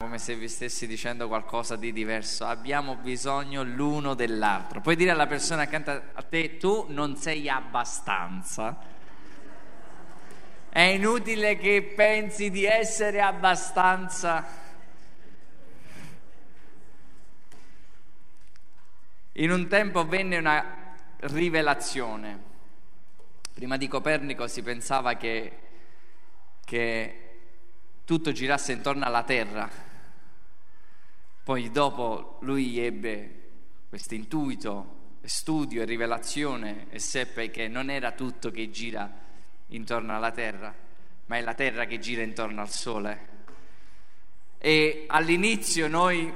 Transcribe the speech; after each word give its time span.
come 0.00 0.18
se 0.20 0.36
vi 0.36 0.46
stessi 0.48 0.86
dicendo 0.86 1.26
qualcosa 1.26 1.74
di 1.74 1.92
diverso. 1.92 2.44
Abbiamo 2.44 2.94
bisogno 2.94 3.64
l'uno 3.64 4.14
dell'altro. 4.14 4.80
Puoi 4.80 4.94
dire 4.94 5.10
alla 5.10 5.26
persona 5.26 5.62
accanto 5.62 5.90
a 5.90 6.22
te, 6.22 6.56
tu 6.56 6.86
non 6.90 7.16
sei 7.16 7.48
abbastanza. 7.48 8.78
È 10.68 10.80
inutile 10.80 11.56
che 11.56 11.82
pensi 11.96 12.48
di 12.48 12.64
essere 12.64 13.20
abbastanza. 13.20 14.46
In 19.32 19.50
un 19.50 19.66
tempo 19.66 20.06
venne 20.06 20.38
una 20.38 20.94
rivelazione. 21.22 22.42
Prima 23.52 23.76
di 23.76 23.88
Copernico 23.88 24.46
si 24.46 24.62
pensava 24.62 25.16
che, 25.16 25.58
che 26.64 27.30
tutto 28.04 28.30
girasse 28.30 28.70
intorno 28.70 29.04
alla 29.04 29.24
Terra 29.24 29.86
poi 31.48 31.70
dopo 31.70 32.36
lui 32.42 32.78
ebbe 32.78 33.48
questo 33.88 34.14
intuito, 34.14 35.16
studio 35.22 35.80
e 35.80 35.86
rivelazione 35.86 36.88
e 36.90 36.98
seppe 36.98 37.48
che 37.48 37.68
non 37.68 37.88
era 37.88 38.12
tutto 38.12 38.50
che 38.50 38.68
gira 38.70 39.10
intorno 39.68 40.14
alla 40.14 40.30
terra, 40.30 40.74
ma 41.24 41.36
è 41.38 41.40
la 41.40 41.54
terra 41.54 41.86
che 41.86 41.98
gira 41.98 42.20
intorno 42.20 42.60
al 42.60 42.68
sole. 42.68 43.28
E 44.58 45.06
all'inizio 45.06 45.88
noi, 45.88 46.30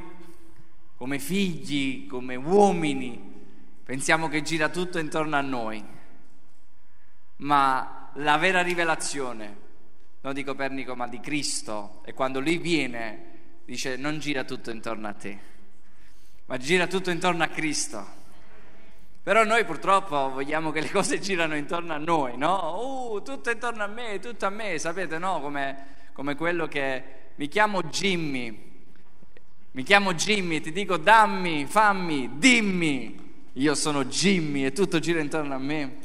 come 0.96 1.18
figli, 1.18 2.06
come 2.06 2.36
uomini, 2.36 3.44
pensiamo 3.84 4.28
che 4.28 4.40
gira 4.40 4.70
tutto 4.70 4.98
intorno 4.98 5.36
a 5.36 5.42
noi, 5.42 5.84
ma 7.36 8.10
la 8.14 8.38
vera 8.38 8.62
rivelazione, 8.62 9.56
non 10.22 10.32
di 10.32 10.42
Copernico 10.42 10.96
ma 10.96 11.06
di 11.06 11.20
Cristo, 11.20 12.00
è 12.02 12.14
quando 12.14 12.40
lui 12.40 12.56
viene 12.56 13.31
dice 13.64 13.96
non 13.96 14.18
gira 14.18 14.44
tutto 14.44 14.70
intorno 14.70 15.08
a 15.08 15.12
te, 15.12 15.38
ma 16.46 16.56
gira 16.56 16.86
tutto 16.86 17.10
intorno 17.10 17.42
a 17.42 17.48
Cristo. 17.48 18.20
Però 19.22 19.44
noi 19.44 19.64
purtroppo 19.64 20.30
vogliamo 20.30 20.72
che 20.72 20.80
le 20.80 20.90
cose 20.90 21.20
girano 21.20 21.54
intorno 21.54 21.92
a 21.92 21.98
noi, 21.98 22.36
no? 22.36 23.12
Uh, 23.12 23.22
tutto 23.22 23.50
intorno 23.50 23.84
a 23.84 23.86
me, 23.86 24.18
tutto 24.18 24.46
a 24.46 24.50
me, 24.50 24.78
sapete, 24.78 25.18
no? 25.18 25.40
Come, 25.40 25.86
come 26.12 26.34
quello 26.34 26.66
che 26.66 27.04
mi 27.36 27.46
chiamo 27.46 27.84
Jimmy, 27.84 28.70
mi 29.70 29.82
chiamo 29.84 30.12
Jimmy, 30.14 30.60
ti 30.60 30.72
dico 30.72 30.96
dammi, 30.96 31.66
fammi, 31.66 32.32
dimmi, 32.34 33.46
io 33.52 33.74
sono 33.76 34.04
Jimmy 34.06 34.64
e 34.64 34.72
tutto 34.72 34.98
gira 34.98 35.20
intorno 35.20 35.54
a 35.54 35.58
me. 35.58 35.96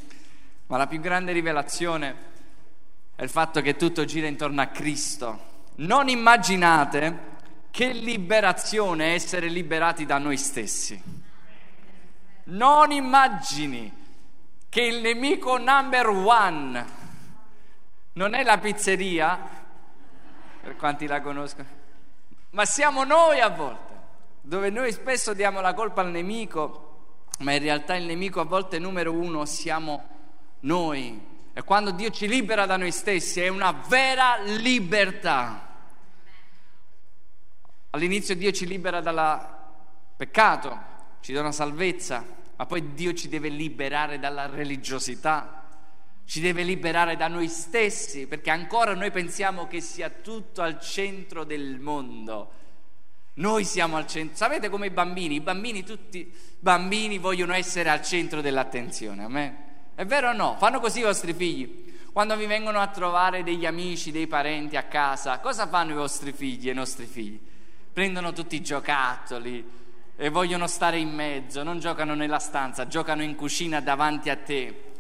Ma 0.68 0.78
la 0.78 0.86
più 0.86 1.00
grande 1.00 1.32
rivelazione 1.32 2.16
è 3.16 3.24
il 3.24 3.30
fatto 3.30 3.62
che 3.62 3.76
tutto 3.76 4.06
gira 4.06 4.28
intorno 4.28 4.62
a 4.62 4.68
Cristo. 4.68 5.56
Non 5.78 6.08
immaginate 6.08 7.36
che 7.72 7.92
liberazione 7.92 9.14
essere 9.14 9.48
liberati 9.48 10.06
da 10.06 10.18
noi 10.18 10.38
stessi. 10.38 11.02
Non 12.46 12.92
immagini 12.92 14.06
che 14.70 14.82
il 14.82 15.02
nemico 15.02 15.58
number 15.58 16.08
one 16.08 16.86
non 18.14 18.34
è 18.34 18.44
la 18.44 18.58
pizzeria, 18.58 19.40
per 20.62 20.76
quanti 20.76 21.06
la 21.08 21.22
conoscono, 21.22 21.68
ma 22.52 22.66
siamo 22.66 23.04
noi 23.04 23.40
a 23.40 23.50
volte, 23.50 23.94
dove 24.42 24.70
noi 24.70 24.92
spesso 24.92 25.34
diamo 25.34 25.62
la 25.62 25.74
colpa 25.74 26.02
al 26.02 26.10
nemico, 26.10 26.84
ma 27.40 27.54
in 27.54 27.60
realtà 27.60 27.96
il 27.96 28.06
nemico 28.06 28.40
a 28.40 28.46
volte 28.46 28.80
numero 28.80 29.12
uno 29.14 29.46
siamo 29.46 30.08
noi. 30.62 31.36
E 31.54 31.64
quando 31.64 31.92
Dio 31.92 32.10
ci 32.10 32.28
libera 32.28 32.66
da 32.66 32.78
noi 32.78 32.92
stessi 32.92 33.42
è 33.42 33.48
una 33.48 33.72
vera 33.72 34.38
libertà. 34.38 35.67
All'inizio 37.98 38.36
Dio 38.36 38.52
ci 38.52 38.68
libera 38.68 39.02
dal 39.02 39.56
peccato, 40.16 40.80
ci 41.20 41.34
dà 41.34 41.40
una 41.40 41.52
salvezza, 41.52 42.24
ma 42.56 42.66
poi 42.68 42.94
Dio 42.94 43.12
ci 43.14 43.28
deve 43.28 43.50
liberare 43.50 44.20
dalla 44.20 44.46
religiosità, 44.46 45.64
ci 46.24 46.40
deve 46.40 46.62
liberare 46.62 47.16
da 47.16 47.28
noi 47.28 47.48
stessi, 47.48 48.28
perché 48.28 48.52
ancora 48.52 48.94
noi 48.94 49.10
pensiamo 49.10 49.66
che 49.66 49.82
sia 49.82 50.12
tutto 50.12 50.62
al 50.62 50.80
centro 50.80 51.44
del 51.44 51.80
mondo. 51.80 52.52
Noi 53.36 53.64
siamo 53.64 53.98
al 53.98 54.06
centro. 54.06 54.36
Sapete 54.36 54.70
come 54.70 54.86
i 54.88 54.92
bambini? 54.92 55.36
I 55.36 55.42
bambini, 55.42 55.84
tutti 55.84 56.32
bambini 56.60 57.18
vogliono 57.18 57.54
essere 57.54 57.90
al 57.90 58.04
centro 58.04 58.42
dell'attenzione. 58.42 59.24
A 59.24 59.28
me? 59.28 59.66
È 59.96 60.06
vero 60.06 60.30
o 60.30 60.34
no? 60.34 60.56
Fanno 60.60 60.80
così 60.80 61.00
i 61.00 61.04
vostri 61.04 61.34
figli. 61.34 61.96
Quando 62.14 62.36
vi 62.36 62.46
vengono 62.46 62.80
a 62.80 62.88
trovare 62.90 63.42
degli 63.42 63.66
amici, 63.66 64.12
dei 64.12 64.28
parenti 64.28 64.78
a 64.78 64.84
casa, 64.84 65.40
cosa 65.40 65.66
fanno 65.66 65.94
i 65.94 65.96
vostri 65.96 66.32
figli 66.32 66.68
e 66.68 66.72
i 66.72 66.76
nostri 66.76 67.08
figli? 67.08 67.47
Prendono 67.98 68.32
tutti 68.32 68.56
i 68.56 68.62
giocattoli 68.62 69.68
e 70.16 70.30
vogliono 70.30 70.68
stare 70.68 71.00
in 71.00 71.10
mezzo, 71.10 71.64
non 71.64 71.80
giocano 71.80 72.14
nella 72.14 72.38
stanza, 72.38 72.86
giocano 72.86 73.24
in 73.24 73.34
cucina 73.34 73.82
davanti 73.82 74.30
a 74.30 74.36
te. 74.36 74.92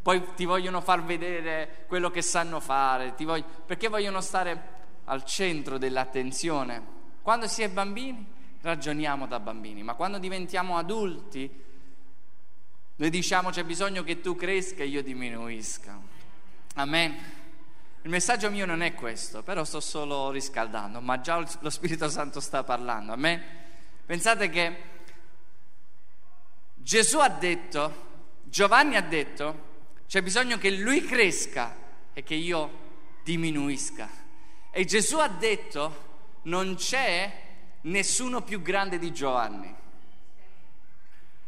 Poi 0.00 0.22
ti 0.36 0.44
vogliono 0.44 0.80
far 0.80 1.02
vedere 1.02 1.86
quello 1.88 2.08
che 2.08 2.22
sanno 2.22 2.60
fare, 2.60 3.14
voglio... 3.18 3.44
perché 3.66 3.88
vogliono 3.88 4.20
stare 4.20 4.62
al 5.06 5.24
centro 5.24 5.76
dell'attenzione. 5.76 6.80
Quando 7.20 7.48
si 7.48 7.62
è 7.62 7.68
bambini 7.68 8.24
ragioniamo 8.60 9.26
da 9.26 9.40
bambini, 9.40 9.82
ma 9.82 9.94
quando 9.94 10.18
diventiamo 10.18 10.76
adulti 10.76 11.50
noi 12.94 13.10
diciamo 13.10 13.50
c'è 13.50 13.64
bisogno 13.64 14.04
che 14.04 14.20
tu 14.20 14.36
cresca 14.36 14.84
e 14.84 14.86
io 14.86 15.02
diminuisca. 15.02 15.98
Amen. 16.74 17.45
Il 18.06 18.12
messaggio 18.12 18.52
mio 18.52 18.66
non 18.66 18.82
è 18.82 18.94
questo, 18.94 19.42
però 19.42 19.64
sto 19.64 19.80
solo 19.80 20.30
riscaldando, 20.30 21.00
ma 21.00 21.20
già 21.20 21.44
lo 21.58 21.70
Spirito 21.70 22.08
Santo 22.08 22.38
sta 22.38 22.62
parlando 22.62 23.12
a 23.12 23.16
me. 23.16 23.42
Pensate 24.06 24.48
che 24.48 24.76
Gesù 26.72 27.18
ha 27.18 27.28
detto, 27.28 28.04
Giovanni 28.44 28.94
ha 28.94 29.00
detto, 29.00 29.64
c'è 30.06 30.22
bisogno 30.22 30.56
che 30.56 30.70
lui 30.70 31.04
cresca 31.04 31.76
e 32.12 32.22
che 32.22 32.36
io 32.36 32.70
diminuisca. 33.24 34.08
E 34.70 34.84
Gesù 34.84 35.18
ha 35.18 35.26
detto, 35.26 36.38
non 36.42 36.76
c'è 36.76 37.42
nessuno 37.80 38.40
più 38.42 38.62
grande 38.62 39.00
di 39.00 39.12
Giovanni. 39.12 39.74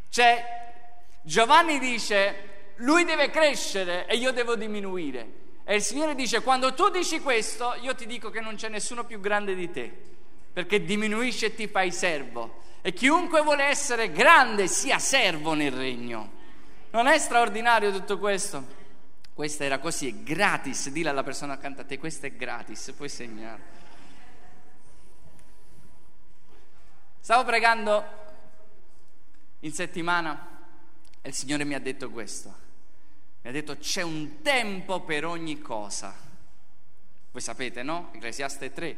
Cioè, 0.08 0.72
Giovanni 1.22 1.78
dice, 1.78 2.72
lui 2.78 3.04
deve 3.04 3.30
crescere 3.30 4.08
e 4.08 4.16
io 4.16 4.32
devo 4.32 4.56
diminuire. 4.56 5.46
E 5.70 5.74
il 5.74 5.82
Signore 5.82 6.14
dice, 6.14 6.40
quando 6.40 6.72
tu 6.72 6.88
dici 6.88 7.20
questo, 7.20 7.74
io 7.82 7.94
ti 7.94 8.06
dico 8.06 8.30
che 8.30 8.40
non 8.40 8.54
c'è 8.54 8.70
nessuno 8.70 9.04
più 9.04 9.20
grande 9.20 9.54
di 9.54 9.70
te, 9.70 9.92
perché 10.50 10.82
diminuisci 10.82 11.44
e 11.44 11.54
ti 11.54 11.68
fai 11.68 11.92
servo. 11.92 12.62
E 12.80 12.94
chiunque 12.94 13.42
vuole 13.42 13.64
essere 13.64 14.10
grande 14.10 14.66
sia 14.66 14.98
servo 14.98 15.52
nel 15.52 15.72
regno. 15.72 16.32
Non 16.88 17.06
è 17.06 17.18
straordinario 17.18 17.92
tutto 17.92 18.16
questo? 18.16 18.66
Questa 19.34 19.62
era 19.64 19.78
così, 19.78 20.08
è 20.08 20.14
gratis, 20.22 20.88
dile 20.88 21.10
alla 21.10 21.22
persona 21.22 21.52
accanto 21.52 21.82
a 21.82 21.84
te, 21.84 21.98
questo 21.98 22.24
è 22.24 22.32
gratis, 22.32 22.90
puoi 22.96 23.10
segnare. 23.10 23.62
Stavo 27.20 27.44
pregando 27.44 28.04
in 29.60 29.72
settimana 29.74 30.62
e 31.20 31.28
il 31.28 31.34
Signore 31.34 31.64
mi 31.64 31.74
ha 31.74 31.78
detto 31.78 32.08
questo 32.08 32.67
mi 33.40 33.50
ha 33.50 33.52
detto 33.52 33.76
c'è 33.76 34.02
un 34.02 34.42
tempo 34.42 35.02
per 35.02 35.24
ogni 35.24 35.60
cosa. 35.60 36.14
Voi 37.30 37.40
sapete, 37.40 37.82
no? 37.82 38.10
Ecclesiaste 38.12 38.72
3, 38.72 38.96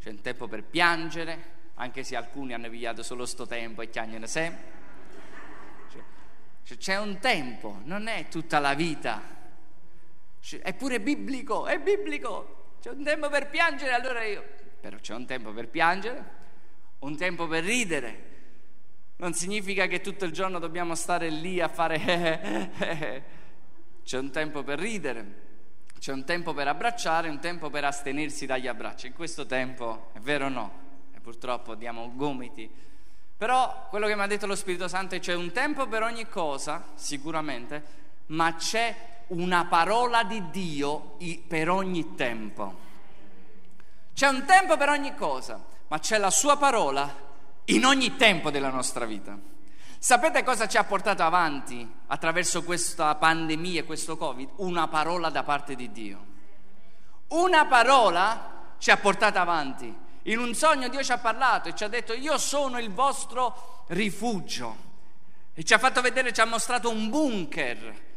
c'è 0.00 0.10
un 0.10 0.20
tempo 0.20 0.48
per 0.48 0.64
piangere, 0.64 1.50
anche 1.74 2.02
se 2.04 2.16
alcuni 2.16 2.54
hanno 2.54 2.70
pigliato 2.70 3.02
solo 3.02 3.26
sto 3.26 3.46
tempo 3.46 3.82
e 3.82 3.90
chiagnano 3.90 4.26
sempre. 4.26 4.80
Cioè, 6.64 6.76
c'è 6.76 6.98
un 6.98 7.18
tempo, 7.18 7.80
non 7.84 8.06
è 8.06 8.28
tutta 8.28 8.58
la 8.60 8.74
vita. 8.74 9.20
È 10.62 10.74
pure 10.74 11.00
biblico, 11.00 11.66
è 11.66 11.78
biblico. 11.78 12.76
C'è 12.80 12.90
un 12.90 13.04
tempo 13.04 13.28
per 13.28 13.48
piangere, 13.48 13.92
allora 13.92 14.24
io... 14.24 14.44
Però 14.80 14.96
c'è 14.96 15.14
un 15.14 15.26
tempo 15.26 15.52
per 15.52 15.68
piangere, 15.68 16.24
un 17.00 17.16
tempo 17.16 17.46
per 17.46 17.62
ridere. 17.62 18.30
Non 19.16 19.34
significa 19.34 19.86
che 19.86 20.00
tutto 20.00 20.24
il 20.24 20.32
giorno 20.32 20.58
dobbiamo 20.58 20.94
stare 20.94 21.28
lì 21.28 21.60
a 21.60 21.68
fare... 21.68 23.30
C'è 24.04 24.18
un 24.18 24.30
tempo 24.30 24.62
per 24.62 24.78
ridere, 24.78 25.42
c'è 25.98 26.12
un 26.12 26.24
tempo 26.24 26.52
per 26.52 26.66
abbracciare, 26.66 27.28
un 27.28 27.38
tempo 27.38 27.70
per 27.70 27.84
astenersi 27.84 28.44
dagli 28.44 28.66
abbracci. 28.66 29.06
In 29.06 29.12
questo 29.12 29.46
tempo, 29.46 30.10
è 30.12 30.18
vero 30.18 30.46
o 30.46 30.48
no? 30.48 30.72
E 31.14 31.20
purtroppo 31.20 31.74
diamo 31.74 32.10
gomiti. 32.14 32.68
Però 33.36 33.86
quello 33.88 34.06
che 34.06 34.16
mi 34.16 34.22
ha 34.22 34.26
detto 34.26 34.46
lo 34.46 34.56
Spirito 34.56 34.88
Santo 34.88 35.14
è 35.14 35.20
c'è 35.20 35.34
un 35.34 35.52
tempo 35.52 35.86
per 35.86 36.02
ogni 36.02 36.28
cosa, 36.28 36.84
sicuramente, 36.94 37.82
ma 38.26 38.54
c'è 38.54 38.94
una 39.28 39.64
parola 39.66 40.24
di 40.24 40.50
Dio 40.50 41.16
per 41.46 41.70
ogni 41.70 42.14
tempo. 42.14 42.74
C'è 44.14 44.28
un 44.28 44.44
tempo 44.44 44.76
per 44.76 44.88
ogni 44.88 45.14
cosa, 45.14 45.64
ma 45.88 45.98
c'è 45.98 46.18
la 46.18 46.30
sua 46.30 46.56
parola 46.56 47.12
in 47.66 47.84
ogni 47.84 48.16
tempo 48.16 48.50
della 48.50 48.70
nostra 48.70 49.04
vita. 49.04 49.50
Sapete 50.02 50.42
cosa 50.42 50.66
ci 50.66 50.76
ha 50.78 50.82
portato 50.82 51.22
avanti 51.22 51.88
attraverso 52.08 52.64
questa 52.64 53.14
pandemia 53.14 53.84
questo 53.84 54.16
Covid? 54.16 54.48
Una 54.56 54.88
parola 54.88 55.30
da 55.30 55.44
parte 55.44 55.76
di 55.76 55.92
Dio. 55.92 56.26
Una 57.28 57.66
parola 57.66 58.74
ci 58.78 58.90
ha 58.90 58.96
portato 58.96 59.38
avanti 59.38 59.96
In 60.22 60.40
un 60.40 60.54
sogno 60.54 60.88
Dio 60.88 61.04
ci 61.04 61.12
ha 61.12 61.18
parlato 61.18 61.68
e 61.68 61.76
ci 61.76 61.84
ha 61.84 61.88
detto 61.88 62.14
io 62.14 62.36
sono 62.36 62.80
il 62.80 62.90
vostro 62.90 63.84
rifugio. 63.90 64.76
E 65.54 65.62
ci 65.62 65.72
ha 65.72 65.78
fatto 65.78 66.00
vedere, 66.00 66.32
ci 66.32 66.40
ha 66.40 66.46
mostrato 66.46 66.90
un 66.90 67.08
bunker 67.08 68.10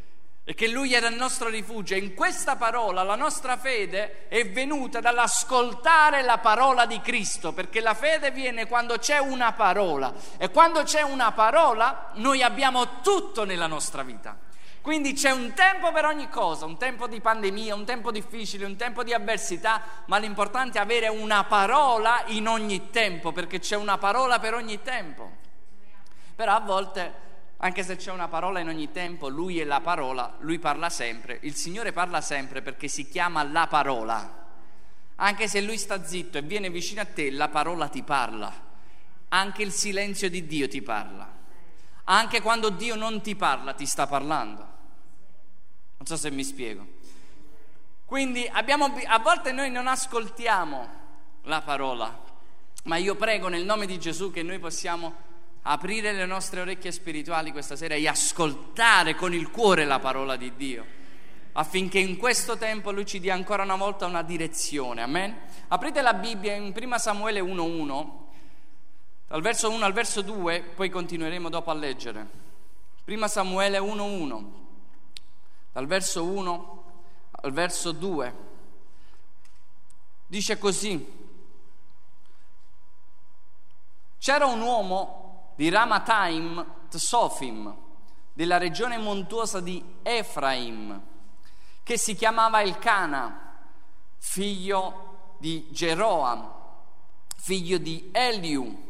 e 0.48 0.54
che 0.54 0.68
Lui 0.68 0.94
era 0.94 1.08
il 1.08 1.16
nostro 1.16 1.50
rifugio. 1.50 1.96
E 1.96 1.98
in 1.98 2.14
questa 2.14 2.56
parola 2.56 3.02
la 3.02 3.16
nostra 3.16 3.58
fede 3.58 4.28
è 4.28 4.48
venuta 4.52 5.00
dall'ascoltare 5.00 6.22
la 6.22 6.38
parola 6.38 6.86
di 6.86 7.02
Cristo, 7.02 7.52
perché 7.52 7.82
la 7.82 7.96
fede 7.96 8.30
viene 8.30 8.68
quando 8.68 8.98
c'è 9.00 9.18
una 9.18 9.54
parola 9.54 10.14
e 10.38 10.52
quando 10.52 10.84
c'è 10.84 11.02
una 11.02 11.32
parola 11.32 12.12
noi 12.14 12.44
abbiamo 12.44 13.02
tutto 13.02 13.44
nella 13.44 13.68
nostra 13.68 14.04
vita. 14.04 14.38
Quindi 14.82 15.14
c'è 15.14 15.32
un 15.32 15.54
tempo 15.56 15.92
per 15.92 16.06
ogni 16.06 16.30
cosa, 16.30 16.66
un 16.66 16.78
tempo 16.78 17.08
di 17.08 17.20
pandemia, 17.20 17.74
un 17.74 17.86
tempo 17.86 18.12
difficile, 18.12 18.66
un 18.66 18.76
tempo 18.76 19.04
di 19.04 19.16
avversità, 19.16 19.82
ma 20.06 20.20
l'importante 20.20 20.78
è 20.78 20.82
avere 20.82 21.08
una 21.08 21.44
parola 21.46 22.22
in 22.28 22.48
ogni 22.48 22.92
tempo, 22.92 23.32
perché 23.32 23.58
c'è 23.58 23.76
una 23.76 23.98
parola 23.98 24.38
per 24.38 24.54
ogni 24.54 24.84
tempo. 24.84 25.38
Però 26.36 26.54
a 26.54 26.60
volte 26.60 27.25
anche 27.66 27.82
se 27.82 27.96
c'è 27.96 28.12
una 28.12 28.28
parola 28.28 28.60
in 28.60 28.68
ogni 28.68 28.92
tempo, 28.92 29.28
lui 29.28 29.60
è 29.60 29.64
la 29.64 29.82
parola, 29.82 30.36
lui 30.42 30.60
parla 30.60 30.90
sempre, 30.92 31.40
il 31.42 31.56
Signore 31.56 31.92
parla 31.92 32.22
sempre 32.22 32.62
perché 32.62 32.88
si 32.88 33.10
chiama 33.10 33.42
la 33.42 33.66
parola. 33.66 34.44
Anche 35.16 35.48
se 35.48 35.62
lui 35.62 35.78
sta 35.80 36.06
zitto 36.06 36.38
e 36.38 36.44
viene 36.44 36.70
vicino 36.70 37.02
a 37.02 37.06
te, 37.06 37.32
la 37.32 37.48
parola 37.48 37.88
ti 37.88 38.04
parla. 38.04 38.54
Anche 39.30 39.64
il 39.64 39.72
silenzio 39.72 40.30
di 40.30 40.46
Dio 40.46 40.68
ti 40.68 40.84
parla. 40.84 41.28
Anche 42.04 42.42
quando 42.42 42.70
Dio 42.70 42.96
non 42.96 43.22
ti 43.22 43.36
parla, 43.36 43.74
ti 43.74 43.88
sta 43.88 44.06
parlando. 44.06 44.68
Non 45.98 46.06
so 46.06 46.18
se 46.18 46.30
mi 46.30 46.44
spiego. 46.44 46.86
Quindi 48.06 48.48
abbiamo, 48.48 48.94
a 49.08 49.18
volte 49.18 49.52
noi 49.52 49.72
non 49.72 49.88
ascoltiamo 49.88 50.90
la 51.44 51.62
parola, 51.62 52.16
ma 52.84 52.98
io 52.98 53.16
prego 53.16 53.48
nel 53.48 53.66
nome 53.66 53.88
di 53.88 53.98
Gesù 53.98 54.32
che 54.32 54.44
noi 54.44 54.60
possiamo 54.60 55.25
aprire 55.68 56.12
le 56.12 56.26
nostre 56.26 56.62
orecchie 56.62 56.92
spirituali 56.92 57.52
questa 57.52 57.76
sera 57.76 57.96
e 57.96 58.08
ascoltare 58.08 59.16
con 59.16 59.34
il 59.34 59.50
cuore 59.50 59.86
la 59.86 60.00
parola 60.00 60.36
di 60.36 60.56
Dio, 60.56 60.86
affinché 61.54 61.98
in 61.98 62.18
questo 62.18 62.58
tempo 62.58 62.92
Lui 62.92 63.06
ci 63.06 63.20
dia 63.20 63.34
ancora 63.34 63.64
una 63.64 63.76
volta 63.76 64.06
una 64.06 64.22
direzione. 64.22 65.02
Amen? 65.02 65.36
Aprite 65.70 66.02
la 66.02 66.14
Bibbia 66.14 66.54
in 66.54 66.72
1 66.76 66.98
Samuele 67.00 67.42
1.1, 67.42 68.10
dal 69.28 69.42
verso 69.42 69.72
1 69.72 69.84
al 69.84 69.94
verso 69.94 70.22
2, 70.22 70.62
poi 70.76 70.90
continueremo 70.90 71.50
dopo 71.50 71.72
a 71.72 71.74
leggere. 71.74 72.44
1 73.06 73.28
Samuele 73.28 73.80
1.1, 73.80 74.44
dal 75.72 75.88
verso 75.88 76.26
1 76.26 76.84
al 77.42 77.52
verso 77.52 77.92
2, 77.92 78.36
dice 80.28 80.60
così. 80.60 81.24
C'era 84.20 84.46
un 84.46 84.62
uomo 84.62 85.25
di 85.56 85.70
Ramataim 85.70 86.66
Tsofim, 86.90 87.74
della 88.34 88.58
regione 88.58 88.98
montuosa 88.98 89.62
di 89.62 89.84
Efraim, 90.04 91.02
che 91.84 91.98
si 91.98 92.16
chiamava 92.16 92.62
Elcana, 92.62 93.58
figlio 94.18 95.36
di 95.40 95.68
Geroam, 95.72 96.52
figlio 97.38 97.78
di 97.78 98.10
Eliu, 98.12 98.84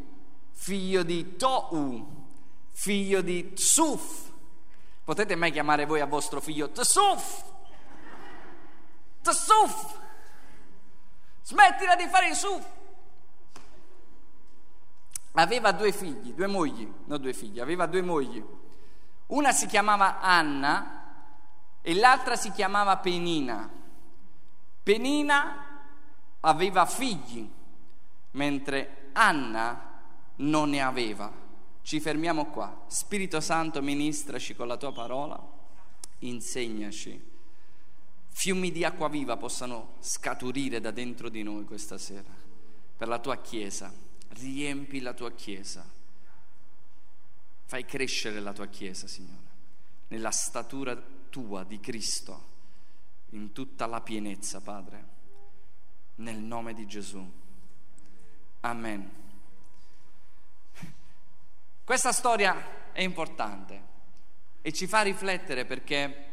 figlio 0.51 1.03
di 1.03 1.35
Tou, 1.35 2.27
figlio 2.71 3.21
di 3.21 3.53
Tsuf. 3.53 4.31
Potete 5.03 5.35
mai 5.35 5.51
chiamare 5.51 5.85
voi 5.85 6.01
a 6.01 6.05
vostro 6.05 6.41
figlio 6.41 6.71
Tsuf? 6.71 7.43
Tsuf! 9.21 9.99
Smettila 11.43 11.95
di 11.95 12.07
fare 12.07 12.29
il 12.29 12.35
suf! 12.35 12.65
Aveva 15.43 15.71
due 15.71 15.91
figli, 15.91 16.33
due 16.33 16.47
mogli, 16.47 16.89
non 17.05 17.21
due 17.21 17.33
figli, 17.33 17.59
aveva 17.59 17.85
due 17.85 18.01
mogli. 18.01 18.43
Una 19.27 19.51
si 19.51 19.65
chiamava 19.67 20.21
Anna 20.21 21.03
e 21.81 21.93
l'altra 21.95 22.35
si 22.35 22.51
chiamava 22.51 22.97
Penina. 22.97 23.69
Penina 24.83 25.65
aveva 26.41 26.85
figli, 26.85 27.49
mentre 28.31 29.09
Anna 29.13 29.93
non 30.37 30.69
ne 30.69 30.81
aveva. 30.81 31.31
Ci 31.81 31.99
fermiamo 31.99 32.45
qua. 32.47 32.83
Spirito 32.87 33.39
Santo, 33.39 33.81
ministraci 33.81 34.55
con 34.55 34.67
la 34.67 34.77
tua 34.77 34.93
parola, 34.93 35.39
insegnaci. 36.19 37.33
Fiumi 38.29 38.71
di 38.71 38.83
acqua 38.83 39.07
viva 39.07 39.37
possano 39.37 39.93
scaturire 39.99 40.79
da 40.79 40.91
dentro 40.91 41.29
di 41.29 41.41
noi 41.41 41.65
questa 41.65 41.97
sera, 41.97 42.33
per 42.97 43.07
la 43.07 43.19
tua 43.19 43.37
Chiesa 43.37 44.04
riempi 44.37 44.99
la 44.99 45.13
tua 45.13 45.31
Chiesa. 45.31 45.85
Fai 47.65 47.85
crescere 47.85 48.39
la 48.39 48.53
tua 48.53 48.67
Chiesa, 48.67 49.07
Signore, 49.07 49.49
nella 50.09 50.31
statura 50.31 50.95
tua 51.29 51.63
di 51.63 51.79
Cristo, 51.79 52.53
in 53.31 53.51
tutta 53.51 53.85
la 53.87 54.01
pienezza, 54.01 54.61
Padre, 54.61 55.05
nel 56.15 56.37
nome 56.37 56.73
di 56.73 56.85
Gesù. 56.85 57.27
Amen. 58.61 59.23
Questa 61.83 62.11
storia 62.11 62.91
è 62.91 63.01
importante 63.01 63.93
e 64.61 64.71
ci 64.71 64.87
fa 64.87 65.01
riflettere 65.01 65.65
perché 65.65 66.23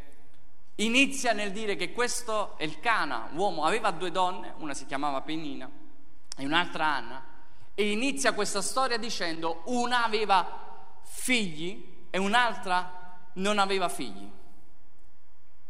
inizia 0.77 1.33
nel 1.33 1.53
dire 1.53 1.77
che 1.77 1.93
questo 1.93 2.59
Elcana, 2.59 3.29
uomo, 3.35 3.65
aveva 3.65 3.91
due 3.91 4.11
donne, 4.11 4.55
una 4.59 4.73
si 4.73 4.87
chiamava 4.87 5.21
Penina 5.21 5.71
e 6.37 6.45
un'altra 6.45 6.87
Anna, 6.87 7.32
e 7.75 7.91
inizia 7.91 8.33
questa 8.33 8.61
storia 8.61 8.99
dicendo 8.99 9.63
una 9.67 10.05
aveva 10.05 10.61
figli 11.03 12.07
e 12.11 12.19
un'altra 12.19 13.21
non 13.35 13.59
aveva 13.59 13.89
figli. 13.89 14.31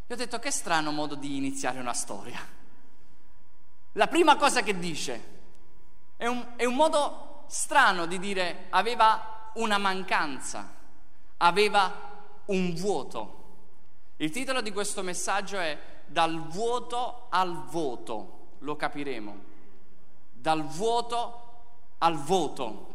Io 0.07 0.15
ho 0.15 0.17
detto 0.17 0.39
che 0.39 0.51
strano 0.51 0.91
modo 0.91 1.15
di 1.15 1.37
iniziare 1.37 1.79
una 1.79 1.95
storia. 1.95 2.41
La 3.93 4.09
prima 4.09 4.37
cosa 4.37 4.63
che 4.63 4.79
dice 4.79 5.31
è 6.17 6.27
un, 6.27 6.55
è 6.57 6.65
un 6.65 6.75
modo 6.75 7.45
strano 7.47 8.07
di 8.07 8.19
dire 8.19 8.67
aveva 8.71 9.51
una 9.55 9.79
mancanza, 9.79 10.75
aveva 11.37 12.11
un 12.47 12.75
vuoto. 12.75 13.41
Il 14.17 14.31
titolo 14.31 14.61
di 14.61 14.73
questo 14.73 15.03
messaggio 15.03 15.59
è 15.59 15.91
Dal 16.07 16.47
vuoto 16.47 17.29
al 17.31 17.65
voto, 17.65 18.57
lo 18.59 18.77
capiremo. 18.77 19.45
Dal 20.33 20.65
vuoto 20.65 21.52
al 22.03 22.17
voto. 22.17 22.91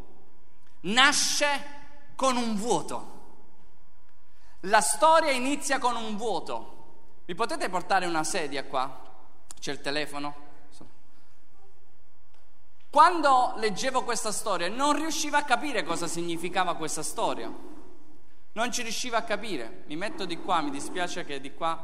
Nasce 0.81 1.75
con 2.15 2.37
un 2.37 2.55
vuoto. 2.55 3.15
La 4.61 4.81
storia 4.81 5.31
inizia 5.31 5.79
con 5.79 5.95
un 5.95 6.15
vuoto. 6.15 6.75
Vi 7.25 7.35
potete 7.35 7.69
portare 7.69 8.05
una 8.05 8.23
sedia 8.23 8.63
qua? 8.63 9.01
C'è 9.59 9.71
il 9.71 9.81
telefono? 9.81 10.45
Quando 12.89 13.53
leggevo 13.57 14.03
questa 14.03 14.31
storia 14.31 14.69
non 14.69 14.95
riuscivo 14.95 15.35
a 15.35 15.43
capire 15.43 15.83
cosa 15.83 16.07
significava 16.07 16.75
questa 16.75 17.03
storia. 17.03 17.51
Non 18.53 18.71
ci 18.71 18.81
riuscivo 18.81 19.15
a 19.15 19.21
capire. 19.21 19.83
Mi 19.87 19.95
metto 19.95 20.25
di 20.25 20.37
qua, 20.37 20.61
mi 20.61 20.71
dispiace 20.71 21.23
che 21.25 21.39
di 21.39 21.53
qua, 21.53 21.77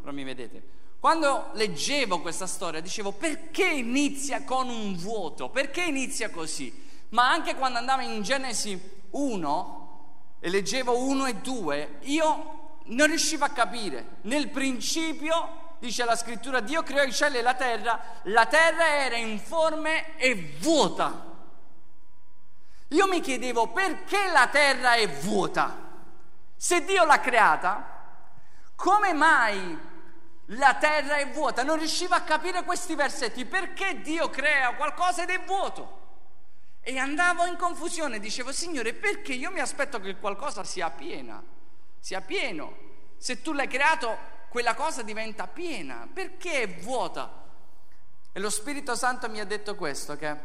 però 0.00 0.12
mi 0.12 0.22
vedete. 0.22 0.78
Quando 1.00 1.48
leggevo 1.54 2.20
questa 2.20 2.46
storia 2.46 2.80
dicevo 2.80 3.12
perché 3.12 3.66
inizia 3.66 4.44
con 4.44 4.68
un 4.68 4.94
vuoto? 4.96 5.48
Perché 5.48 5.80
inizia 5.80 6.28
così? 6.28 6.88
Ma 7.10 7.30
anche 7.30 7.54
quando 7.54 7.78
andavo 7.78 8.02
in 8.02 8.20
Genesi 8.22 8.78
1 9.08 10.36
e 10.40 10.50
leggevo 10.50 10.98
1 10.98 11.24
e 11.24 11.34
2, 11.36 11.96
io 12.00 12.78
non 12.84 13.06
riuscivo 13.06 13.46
a 13.46 13.48
capire. 13.48 14.18
Nel 14.22 14.50
principio, 14.50 15.76
dice 15.78 16.04
la 16.04 16.16
scrittura, 16.16 16.60
Dio 16.60 16.82
creò 16.82 17.02
i 17.02 17.14
cieli 17.14 17.38
e 17.38 17.42
la 17.42 17.54
terra, 17.54 17.98
la 18.24 18.44
terra 18.44 18.86
era 18.86 19.16
informe 19.16 20.18
e 20.18 20.54
vuota. 20.58 21.28
Io 22.88 23.06
mi 23.08 23.22
chiedevo 23.22 23.68
perché 23.68 24.28
la 24.30 24.48
terra 24.48 24.96
è 24.96 25.08
vuota? 25.08 25.78
Se 26.56 26.84
Dio 26.84 27.06
l'ha 27.06 27.20
creata, 27.20 28.02
come 28.74 29.14
mai 29.14 29.88
la 30.50 30.74
terra 30.74 31.16
è 31.16 31.28
vuota. 31.28 31.62
Non 31.62 31.78
riuscivo 31.78 32.14
a 32.14 32.22
capire 32.22 32.64
questi 32.64 32.94
versetti, 32.94 33.44
perché 33.44 34.00
Dio 34.00 34.30
crea 34.30 34.74
qualcosa 34.74 35.22
ed 35.22 35.30
è 35.30 35.40
vuoto. 35.44 35.98
E 36.80 36.96
andavo 36.98 37.44
in 37.44 37.56
confusione, 37.56 38.18
dicevo, 38.18 38.52
Signore, 38.52 38.94
perché 38.94 39.34
io 39.34 39.50
mi 39.50 39.60
aspetto 39.60 40.00
che 40.00 40.16
qualcosa 40.16 40.64
sia 40.64 40.90
piena, 40.90 41.42
sia 41.98 42.20
pieno. 42.20 42.88
Se 43.18 43.42
tu 43.42 43.52
l'hai 43.52 43.68
creato, 43.68 44.16
quella 44.48 44.74
cosa 44.74 45.02
diventa 45.02 45.46
piena, 45.46 46.08
perché 46.12 46.62
è 46.62 46.68
vuota? 46.68 47.38
E 48.32 48.40
lo 48.40 48.50
Spirito 48.50 48.94
Santo 48.96 49.28
mi 49.28 49.40
ha 49.40 49.44
detto 49.44 49.74
questo, 49.74 50.16
che 50.16 50.36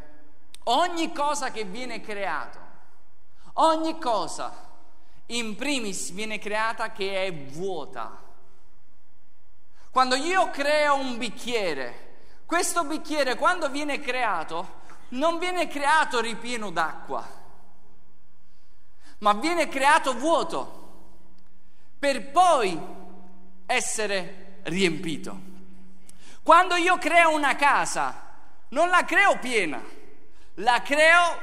ogni 0.66 1.14
cosa 1.14 1.52
che 1.52 1.64
viene 1.64 2.02
creato, 2.02 2.60
ogni 3.54 3.98
cosa 3.98 4.64
in 5.28 5.56
primis 5.56 6.12
viene 6.12 6.38
creata 6.38 6.92
che 6.92 7.26
è 7.26 7.34
vuota 7.34 8.25
quando 9.96 10.16
io 10.16 10.50
creo 10.50 10.96
un 10.96 11.18
bicchiere, 11.18 12.16
questo 12.46 12.84
bicchiere 12.84 13.36
quando 13.36 13.70
viene 13.70 14.02
creato 14.02 14.82
non 15.12 15.38
viene 15.38 15.70
creato 15.70 16.20
ripieno 16.20 16.70
d'acqua, 16.70 17.26
ma 19.20 19.34
viene 19.36 19.70
creato 19.70 20.14
vuoto 20.16 21.14
per 21.98 22.30
poi 22.32 22.78
essere 23.66 24.60
riempito. 24.64 25.40
Quando 26.44 26.76
io 26.76 26.98
creo 26.98 27.34
una 27.34 27.56
casa, 27.56 28.34
non 28.72 28.90
la 28.90 29.06
creo 29.06 29.40
piena, 29.40 29.82
la 30.56 30.82
creo 30.82 31.40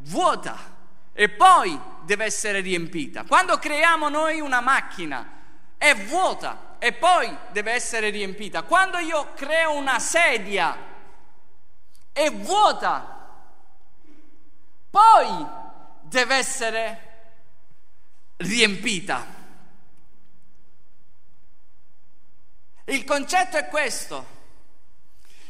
vuota 0.00 0.54
e 1.14 1.30
poi 1.30 1.80
deve 2.02 2.26
essere 2.26 2.60
riempita. 2.60 3.24
Quando 3.24 3.56
creiamo 3.56 4.10
noi 4.10 4.40
una 4.40 4.60
macchina, 4.60 5.30
è 5.78 5.94
vuota 5.94 6.65
e 6.86 6.92
poi 6.92 7.36
deve 7.50 7.72
essere 7.72 8.10
riempita. 8.10 8.62
Quando 8.62 8.98
io 8.98 9.32
creo 9.32 9.72
una 9.72 9.98
sedia, 9.98 10.78
è 12.12 12.30
vuota, 12.30 13.28
poi 14.88 15.46
deve 16.02 16.36
essere 16.36 17.00
riempita. 18.36 19.26
Il 22.84 23.02
concetto 23.02 23.56
è 23.56 23.66
questo, 23.66 24.26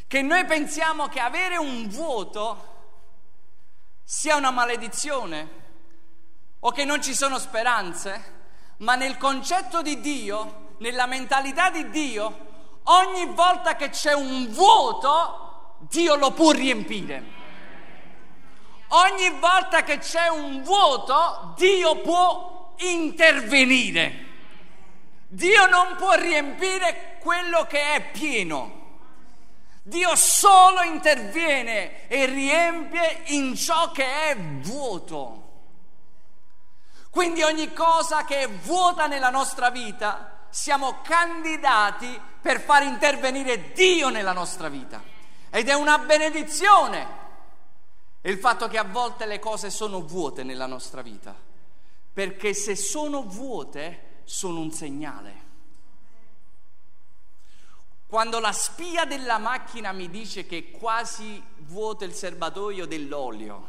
che 0.06 0.22
noi 0.22 0.46
pensiamo 0.46 1.08
che 1.08 1.20
avere 1.20 1.58
un 1.58 1.86
vuoto 1.86 2.74
sia 4.04 4.36
una 4.36 4.50
maledizione 4.50 5.50
o 6.60 6.70
che 6.70 6.86
non 6.86 7.02
ci 7.02 7.14
sono 7.14 7.38
speranze, 7.38 8.32
ma 8.78 8.94
nel 8.94 9.18
concetto 9.18 9.82
di 9.82 10.00
Dio, 10.00 10.64
nella 10.78 11.06
mentalità 11.06 11.70
di 11.70 11.90
Dio, 11.90 12.38
ogni 12.84 13.26
volta 13.26 13.76
che 13.76 13.90
c'è 13.90 14.12
un 14.12 14.48
vuoto, 14.48 15.76
Dio 15.80 16.14
lo 16.16 16.32
può 16.32 16.50
riempire. 16.52 17.34
Ogni 18.88 19.30
volta 19.40 19.82
che 19.82 19.98
c'è 19.98 20.28
un 20.28 20.62
vuoto, 20.62 21.54
Dio 21.56 21.96
può 21.96 22.74
intervenire. 22.78 24.24
Dio 25.28 25.66
non 25.66 25.96
può 25.96 26.14
riempire 26.14 27.16
quello 27.20 27.66
che 27.66 27.94
è 27.94 28.10
pieno. 28.10 28.84
Dio 29.82 30.14
solo 30.16 30.82
interviene 30.82 32.08
e 32.08 32.26
riempie 32.26 33.22
in 33.26 33.54
ciò 33.56 33.90
che 33.92 34.30
è 34.30 34.36
vuoto. 34.36 35.42
Quindi 37.10 37.42
ogni 37.42 37.72
cosa 37.72 38.24
che 38.24 38.42
è 38.42 38.48
vuota 38.48 39.06
nella 39.06 39.30
nostra 39.30 39.70
vita, 39.70 40.35
siamo 40.50 41.00
candidati 41.02 42.20
per 42.40 42.60
far 42.60 42.82
intervenire 42.82 43.72
Dio 43.72 44.08
nella 44.08 44.32
nostra 44.32 44.68
vita. 44.68 45.02
Ed 45.50 45.68
è 45.68 45.74
una 45.74 45.98
benedizione 45.98 47.24
il 48.26 48.38
fatto 48.38 48.66
che 48.66 48.76
a 48.76 48.82
volte 48.82 49.24
le 49.24 49.38
cose 49.38 49.70
sono 49.70 50.02
vuote 50.02 50.42
nella 50.42 50.66
nostra 50.66 51.00
vita, 51.00 51.32
perché 52.12 52.54
se 52.54 52.74
sono 52.74 53.22
vuote 53.22 54.22
sono 54.24 54.58
un 54.58 54.72
segnale. 54.72 55.44
Quando 58.08 58.40
la 58.40 58.50
spia 58.50 59.04
della 59.04 59.38
macchina 59.38 59.92
mi 59.92 60.10
dice 60.10 60.44
che 60.44 60.58
è 60.58 60.70
quasi 60.72 61.40
vuoto 61.58 62.02
il 62.02 62.14
serbatoio 62.14 62.84
dell'olio, 62.86 63.68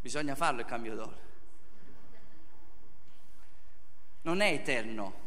bisogna 0.00 0.34
farlo 0.34 0.60
il 0.60 0.66
cambio 0.66 0.96
d'olio. 0.96 1.21
Non 4.22 4.40
è 4.40 4.52
eterno. 4.52 5.20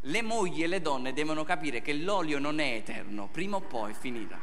Le 0.00 0.22
mogli 0.22 0.62
e 0.62 0.66
le 0.66 0.80
donne 0.80 1.12
devono 1.12 1.42
capire 1.44 1.82
che 1.82 1.92
l'olio 1.92 2.38
non 2.38 2.60
è 2.60 2.74
eterno, 2.74 3.28
prima 3.28 3.56
o 3.56 3.60
poi 3.60 3.92
finirà. 3.92 4.38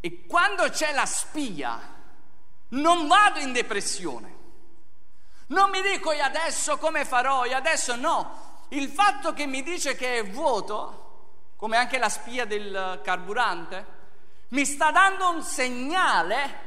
E 0.00 0.26
quando 0.26 0.68
c'è 0.68 0.92
la 0.92 1.06
spia, 1.06 1.80
non 2.68 3.06
vado 3.06 3.38
in 3.38 3.52
depressione. 3.52 4.34
Non 5.48 5.70
mi 5.70 5.80
dico 5.80 6.10
io 6.12 6.24
adesso 6.24 6.76
come 6.78 7.04
farò, 7.04 7.44
io 7.44 7.56
adesso 7.56 7.94
no. 7.94 8.64
Il 8.70 8.88
fatto 8.88 9.32
che 9.32 9.46
mi 9.46 9.62
dice 9.62 9.94
che 9.94 10.18
è 10.18 10.26
vuoto, 10.26 11.52
come 11.56 11.76
anche 11.76 11.98
la 11.98 12.08
spia 12.08 12.44
del 12.44 13.00
carburante, 13.04 13.94
mi 14.48 14.64
sta 14.64 14.90
dando 14.90 15.30
un 15.30 15.42
segnale 15.42 16.65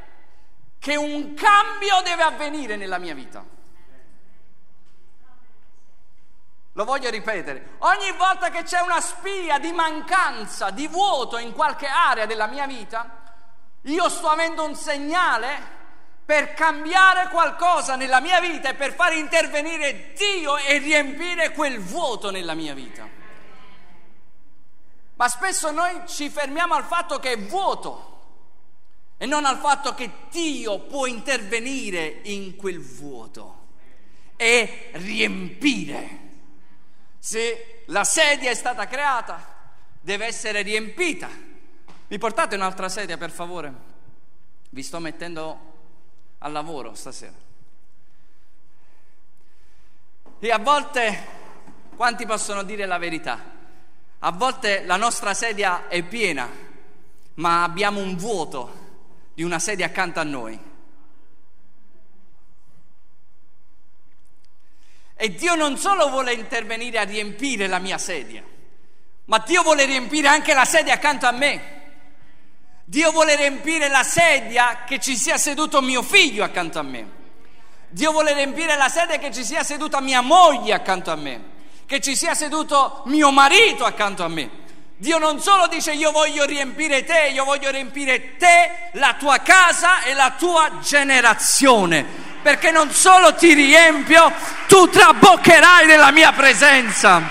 che 0.80 0.96
un 0.96 1.34
cambio 1.34 2.02
deve 2.04 2.24
avvenire 2.24 2.76
nella 2.78 2.98
mia 2.98 3.14
vita. 3.14 3.46
Lo 6.74 6.86
voglio 6.86 7.10
ripetere, 7.10 7.76
ogni 7.80 8.12
volta 8.14 8.50
che 8.50 8.64
c'è 8.64 8.80
una 8.80 9.02
spia 9.02 9.60
di 9.60 9.74
mancanza, 9.74 10.70
di 10.70 10.88
vuoto 10.88 11.38
in 11.38 11.52
qualche 11.52 11.88
area 11.88 12.26
della 12.26 12.48
mia 12.48 12.66
vita, 12.66 13.18
io 13.82 14.08
sto 14.08 14.30
avendo 14.30 14.64
un 14.64 14.76
segnale 14.76 15.78
per 16.24 16.54
cambiare 16.54 17.28
qualcosa 17.30 17.96
nella 17.96 18.22
mia 18.22 18.40
vita 18.40 18.70
e 18.70 18.76
per 18.76 18.94
far 18.94 19.14
intervenire 19.14 20.14
Dio 20.14 20.58
e 20.58 20.78
riempire 20.78 21.52
quel 21.52 21.80
vuoto 21.80 22.30
nella 22.30 22.54
mia 22.54 22.74
vita. 22.74 23.08
Ma 25.16 25.28
spesso 25.28 25.72
noi 25.72 26.04
ci 26.06 26.30
fermiamo 26.30 26.76
al 26.76 26.86
fatto 26.86 27.20
che 27.20 27.34
è 27.34 27.38
vuoto 27.38 28.09
e 29.22 29.26
non 29.26 29.44
al 29.44 29.58
fatto 29.58 29.94
che 29.94 30.10
Dio 30.32 30.80
può 30.80 31.06
intervenire 31.06 32.22
in 32.24 32.56
quel 32.56 32.80
vuoto 32.80 33.68
e 34.38 34.92
riempire. 34.94 36.20
Se 37.20 37.84
la 37.88 38.06
sedia 38.06 38.50
è 38.50 38.56
stata 38.56 38.88
creata, 38.88 39.74
deve 40.00 40.26
essere 40.26 40.62
riempita. 40.62 41.28
Mi 42.08 42.18
portate 42.18 42.56
un'altra 42.56 42.88
sedia, 42.88 43.18
per 43.18 43.32
favore? 43.32 43.74
Vi 44.70 44.82
sto 44.82 45.00
mettendo 45.00 45.60
al 46.38 46.54
lavoro 46.54 46.94
stasera. 46.94 47.36
E 50.40 50.50
a 50.50 50.60
volte, 50.60 51.26
quanti 51.98 52.26
possono 52.26 52.64
dire 52.64 52.86
la 52.86 52.98
verità? 52.98 53.38
A 54.20 54.32
volte 54.32 54.86
la 54.86 54.96
nostra 54.96 55.34
sedia 55.34 55.90
è 55.90 56.02
piena, 56.04 56.50
ma 57.34 57.64
abbiamo 57.64 58.00
un 58.00 58.16
vuoto 58.16 58.88
di 59.40 59.46
una 59.46 59.60
sedia 59.60 59.86
accanto 59.86 60.20
a 60.20 60.24
noi. 60.24 60.60
E 65.16 65.34
Dio 65.34 65.56
non 65.56 65.78
solo 65.78 66.10
vuole 66.10 66.34
intervenire 66.34 66.98
a 66.98 67.04
riempire 67.04 67.68
la 67.68 67.80
mia 67.80 67.98
sedia, 67.98 68.44
ma 69.24 69.42
Dio 69.48 69.64
vuole 69.64 69.86
riempire 69.86 70.28
anche 70.28 70.54
la 70.54 70.66
sedia 70.66 70.96
accanto 70.96 71.26
a 71.26 71.32
me. 71.32 71.62
Dio 72.84 73.12
vuole 73.12 73.38
riempire 73.38 73.88
la 73.88 74.04
sedia 74.04 74.84
che 74.86 75.00
ci 75.00 75.16
sia 75.16 75.38
seduto 75.38 75.82
mio 75.82 76.02
figlio 76.02 76.44
accanto 76.44 76.78
a 76.78 76.84
me. 76.84 77.10
Dio 77.88 78.12
vuole 78.12 78.34
riempire 78.34 78.76
la 78.76 78.90
sedia 78.90 79.20
che 79.20 79.32
ci 79.32 79.46
sia 79.46 79.64
seduta 79.64 80.02
mia 80.02 80.20
moglie 80.20 80.74
accanto 80.74 81.12
a 81.12 81.16
me, 81.16 81.44
che 81.86 82.02
ci 82.02 82.14
sia 82.14 82.36
seduto 82.36 83.04
mio 83.06 83.32
marito 83.32 83.86
accanto 83.86 84.26
a 84.26 84.28
me. 84.28 84.68
Dio 85.02 85.18
non 85.18 85.40
solo 85.40 85.68
dice 85.68 85.94
io 85.94 86.12
voglio 86.12 86.44
riempire 86.44 87.06
te, 87.06 87.30
io 87.32 87.46
voglio 87.46 87.72
riempire 87.72 88.36
te, 88.36 88.90
la 88.96 89.14
tua 89.14 89.38
casa 89.38 90.02
e 90.02 90.14
la 90.14 90.32
tua 90.38 90.80
generazione, 90.82 92.04
perché 92.42 92.70
non 92.70 92.92
solo 92.92 93.34
ti 93.34 93.54
riempio, 93.54 94.30
tu 94.68 94.90
traboccherai 94.90 95.86
nella 95.86 96.12
mia 96.12 96.34
presenza. 96.34 97.22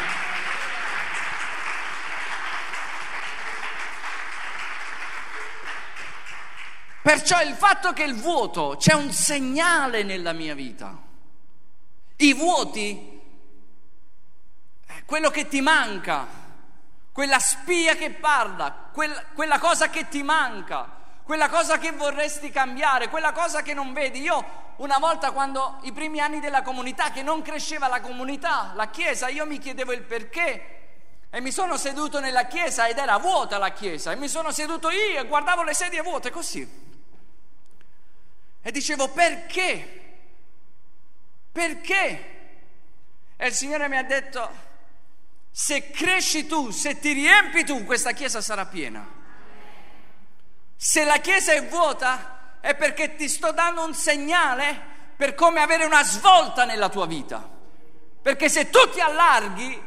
Perciò 7.02 7.42
il 7.42 7.54
fatto 7.54 7.92
che 7.92 8.04
il 8.04 8.14
vuoto 8.14 8.76
c'è 8.78 8.94
un 8.94 9.12
segnale 9.12 10.04
nella 10.04 10.32
mia 10.32 10.54
vita. 10.54 10.96
I 12.16 12.32
vuoti, 12.32 13.20
quello 15.04 15.28
che 15.28 15.48
ti 15.48 15.60
manca, 15.60 16.37
quella 17.18 17.40
spia 17.40 17.96
che 17.96 18.10
parla, 18.10 18.90
quella, 18.92 19.20
quella 19.34 19.58
cosa 19.58 19.90
che 19.90 20.06
ti 20.06 20.22
manca, 20.22 20.88
quella 21.24 21.48
cosa 21.48 21.76
che 21.76 21.90
vorresti 21.90 22.48
cambiare, 22.48 23.08
quella 23.08 23.32
cosa 23.32 23.60
che 23.60 23.74
non 23.74 23.92
vedi. 23.92 24.20
Io 24.20 24.74
una 24.76 24.98
volta 24.98 25.32
quando 25.32 25.78
i 25.82 25.90
primi 25.90 26.20
anni 26.20 26.38
della 26.38 26.62
comunità, 26.62 27.10
che 27.10 27.24
non 27.24 27.42
cresceva 27.42 27.88
la 27.88 28.00
comunità, 28.00 28.70
la 28.76 28.86
chiesa, 28.90 29.26
io 29.26 29.46
mi 29.46 29.58
chiedevo 29.58 29.90
il 29.90 30.02
perché 30.02 30.76
e 31.28 31.40
mi 31.40 31.50
sono 31.50 31.76
seduto 31.76 32.20
nella 32.20 32.46
chiesa 32.46 32.86
ed 32.86 32.98
era 32.98 33.16
vuota 33.16 33.58
la 33.58 33.70
chiesa 33.70 34.12
e 34.12 34.14
mi 34.14 34.28
sono 34.28 34.52
seduto 34.52 34.88
io 34.88 35.18
e 35.18 35.26
guardavo 35.26 35.64
le 35.64 35.74
sedie 35.74 36.02
vuote 36.02 36.30
così. 36.30 36.86
E 38.62 38.70
dicevo 38.70 39.08
perché? 39.08 40.18
Perché? 41.50 42.36
E 43.36 43.46
il 43.48 43.54
Signore 43.54 43.88
mi 43.88 43.96
ha 43.96 44.04
detto, 44.04 44.67
se 45.60 45.90
cresci 45.90 46.46
tu, 46.46 46.70
se 46.70 47.00
ti 47.00 47.12
riempi 47.12 47.64
tu, 47.64 47.84
questa 47.84 48.12
chiesa 48.12 48.40
sarà 48.40 48.66
piena. 48.66 49.04
Se 50.76 51.02
la 51.02 51.18
chiesa 51.18 51.52
è 51.52 51.66
vuota 51.66 52.58
è 52.60 52.76
perché 52.76 53.16
ti 53.16 53.28
sto 53.28 53.50
dando 53.50 53.84
un 53.84 53.92
segnale 53.92 54.80
per 55.16 55.34
come 55.34 55.60
avere 55.60 55.84
una 55.84 56.04
svolta 56.04 56.64
nella 56.64 56.88
tua 56.88 57.06
vita. 57.06 57.44
Perché 58.22 58.48
se 58.48 58.70
tu 58.70 58.78
ti 58.92 59.00
allarghi, 59.00 59.82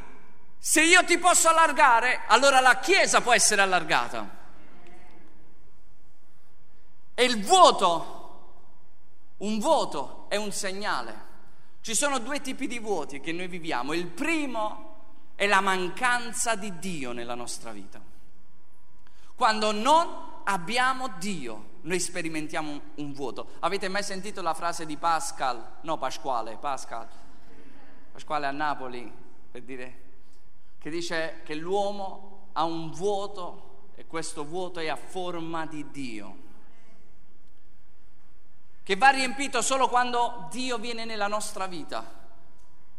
Se 0.63 0.83
io 0.83 1.03
ti 1.05 1.17
posso 1.17 1.47
allargare, 1.47 2.25
allora 2.27 2.59
la 2.59 2.77
Chiesa 2.77 3.21
può 3.21 3.33
essere 3.33 3.61
allargata. 3.61 4.29
E 7.15 7.23
il 7.23 7.43
vuoto, 7.43 8.53
un 9.37 9.57
vuoto 9.57 10.25
è 10.29 10.35
un 10.35 10.51
segnale. 10.51 11.29
Ci 11.81 11.95
sono 11.95 12.19
due 12.19 12.41
tipi 12.41 12.67
di 12.67 12.77
vuoti 12.77 13.21
che 13.21 13.31
noi 13.31 13.47
viviamo. 13.47 13.93
Il 13.93 14.05
primo 14.05 14.90
è 15.41 15.47
la 15.47 15.59
mancanza 15.59 16.53
di 16.53 16.77
Dio 16.77 17.13
nella 17.13 17.33
nostra 17.33 17.71
vita. 17.71 17.99
Quando 19.33 19.71
non 19.71 20.07
abbiamo 20.43 21.15
Dio, 21.17 21.79
noi 21.81 21.99
sperimentiamo 21.99 22.81
un, 22.93 23.11
vuoto. 23.11 23.53
Avete 23.61 23.87
mai 23.87 24.03
sentito 24.03 24.43
la 24.43 24.53
frase 24.53 24.85
di 24.85 24.97
Pascal? 24.97 25.77
No, 25.81 25.97
Pasquale, 25.97 26.57
Pascal. 26.57 27.07
Pasquale 28.11 28.45
a 28.45 28.51
Napoli, 28.51 29.11
per 29.49 29.63
dire, 29.63 30.01
che 30.77 30.91
dice 30.91 31.41
che 31.43 31.55
l'uomo 31.55 32.49
ha 32.51 32.63
un 32.63 32.91
vuoto 32.91 33.87
e 33.95 34.05
questo 34.05 34.45
vuoto 34.45 34.79
è 34.79 34.89
a 34.89 34.95
forma 34.95 35.65
di 35.65 35.89
Dio 35.89 36.37
che 38.83 38.95
va 38.95 39.09
riempito 39.09 39.63
solo 39.63 39.89
quando 39.89 40.47
Dio 40.51 40.77
viene 40.77 41.03
nella 41.05 41.27
nostra 41.27 41.65
vita. 41.65 42.19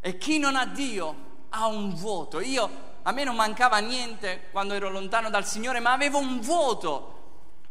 E 0.01 0.19
chi 0.19 0.39
non 0.39 0.57
ha 0.57 0.67
Dio 0.67 1.31
ha 1.53 1.67
un 1.67 1.95
vuoto. 1.95 2.41
Io, 2.41 2.71
a 3.03 3.13
me 3.13 3.25
non 3.25 3.37
mancava 3.37 3.79
niente 3.79 4.49
quando 4.51 4.75
ero 4.75 4.91
lontano 4.91 5.31
dal 5.31 5.47
Signore, 5.47 5.81
ma 5.81 5.93
avevo 5.93 6.19
un 6.19 6.41
vuoto. 6.41 7.21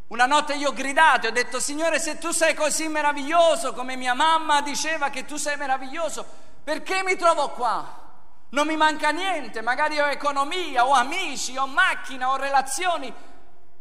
Una 0.08 0.26
notte 0.26 0.56
io 0.56 0.70
ho 0.70 0.74
gridato 0.74 1.26
e 1.26 1.30
ho 1.30 1.34
detto, 1.34 1.60
Signore, 1.60 2.00
se 2.00 2.18
tu 2.18 2.32
sei 2.32 2.54
così 2.54 2.88
meraviglioso, 2.88 3.74
come 3.74 3.96
mia 3.96 4.14
mamma 4.14 4.62
diceva 4.62 5.10
che 5.10 5.26
tu 5.26 5.38
sei 5.38 5.56
meraviglioso, 5.56 6.26
perché 6.64 7.02
mi 7.04 7.16
trovo 7.16 7.50
qua? 7.50 8.00
Non 8.50 8.68
mi 8.68 8.76
manca 8.76 9.12
niente, 9.12 9.62
magari 9.62 10.00
ho 10.00 10.08
economia, 10.08 10.86
ho 10.86 10.92
amici, 10.92 11.56
ho 11.56 11.66
macchina, 11.66 12.30
ho 12.30 12.36
relazioni, 12.36 13.14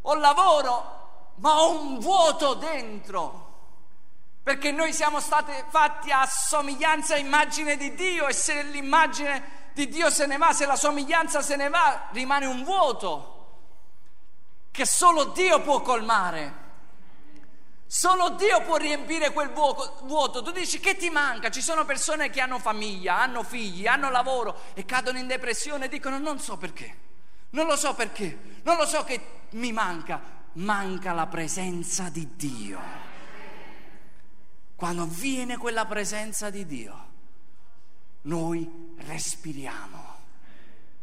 ho 0.02 0.14
lavoro, 0.14 1.32
ma 1.36 1.60
ho 1.62 1.80
un 1.80 1.98
vuoto 1.98 2.54
dentro 2.54 3.48
perché 4.42 4.72
noi 4.72 4.92
siamo 4.92 5.20
stati 5.20 5.52
fatti 5.68 6.10
a 6.10 6.26
somiglianza 6.26 7.14
e 7.14 7.20
immagine 7.20 7.76
di 7.76 7.94
Dio 7.94 8.26
e 8.26 8.32
se 8.32 8.62
l'immagine 8.62 9.59
di 9.72 9.88
Dio 9.88 10.10
se 10.10 10.26
ne 10.26 10.36
va, 10.36 10.52
se 10.52 10.66
la 10.66 10.76
somiglianza 10.76 11.42
se 11.42 11.56
ne 11.56 11.68
va, 11.68 12.08
rimane 12.12 12.46
un 12.46 12.64
vuoto 12.64 13.38
che 14.70 14.86
solo 14.86 15.24
Dio 15.26 15.60
può 15.62 15.80
colmare. 15.82 16.68
Solo 17.86 18.30
Dio 18.30 18.62
può 18.62 18.76
riempire 18.76 19.32
quel 19.32 19.50
vuoto. 19.50 20.42
Tu 20.42 20.52
dici 20.52 20.78
che 20.78 20.96
ti 20.96 21.10
manca? 21.10 21.50
Ci 21.50 21.60
sono 21.60 21.84
persone 21.84 22.30
che 22.30 22.40
hanno 22.40 22.60
famiglia, 22.60 23.18
hanno 23.18 23.42
figli, 23.42 23.88
hanno 23.88 24.10
lavoro 24.10 24.60
e 24.74 24.84
cadono 24.84 25.18
in 25.18 25.26
depressione 25.26 25.86
e 25.86 25.88
dicono 25.88 26.18
non 26.18 26.38
so 26.38 26.56
perché. 26.56 26.96
Non 27.50 27.66
lo 27.66 27.76
so 27.76 27.94
perché. 27.94 28.60
Non 28.62 28.76
lo 28.76 28.86
so 28.86 29.02
che 29.02 29.46
mi 29.50 29.72
manca. 29.72 30.38
Manca 30.52 31.12
la 31.12 31.26
presenza 31.26 32.08
di 32.10 32.36
Dio. 32.36 32.80
Quando 34.76 35.04
viene 35.06 35.56
quella 35.56 35.84
presenza 35.84 36.48
di 36.48 36.64
Dio, 36.66 37.09
noi 38.22 38.94
respiriamo, 38.96 40.16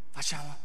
facciamo 0.09 0.55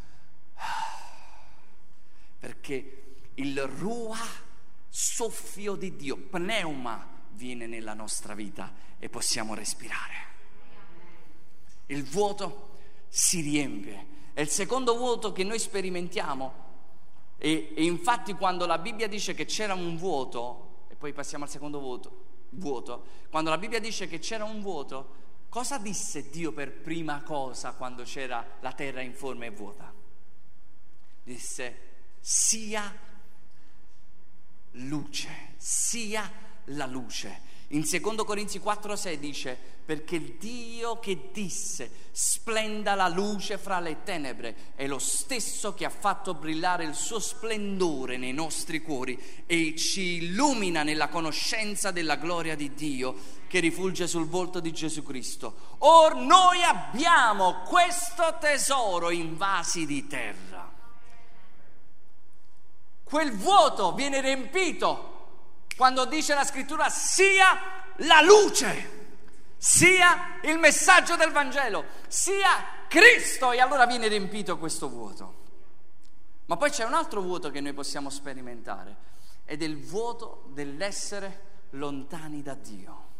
perché 2.38 3.16
il 3.34 3.62
ruah, 3.66 4.50
soffio 4.88 5.74
di 5.74 5.96
Dio, 5.96 6.16
pneuma, 6.16 7.08
viene 7.30 7.66
nella 7.66 7.94
nostra 7.94 8.34
vita 8.34 8.72
e 8.98 9.08
possiamo 9.08 9.54
respirare. 9.54 10.30
Il 11.86 12.04
vuoto 12.04 12.78
si 13.08 13.40
riempie. 13.40 14.06
È 14.34 14.40
il 14.40 14.48
secondo 14.48 14.96
vuoto 14.96 15.32
che 15.32 15.44
noi 15.44 15.58
sperimentiamo 15.58 16.62
e, 17.44 17.72
e 17.74 17.84
infatti 17.84 18.34
quando 18.34 18.66
la 18.66 18.78
Bibbia 18.78 19.08
dice 19.08 19.34
che 19.34 19.46
c'era 19.46 19.74
un 19.74 19.96
vuoto, 19.96 20.84
e 20.88 20.94
poi 20.94 21.12
passiamo 21.12 21.42
al 21.42 21.50
secondo 21.50 21.80
vuoto, 21.80 22.24
vuoto. 22.50 23.04
Quando 23.30 23.50
la 23.50 23.58
Bibbia 23.58 23.80
dice 23.80 24.06
che 24.06 24.20
c'era 24.20 24.44
un 24.44 24.60
vuoto, 24.60 25.21
cosa 25.52 25.76
disse 25.76 26.30
Dio 26.30 26.50
per 26.52 26.72
prima 26.72 27.22
cosa 27.22 27.72
quando 27.72 28.04
c'era 28.04 28.56
la 28.60 28.72
terra 28.72 29.02
informe 29.02 29.48
e 29.48 29.50
vuota? 29.50 29.92
Disse 31.22 31.90
sia 32.20 32.90
luce, 34.70 35.52
sia 35.58 36.32
la 36.64 36.86
luce. 36.86 37.40
In 37.72 37.86
2 37.88 38.24
Corinzi 38.24 38.58
4:6 38.58 39.14
dice, 39.14 39.58
perché 39.84 40.16
il 40.16 40.36
Dio 40.38 40.98
che 40.98 41.30
disse 41.32 41.90
splenda 42.12 42.94
la 42.94 43.08
luce 43.08 43.56
fra 43.56 43.80
le 43.80 44.02
tenebre 44.04 44.54
è 44.74 44.86
lo 44.86 44.98
stesso 44.98 45.72
che 45.72 45.86
ha 45.86 45.90
fatto 45.90 46.34
brillare 46.34 46.84
il 46.84 46.94
suo 46.94 47.18
splendore 47.18 48.18
nei 48.18 48.34
nostri 48.34 48.82
cuori 48.82 49.18
e 49.46 49.74
ci 49.74 50.22
illumina 50.22 50.82
nella 50.82 51.08
conoscenza 51.08 51.90
della 51.90 52.16
gloria 52.16 52.54
di 52.54 52.74
Dio 52.74 53.40
che 53.48 53.60
rifulge 53.60 54.06
sul 54.06 54.28
volto 54.28 54.60
di 54.60 54.72
Gesù 54.72 55.02
Cristo. 55.02 55.76
Or 55.78 56.14
noi 56.14 56.62
abbiamo 56.62 57.62
questo 57.66 58.36
tesoro 58.38 59.10
in 59.10 59.36
vasi 59.38 59.86
di 59.86 60.06
terra. 60.06 60.70
Quel 63.02 63.32
vuoto 63.32 63.92
viene 63.92 64.20
riempito 64.20 65.11
quando 65.76 66.04
dice 66.04 66.34
la 66.34 66.44
scrittura 66.44 66.88
sia 66.88 67.58
la 67.96 68.20
luce, 68.20 69.00
sia 69.56 70.38
il 70.42 70.58
messaggio 70.58 71.16
del 71.16 71.30
Vangelo, 71.30 71.84
sia 72.08 72.80
Cristo 72.88 73.52
e 73.52 73.60
allora 73.60 73.86
viene 73.86 74.08
riempito 74.08 74.58
questo 74.58 74.88
vuoto. 74.88 75.40
Ma 76.46 76.56
poi 76.56 76.70
c'è 76.70 76.84
un 76.84 76.94
altro 76.94 77.20
vuoto 77.20 77.50
che 77.50 77.60
noi 77.60 77.72
possiamo 77.72 78.10
sperimentare 78.10 78.96
ed 79.44 79.62
è 79.62 79.64
il 79.64 79.78
vuoto 79.78 80.44
dell'essere 80.48 81.50
lontani 81.70 82.42
da 82.42 82.54
Dio. 82.54 83.10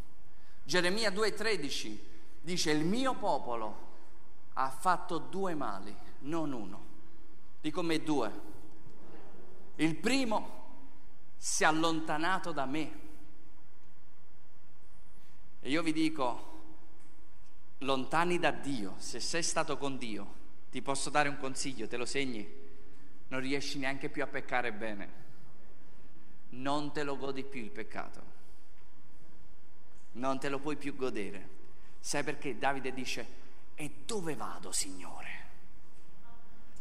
Geremia 0.64 1.10
2:13 1.10 1.98
dice 2.40 2.70
il 2.70 2.84
mio 2.84 3.14
popolo 3.14 3.90
ha 4.54 4.68
fatto 4.68 5.18
due 5.18 5.54
mali, 5.54 5.96
non 6.20 6.52
uno. 6.52 6.90
Dico 7.60 7.82
me 7.82 8.02
due. 8.02 8.50
Il 9.76 9.96
primo 9.96 10.61
si 11.44 11.64
è 11.64 11.66
allontanato 11.66 12.52
da 12.52 12.66
me. 12.66 13.00
E 15.58 15.68
io 15.68 15.82
vi 15.82 15.92
dico, 15.92 16.62
lontani 17.78 18.38
da 18.38 18.52
Dio, 18.52 18.94
se 18.98 19.18
sei 19.18 19.42
stato 19.42 19.76
con 19.76 19.98
Dio, 19.98 20.34
ti 20.70 20.80
posso 20.82 21.10
dare 21.10 21.28
un 21.28 21.36
consiglio, 21.38 21.88
te 21.88 21.96
lo 21.96 22.04
segni, 22.04 22.48
non 23.26 23.40
riesci 23.40 23.80
neanche 23.80 24.08
più 24.08 24.22
a 24.22 24.28
peccare 24.28 24.72
bene. 24.72 25.12
Non 26.50 26.92
te 26.92 27.02
lo 27.02 27.16
godi 27.16 27.42
più 27.42 27.60
il 27.60 27.70
peccato. 27.70 28.22
Non 30.12 30.38
te 30.38 30.48
lo 30.48 30.60
puoi 30.60 30.76
più 30.76 30.94
godere. 30.94 31.48
Sai 31.98 32.22
perché 32.22 32.56
Davide 32.56 32.92
dice, 32.92 33.26
e 33.74 33.90
dove 34.06 34.36
vado, 34.36 34.70
Signore? 34.70 35.30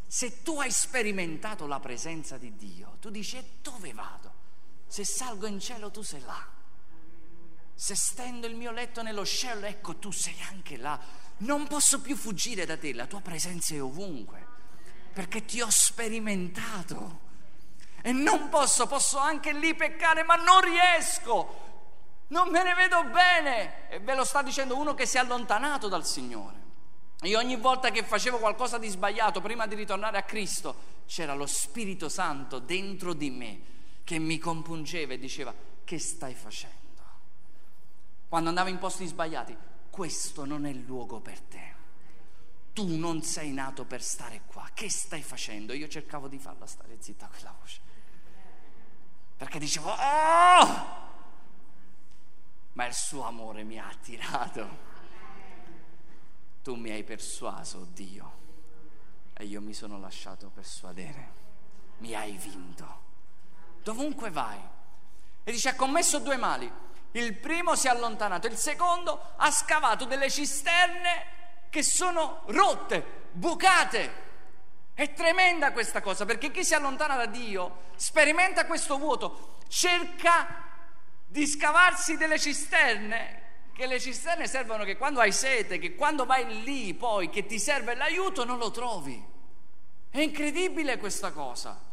Se 0.06 0.44
tu 0.44 0.60
hai 0.60 0.72
sperimentato 0.72 1.66
la 1.66 1.80
presenza 1.80 2.38
di 2.38 2.56
Dio, 2.56 2.98
tu 3.00 3.10
dici, 3.10 3.38
e 3.38 3.46
dove 3.64 3.92
vado? 3.92 4.41
Se 4.92 5.06
salgo 5.06 5.48
in 5.48 5.58
cielo 5.62 5.90
tu 5.90 6.02
sei 6.02 6.20
là. 6.26 6.46
Se 7.74 7.96
stendo 7.96 8.46
il 8.46 8.56
mio 8.56 8.72
letto 8.72 9.02
nello 9.02 9.26
cielo, 9.26 9.66
ecco 9.66 9.96
tu 9.96 10.12
sei 10.12 10.36
anche 10.50 10.76
là. 10.76 11.00
Non 11.38 11.66
posso 11.66 12.02
più 12.02 12.18
fuggire 12.18 12.66
da 12.66 12.76
te, 12.76 12.94
la 12.94 13.06
tua 13.06 13.22
presenza 13.22 13.74
è 13.74 13.82
ovunque, 13.82 14.46
perché 15.14 15.46
ti 15.46 15.62
ho 15.62 15.70
sperimentato. 15.70 17.20
E 18.02 18.12
non 18.12 18.50
posso, 18.50 18.86
posso 18.86 19.18
anche 19.18 19.54
lì 19.54 19.74
peccare, 19.76 20.24
ma 20.24 20.36
non 20.36 20.60
riesco. 20.60 22.26
Non 22.28 22.50
me 22.50 22.62
ne 22.62 22.74
vedo 22.74 23.06
bene. 23.06 23.90
E 23.90 24.00
ve 24.02 24.14
lo 24.14 24.26
sta 24.26 24.42
dicendo 24.42 24.76
uno 24.76 24.94
che 24.94 25.06
si 25.06 25.16
è 25.16 25.22
allontanato 25.22 25.88
dal 25.88 26.06
Signore. 26.06 26.60
Io 27.22 27.40
ogni 27.40 27.56
volta 27.56 27.92
che 27.92 28.04
facevo 28.04 28.40
qualcosa 28.40 28.78
di 28.78 28.90
sbagliato, 28.90 29.40
prima 29.40 29.68
di 29.68 29.76
ritornare 29.76 30.18
a 30.18 30.24
Cristo, 30.24 30.76
c'era 31.06 31.34
lo 31.34 31.46
Spirito 31.46 32.10
Santo 32.10 32.60
dentro 32.60 33.14
di 33.14 33.30
me 33.30 33.71
che 34.12 34.20
mi 34.20 34.38
compungeva 34.40 35.14
e 35.14 35.18
diceva 35.18 35.56
che 35.86 35.98
stai 35.98 36.34
facendo? 36.34 37.02
Quando 38.28 38.50
andavo 38.50 38.68
in 38.68 38.78
posti 38.78 39.06
sbagliati, 39.06 39.56
questo 39.90 40.44
non 40.44 40.66
è 40.66 40.70
il 40.70 40.82
luogo 40.82 41.22
per 41.22 41.40
te. 41.40 41.74
Tu 42.74 42.98
non 42.98 43.24
sei 43.24 43.54
nato 43.54 43.86
per 43.86 44.04
stare 44.04 44.42
qua, 44.48 44.70
che 44.74 44.90
stai 44.90 45.22
facendo? 45.22 45.72
Io 45.72 45.88
cercavo 45.88 46.28
di 46.28 46.38
farla 46.40 46.66
stare 46.66 46.98
zitta 47.00 47.28
quella 47.28 47.56
voce. 47.58 47.80
Perché 49.38 49.60
dicevo, 49.60 49.92
oh! 49.92 50.86
Ma 52.74 52.86
il 52.86 52.94
suo 52.94 53.24
amore 53.24 53.64
mi 53.64 53.80
ha 53.80 53.88
attirato. 53.88 54.90
Tu 56.64 56.76
mi 56.76 56.90
hai 56.92 57.06
persuaso, 57.06 57.88
Dio, 57.94 58.32
e 59.32 59.46
io 59.46 59.62
mi 59.62 59.74
sono 59.74 59.98
lasciato 60.00 60.50
persuadere. 60.50 61.32
Mi 62.00 62.14
hai 62.14 62.36
vinto 62.36 63.11
dovunque 63.84 64.30
vai. 64.30 64.60
E 65.44 65.52
dice 65.52 65.70
ha 65.70 65.76
commesso 65.76 66.20
due 66.20 66.38
mali. 66.38 66.72
Il 67.14 67.36
primo 67.36 67.76
si 67.76 67.88
è 67.88 67.90
allontanato, 67.90 68.48
il 68.48 68.56
secondo 68.56 69.34
ha 69.36 69.52
scavato 69.52 70.06
delle 70.06 70.30
cisterne 70.30 71.40
che 71.70 71.84
sono 71.84 72.44
rotte, 72.48 73.28
bucate. 73.32 74.30
È 74.94 75.14
tremenda 75.14 75.72
questa 75.72 76.02
cosa 76.02 76.26
perché 76.26 76.52
chi 76.52 76.64
si 76.64 76.74
allontana 76.74 77.16
da 77.16 77.26
Dio 77.26 77.90
sperimenta 77.96 78.66
questo 78.66 78.98
vuoto, 78.98 79.58
cerca 79.68 80.70
di 81.26 81.48
scavarsi 81.48 82.18
delle 82.18 82.38
cisterne, 82.38 83.40
che 83.74 83.88
le 83.88 84.00
cisterne 84.00 84.48
servono 84.48 84.84
che 84.84 84.98
quando 84.98 85.20
hai 85.22 85.32
sete, 85.32 85.80
che 85.80 85.96
quando 85.96 86.26
vai 86.26 86.64
lì 86.64 86.94
poi 86.94 87.30
che 87.30 87.46
ti 87.46 87.58
serve 87.58 87.96
l'aiuto 87.96 88.44
non 88.44 88.58
lo 88.58 88.70
trovi. 88.70 89.26
È 90.10 90.20
incredibile 90.20 90.98
questa 90.98 91.32
cosa. 91.32 91.91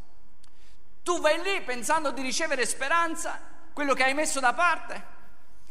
Tu 1.08 1.18
vai 1.20 1.42
lì 1.42 1.62
pensando 1.62 2.10
di 2.10 2.20
ricevere 2.20 2.66
speranza, 2.66 3.40
quello 3.72 3.94
che 3.94 4.04
hai 4.04 4.12
messo 4.12 4.40
da 4.40 4.52
parte. 4.52 5.02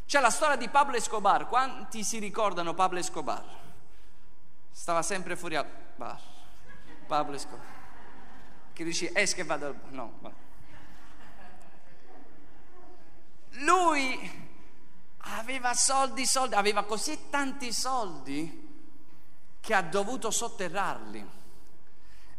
C'è 0.07 0.19
la 0.19 0.31
storia 0.31 0.55
di 0.55 0.67
Pablo 0.67 0.97
Escobar. 0.97 1.47
Quanti 1.47 2.03
si 2.03 2.17
ricordano 2.17 2.73
Pablo 2.73 2.97
Escobar? 2.97 3.45
Stava 4.71 5.03
sempre 5.03 5.35
fuori 5.35 5.55
al 5.55 5.67
bar. 5.95 6.19
Pablo 7.05 7.35
Escobar. 7.35 7.67
Che 8.73 8.83
dici, 8.83 9.07
esca 9.13 9.35
che 9.35 9.43
vado 9.43 9.67
al 9.67 9.75
bar. 9.75 9.91
No, 9.91 10.13
va. 10.21 10.31
Lui 13.59 14.55
aveva 15.17 15.75
soldi, 15.75 16.25
soldi, 16.25 16.55
aveva 16.55 16.83
così 16.83 17.29
tanti 17.29 17.71
soldi 17.71 18.89
che 19.59 19.73
ha 19.75 19.83
dovuto 19.83 20.31
sotterrarli. 20.31 21.29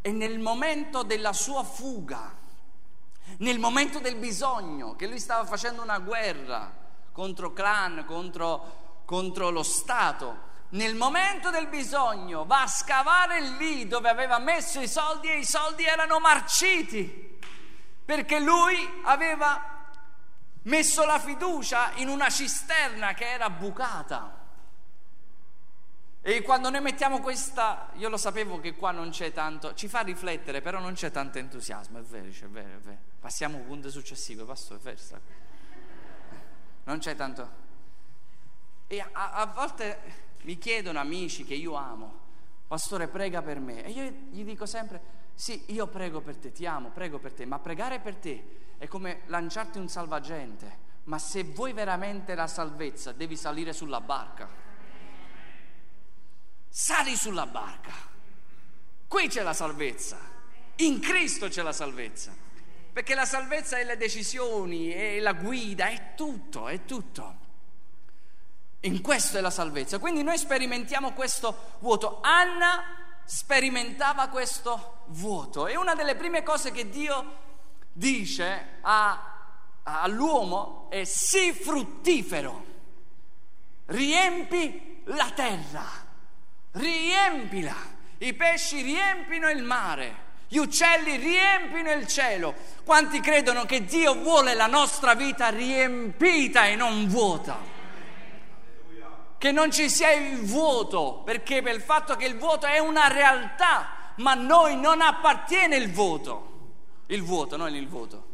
E 0.00 0.10
nel 0.10 0.40
momento 0.40 1.04
della 1.04 1.32
sua 1.32 1.62
fuga, 1.62 2.37
nel 3.38 3.58
momento 3.58 3.98
del 4.00 4.16
bisogno, 4.16 4.96
che 4.96 5.06
lui 5.06 5.20
stava 5.20 5.44
facendo 5.44 5.82
una 5.82 5.98
guerra 5.98 6.72
contro 7.12 7.52
clan, 7.52 8.04
contro, 8.06 9.02
contro 9.04 9.50
lo 9.50 9.62
Stato, 9.62 10.46
nel 10.70 10.94
momento 10.94 11.50
del 11.50 11.66
bisogno 11.66 12.44
va 12.44 12.62
a 12.62 12.66
scavare 12.66 13.40
lì 13.40 13.86
dove 13.86 14.10
aveva 14.10 14.38
messo 14.38 14.80
i 14.80 14.88
soldi 14.88 15.28
e 15.28 15.38
i 15.38 15.44
soldi 15.44 15.84
erano 15.84 16.18
marciti, 16.18 17.38
perché 18.04 18.38
lui 18.38 18.76
aveva 19.04 19.76
messo 20.62 21.04
la 21.06 21.18
fiducia 21.18 21.92
in 21.96 22.08
una 22.08 22.28
cisterna 22.28 23.14
che 23.14 23.30
era 23.30 23.48
bucata. 23.48 24.47
E 26.20 26.42
quando 26.42 26.68
noi 26.68 26.80
mettiamo 26.80 27.20
questa, 27.20 27.90
io 27.94 28.08
lo 28.08 28.16
sapevo 28.16 28.60
che 28.60 28.74
qua 28.74 28.90
non 28.90 29.10
c'è 29.10 29.32
tanto, 29.32 29.74
ci 29.74 29.88
fa 29.88 30.00
riflettere, 30.00 30.60
però 30.60 30.80
non 30.80 30.94
c'è 30.94 31.10
tanto 31.10 31.38
entusiasmo, 31.38 31.98
è 31.98 32.02
vero, 32.02 32.26
è 32.26 32.48
vero, 32.48 32.76
è 32.76 32.80
vero. 32.80 32.98
Passiamo 33.20 33.56
a 33.56 33.60
un 33.60 33.66
punto 33.66 33.90
successivo, 33.90 34.44
pastore, 34.44 34.80
è 34.80 34.94
vero. 34.94 35.20
Non 36.84 36.98
c'è 36.98 37.14
tanto. 37.14 37.66
E 38.88 39.00
a, 39.00 39.32
a 39.32 39.46
volte 39.46 40.26
mi 40.42 40.58
chiedono 40.58 40.98
amici 40.98 41.44
che 41.44 41.54
io 41.54 41.74
amo, 41.74 42.18
pastore 42.66 43.08
prega 43.08 43.40
per 43.40 43.60
me, 43.60 43.84
e 43.84 43.90
io 43.90 44.10
gli 44.30 44.44
dico 44.44 44.66
sempre, 44.66 45.00
sì, 45.34 45.64
io 45.68 45.86
prego 45.86 46.20
per 46.20 46.36
te, 46.36 46.52
ti 46.52 46.66
amo, 46.66 46.90
prego 46.90 47.18
per 47.18 47.32
te, 47.32 47.46
ma 47.46 47.58
pregare 47.58 48.00
per 48.00 48.16
te 48.16 48.56
è 48.76 48.86
come 48.86 49.22
lanciarti 49.26 49.78
un 49.78 49.88
salvagente, 49.88 50.86
ma 51.04 51.18
se 51.18 51.44
vuoi 51.44 51.72
veramente 51.72 52.34
la 52.34 52.46
salvezza 52.46 53.12
devi 53.12 53.36
salire 53.36 53.72
sulla 53.72 54.00
barca. 54.00 54.66
Sali 56.68 57.16
sulla 57.16 57.46
barca. 57.46 57.92
Qui 59.06 59.28
c'è 59.28 59.42
la 59.42 59.54
salvezza. 59.54 60.18
In 60.76 61.00
Cristo 61.00 61.48
c'è 61.48 61.62
la 61.62 61.72
salvezza. 61.72 62.32
Perché 62.92 63.14
la 63.14 63.24
salvezza 63.24 63.78
è 63.78 63.84
le 63.84 63.96
decisioni, 63.96 64.88
è 64.88 65.18
la 65.20 65.32
guida, 65.32 65.88
è 65.88 66.14
tutto, 66.14 66.68
è 66.68 66.84
tutto. 66.84 67.36
In 68.80 69.00
questo 69.00 69.38
è 69.38 69.40
la 69.40 69.50
salvezza. 69.50 69.98
Quindi 69.98 70.22
noi 70.22 70.38
sperimentiamo 70.38 71.12
questo 71.12 71.76
vuoto. 71.80 72.20
Anna 72.22 73.20
sperimentava 73.24 74.28
questo 74.28 75.04
vuoto. 75.08 75.66
E 75.66 75.76
una 75.76 75.94
delle 75.94 76.16
prime 76.16 76.42
cose 76.42 76.70
che 76.70 76.88
Dio 76.88 77.46
dice 77.92 78.78
a, 78.80 79.38
all'uomo 79.82 80.88
è 80.90 81.04
sii 81.04 81.52
fruttifero, 81.52 82.64
riempi 83.86 85.02
la 85.06 85.30
terra, 85.34 85.84
riempila, 86.78 87.74
i 88.18 88.32
pesci 88.34 88.80
riempino 88.82 89.50
il 89.50 89.62
mare. 89.62 90.26
Gli 90.48 90.56
uccelli 90.56 91.16
riempino 91.16 91.92
il 91.92 92.06
cielo. 92.06 92.54
Quanti 92.84 93.20
credono 93.20 93.66
che 93.66 93.84
Dio 93.84 94.14
vuole 94.14 94.54
la 94.54 94.66
nostra 94.66 95.14
vita 95.14 95.50
riempita 95.50 96.66
e 96.66 96.74
non 96.74 97.06
vuota? 97.06 97.76
Che 99.36 99.52
non 99.52 99.70
ci 99.70 99.90
sia 99.90 100.10
il 100.12 100.40
vuoto, 100.40 101.22
perché 101.24 101.60
per 101.60 101.74
il 101.74 101.82
fatto 101.82 102.16
che 102.16 102.24
il 102.24 102.38
vuoto 102.38 102.66
è 102.66 102.78
una 102.78 103.08
realtà, 103.08 104.12
ma 104.16 104.32
a 104.32 104.34
noi 104.34 104.76
non 104.76 105.02
appartiene 105.02 105.76
il 105.76 105.92
vuoto. 105.92 106.46
Il 107.06 107.22
voto, 107.22 107.56
non 107.56 107.74
il 107.74 107.86
voto. 107.86 108.26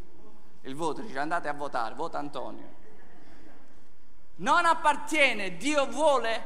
Il 0.62 0.76
voto 0.76 1.02
dice 1.02 1.18
andate 1.18 1.48
a 1.48 1.52
votare, 1.52 1.94
vota 1.94 2.18
Antonio. 2.18 2.72
Non 4.37 4.64
appartiene, 4.64 5.57
Dio 5.57 5.87
vuole 5.87 6.42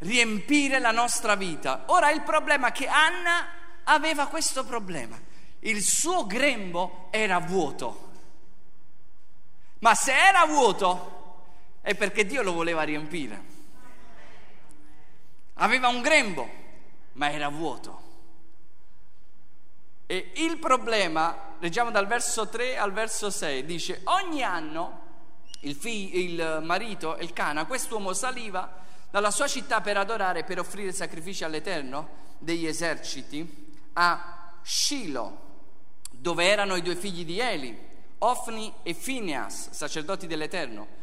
riempire 0.00 0.78
la 0.78 0.90
nostra 0.90 1.34
vita. 1.34 1.84
Ora 1.86 2.10
il 2.10 2.22
problema 2.22 2.68
è 2.68 2.72
che 2.72 2.86
Anna 2.86 3.48
aveva 3.84 4.26
questo 4.26 4.64
problema. 4.64 5.18
Il 5.60 5.82
suo 5.82 6.26
grembo 6.26 7.08
era 7.10 7.38
vuoto. 7.38 8.08
Ma 9.80 9.94
se 9.94 10.12
era 10.14 10.44
vuoto 10.46 11.18
è 11.80 11.94
perché 11.94 12.26
Dio 12.26 12.42
lo 12.42 12.52
voleva 12.52 12.82
riempire. 12.82 13.48
Aveva 15.54 15.88
un 15.88 16.00
grembo, 16.00 16.48
ma 17.12 17.30
era 17.30 17.48
vuoto. 17.48 18.08
E 20.06 20.32
il 20.36 20.58
problema, 20.58 21.54
leggiamo 21.58 21.90
dal 21.90 22.06
verso 22.06 22.48
3 22.48 22.76
al 22.76 22.92
verso 22.92 23.30
6, 23.30 23.64
dice 23.64 24.00
ogni 24.04 24.42
anno 24.42 25.08
il, 25.60 25.74
figlio, 25.74 26.18
il 26.18 26.60
marito, 26.64 27.16
il 27.20 27.32
Cana, 27.32 27.66
quest'uomo 27.66 28.12
saliva 28.12 28.80
dalla 29.10 29.30
sua 29.30 29.48
città 29.48 29.80
per 29.80 29.96
adorare, 29.96 30.44
per 30.44 30.58
offrire 30.58 30.92
sacrifici 30.92 31.44
all'Eterno 31.44 32.08
degli 32.38 32.66
eserciti 32.66 33.78
a 33.94 34.52
Shiloh, 34.62 35.48
dove 36.10 36.44
erano 36.44 36.76
i 36.76 36.82
due 36.82 36.96
figli 36.96 37.24
di 37.24 37.38
Eli, 37.38 37.88
Ofni 38.18 38.72
e 38.82 38.94
Phineas, 38.94 39.70
sacerdoti 39.70 40.26
dell'Eterno. 40.26 40.98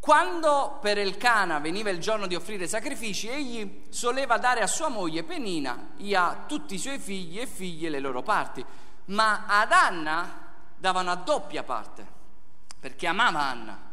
Quando 0.00 0.78
per 0.80 0.98
Elcana 0.98 1.58
veniva 1.58 1.90
il 1.90 1.98
giorno 1.98 2.26
di 2.26 2.34
offrire 2.34 2.68
sacrifici, 2.68 3.28
egli 3.28 3.86
soleva 3.88 4.38
dare 4.38 4.60
a 4.60 4.66
sua 4.66 4.88
moglie 4.88 5.24
Penina 5.24 5.94
e 5.98 6.14
a 6.14 6.44
tutti 6.46 6.74
i 6.74 6.78
suoi 6.78 6.98
figli 6.98 7.40
e 7.40 7.46
figlie 7.46 7.88
le 7.88 7.98
loro 7.98 8.22
parti, 8.22 8.64
ma 9.06 9.46
ad 9.46 9.72
Anna 9.72 10.54
davano 10.76 11.10
a 11.10 11.16
doppia 11.16 11.62
parte, 11.64 12.06
perché 12.78 13.06
amava 13.06 13.40
Anna, 13.40 13.85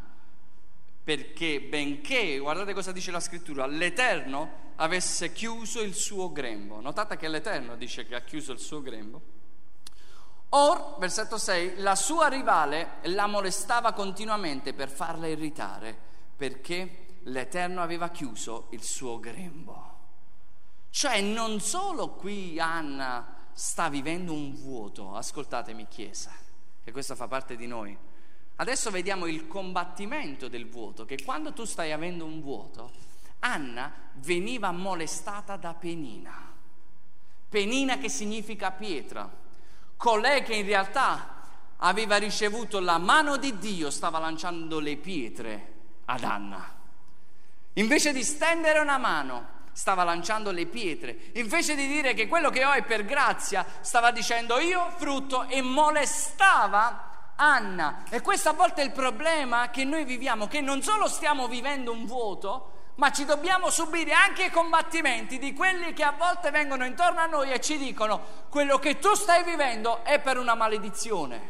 perché 1.04 1.60
benché, 1.60 2.38
guardate 2.38 2.74
cosa 2.74 2.92
dice 2.92 3.12
la 3.12 3.20
scrittura, 3.20 3.66
l'Eterno 3.66 4.72
avesse 4.76 5.34
chiuso 5.34 5.82
il 5.82 5.94
suo 5.94 6.32
grembo. 6.32 6.80
Notate 6.80 7.18
che 7.18 7.28
l'Eterno 7.28 7.76
dice 7.76 8.06
che 8.06 8.16
ha 8.16 8.22
chiuso 8.22 8.54
il 8.54 8.60
suo 8.60 8.82
grembo. 8.82 9.22
Or, 10.50 10.98
versetto 11.00 11.38
6, 11.38 11.76
la 11.78 11.96
sua 11.96 12.28
rivale 12.28 13.00
la 13.04 13.26
molestava 13.26 13.92
continuamente 13.92 14.74
per 14.74 14.89
farla 14.89 15.28
irritare, 15.28 15.98
perché 16.38 17.06
l'Eterno 17.24 17.82
aveva 17.82 18.10
chiuso 18.10 18.68
il 18.72 18.84
suo 18.84 19.20
grembo. 19.20 19.92
Cioè 20.89 21.22
non 21.22 21.60
solo 21.60 22.12
qui 22.12 22.60
Anna 22.60 23.48
sta 23.52 23.89
vivendo 23.89 24.32
un 24.32 24.54
vuoto, 24.54 25.16
ascoltatemi 25.16 25.88
Chiesa, 25.88 26.32
che 26.84 26.92
questo 26.92 27.16
fa 27.16 27.28
parte 27.28 27.56
di 27.56 27.66
noi. 27.66 27.98
Adesso 28.56 28.92
vediamo 28.92 29.26
il 29.26 29.48
combattimento 29.48 30.48
del 30.48 30.70
vuoto, 30.70 31.06
che 31.06 31.24
quando 31.24 31.54
tu 31.54 31.66
stai 31.66 31.92
avendo 31.92 32.26
un 32.26 32.42
vuoto, 32.42 32.92
Anna 33.39 33.92
veniva 34.13 34.72
molestata 34.72 35.58
da 35.58 35.74
Penina. 35.74 36.52
Penina 37.50 37.98
che 37.98 38.10
significa 38.10 38.72
pietra 38.72 39.42
colei 40.04 40.44
che 40.44 40.56
in 40.56 40.66
realtà 40.66 41.30
aveva 41.78 42.18
ricevuto 42.18 42.82
la 42.82 42.98
mano 42.98 43.38
di 43.38 43.58
Dio 43.58 43.89
stava 43.89 44.20
lanciando 44.20 44.80
le 44.80 44.98
pietre 44.98 45.74
ad 46.06 46.26
Anna. 46.26 46.76
Invece 47.76 48.12
di 48.12 48.22
stendere 48.22 48.80
una 48.80 48.98
mano, 48.98 49.62
stava 49.72 50.04
lanciando 50.04 50.52
le 50.52 50.66
pietre. 50.66 51.32
Invece 51.36 51.76
di 51.76 51.88
dire 51.88 52.13
che 52.13 52.28
quello 52.28 52.50
che 52.50 52.66
ho 52.66 52.74
è 52.74 52.84
per 52.84 53.06
grazia, 53.06 53.66
stava 53.80 54.12
dicendo 54.12 54.60
io 54.60 54.92
frutto 54.98 55.48
e 55.48 55.62
molestava 55.62 57.12
Anna. 57.36 58.04
E 58.10 58.22
questo 58.22 58.50
a 58.50 58.54
volte 58.54 58.82
è 58.82 58.86
il 58.86 58.91
problema 58.91 59.69
che 59.69 59.84
noi 59.84 60.06
viviamo, 60.06 60.48
che 60.48 60.62
non 60.62 60.82
solo 60.82 61.08
stiamo 61.08 61.48
vivendo 61.48 61.91
un 61.91 62.06
vuoto, 62.06 62.72
ma 62.96 63.12
ci 63.12 63.26
dobbiamo 63.26 63.69
subire 63.69 64.13
anche 64.13 64.46
i 64.46 64.52
combattimenti 64.52 65.39
di 65.39 65.54
quelli 65.54 65.93
che 65.93 66.04
a 66.04 66.13
volte 66.17 66.52
vengono 66.52 66.86
intorno 66.86 67.19
a 67.19 67.26
noi 67.26 67.52
e 67.52 67.60
ci 67.60 67.78
dicono 67.78 68.48
quello 68.50 68.78
che 68.78 69.00
tu 69.00 69.13
stai 69.15 69.43
vivendo 69.43 70.04
è 70.04 70.19
per 70.19 70.38
una 70.38 70.54
maledizione, 70.54 71.50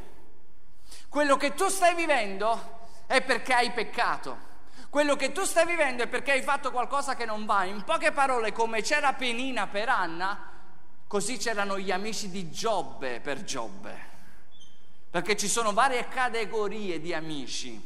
quello 1.10 1.36
che 1.36 1.54
tu 1.54 1.68
stai 1.68 1.96
vivendo 1.96 2.82
è 3.08 3.22
perché 3.22 3.54
hai 3.54 3.72
peccato, 3.72 4.52
quello 4.90 5.16
che 5.16 5.32
tu 5.32 5.44
stai 5.44 5.66
vivendo 5.66 6.04
è 6.04 6.08
perché 6.08 6.32
hai 6.32 6.42
fatto 6.42 6.72
qualcosa 6.72 7.16
che 7.16 7.26
non 7.26 7.46
va. 7.46 7.66
In 7.66 7.84
poche 7.84 8.12
parole, 8.12 8.54
come 8.54 8.82
c'era 8.82 9.12
Penina 9.14 9.68
per 9.68 9.90
Anna, 9.90 10.52
Così 11.14 11.38
c'erano 11.38 11.78
gli 11.78 11.92
amici 11.92 12.32
di 12.32 12.50
Giobbe 12.50 13.20
per 13.20 13.44
Giobbe, 13.44 14.06
perché 15.14 15.38
ci 15.38 15.48
sono 15.48 15.74
varie 15.74 16.08
categorie 16.08 17.00
di 17.00 17.14
amici 17.14 17.80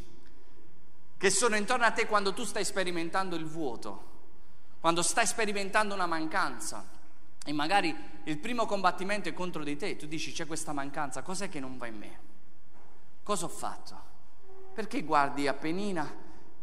che 1.18 1.30
sono 1.30 1.58
intorno 1.58 1.84
a 1.84 1.92
te 1.92 2.08
quando 2.08 2.34
tu 2.34 2.46
stai 2.46 2.64
sperimentando 2.64 3.36
il 3.36 3.44
vuoto, 3.44 4.04
quando 4.80 5.02
stai 5.02 5.28
sperimentando 5.28 5.94
una 5.94 6.06
mancanza 6.06 6.88
e 7.44 7.52
magari 7.52 7.94
il 8.24 8.38
primo 8.38 8.66
combattimento 8.66 9.28
è 9.28 9.34
contro 9.34 9.66
di 9.66 9.76
te, 9.76 9.98
tu 9.98 10.06
dici 10.06 10.32
c'è 10.32 10.48
questa 10.48 10.72
mancanza, 10.72 11.22
cos'è 11.22 11.50
che 11.50 11.60
non 11.60 11.78
va 11.78 11.88
in 11.88 11.98
me? 11.98 12.20
Cosa 13.24 13.44
ho 13.44 13.50
fatto? 13.50 14.02
Perché 14.74 15.04
guardi 15.04 15.50
a 15.50 15.54
Penina 15.54 16.10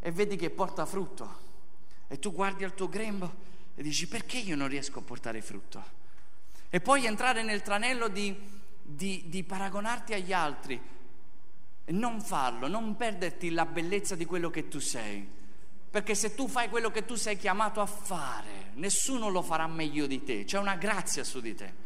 e 0.00 0.10
vedi 0.12 0.36
che 0.36 0.48
porta 0.48 0.86
frutto 0.86 1.40
e 2.08 2.18
tu 2.18 2.32
guardi 2.32 2.64
al 2.64 2.72
tuo 2.72 2.88
grembo 2.88 3.30
e 3.74 3.82
dici 3.82 4.08
perché 4.08 4.38
io 4.38 4.56
non 4.56 4.68
riesco 4.68 5.00
a 5.00 5.02
portare 5.02 5.42
frutto? 5.42 5.84
E 6.70 6.80
poi 6.80 7.04
entrare 7.04 7.42
nel 7.42 7.60
tranello 7.60 8.08
di, 8.08 8.62
di, 8.84 9.24
di 9.26 9.42
paragonarti 9.42 10.12
agli 10.12 10.32
altri, 10.32 10.80
non 11.86 12.20
farlo, 12.20 12.68
non 12.68 12.96
perderti 12.96 13.50
la 13.50 13.66
bellezza 13.66 14.14
di 14.14 14.26
quello 14.26 14.50
che 14.50 14.68
tu 14.68 14.78
sei. 14.78 15.42
Perché 15.90 16.14
se 16.14 16.34
tu 16.34 16.48
fai 16.48 16.68
quello 16.68 16.90
che 16.90 17.04
tu 17.04 17.14
sei 17.14 17.36
chiamato 17.36 17.80
a 17.80 17.86
fare, 17.86 18.70
nessuno 18.74 19.28
lo 19.28 19.42
farà 19.42 19.66
meglio 19.66 20.06
di 20.06 20.22
te, 20.22 20.44
c'è 20.44 20.58
una 20.58 20.76
grazia 20.76 21.24
su 21.24 21.40
di 21.40 21.54
te. 21.54 21.82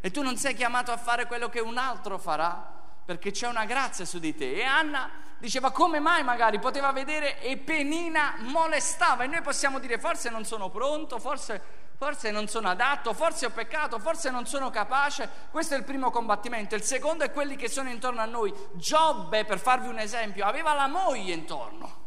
E 0.00 0.10
tu 0.10 0.22
non 0.22 0.36
sei 0.36 0.54
chiamato 0.54 0.92
a 0.92 0.96
fare 0.96 1.26
quello 1.26 1.48
che 1.48 1.60
un 1.60 1.78
altro 1.78 2.18
farà, 2.18 2.80
perché 3.04 3.30
c'è 3.30 3.48
una 3.48 3.64
grazia 3.64 4.04
su 4.04 4.18
di 4.18 4.34
te. 4.34 4.52
E 4.52 4.62
Anna 4.62 5.10
diceva 5.38 5.72
come 5.72 5.98
mai 5.98 6.22
magari 6.22 6.60
poteva 6.60 6.92
vedere 6.92 7.40
e 7.40 7.56
Penina 7.56 8.36
molestava 8.40 9.24
e 9.24 9.26
noi 9.26 9.42
possiamo 9.42 9.80
dire 9.80 9.98
forse 9.98 10.30
non 10.30 10.44
sono 10.44 10.68
pronto, 10.68 11.18
forse 11.18 11.81
forse 12.02 12.32
non 12.32 12.48
sono 12.48 12.68
adatto, 12.68 13.14
forse 13.14 13.46
ho 13.46 13.50
peccato, 13.50 14.00
forse 14.00 14.28
non 14.28 14.44
sono 14.44 14.70
capace. 14.70 15.28
Questo 15.52 15.74
è 15.74 15.76
il 15.76 15.84
primo 15.84 16.10
combattimento. 16.10 16.74
Il 16.74 16.82
secondo 16.82 17.22
è 17.22 17.30
quelli 17.30 17.54
che 17.54 17.68
sono 17.68 17.90
intorno 17.90 18.20
a 18.20 18.24
noi. 18.24 18.52
Giobbe, 18.72 19.44
per 19.44 19.60
farvi 19.60 19.86
un 19.86 20.00
esempio, 20.00 20.44
aveva 20.44 20.72
la 20.72 20.88
moglie 20.88 21.32
intorno, 21.32 22.00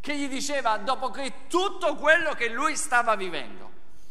che 0.00 0.16
gli 0.16 0.28
diceva, 0.28 0.76
dopo 0.76 1.10
che 1.10 1.48
tutto 1.48 1.96
quello 1.96 2.34
che 2.34 2.48
lui 2.48 2.76
stava 2.76 3.16
vivendo, 3.16 3.68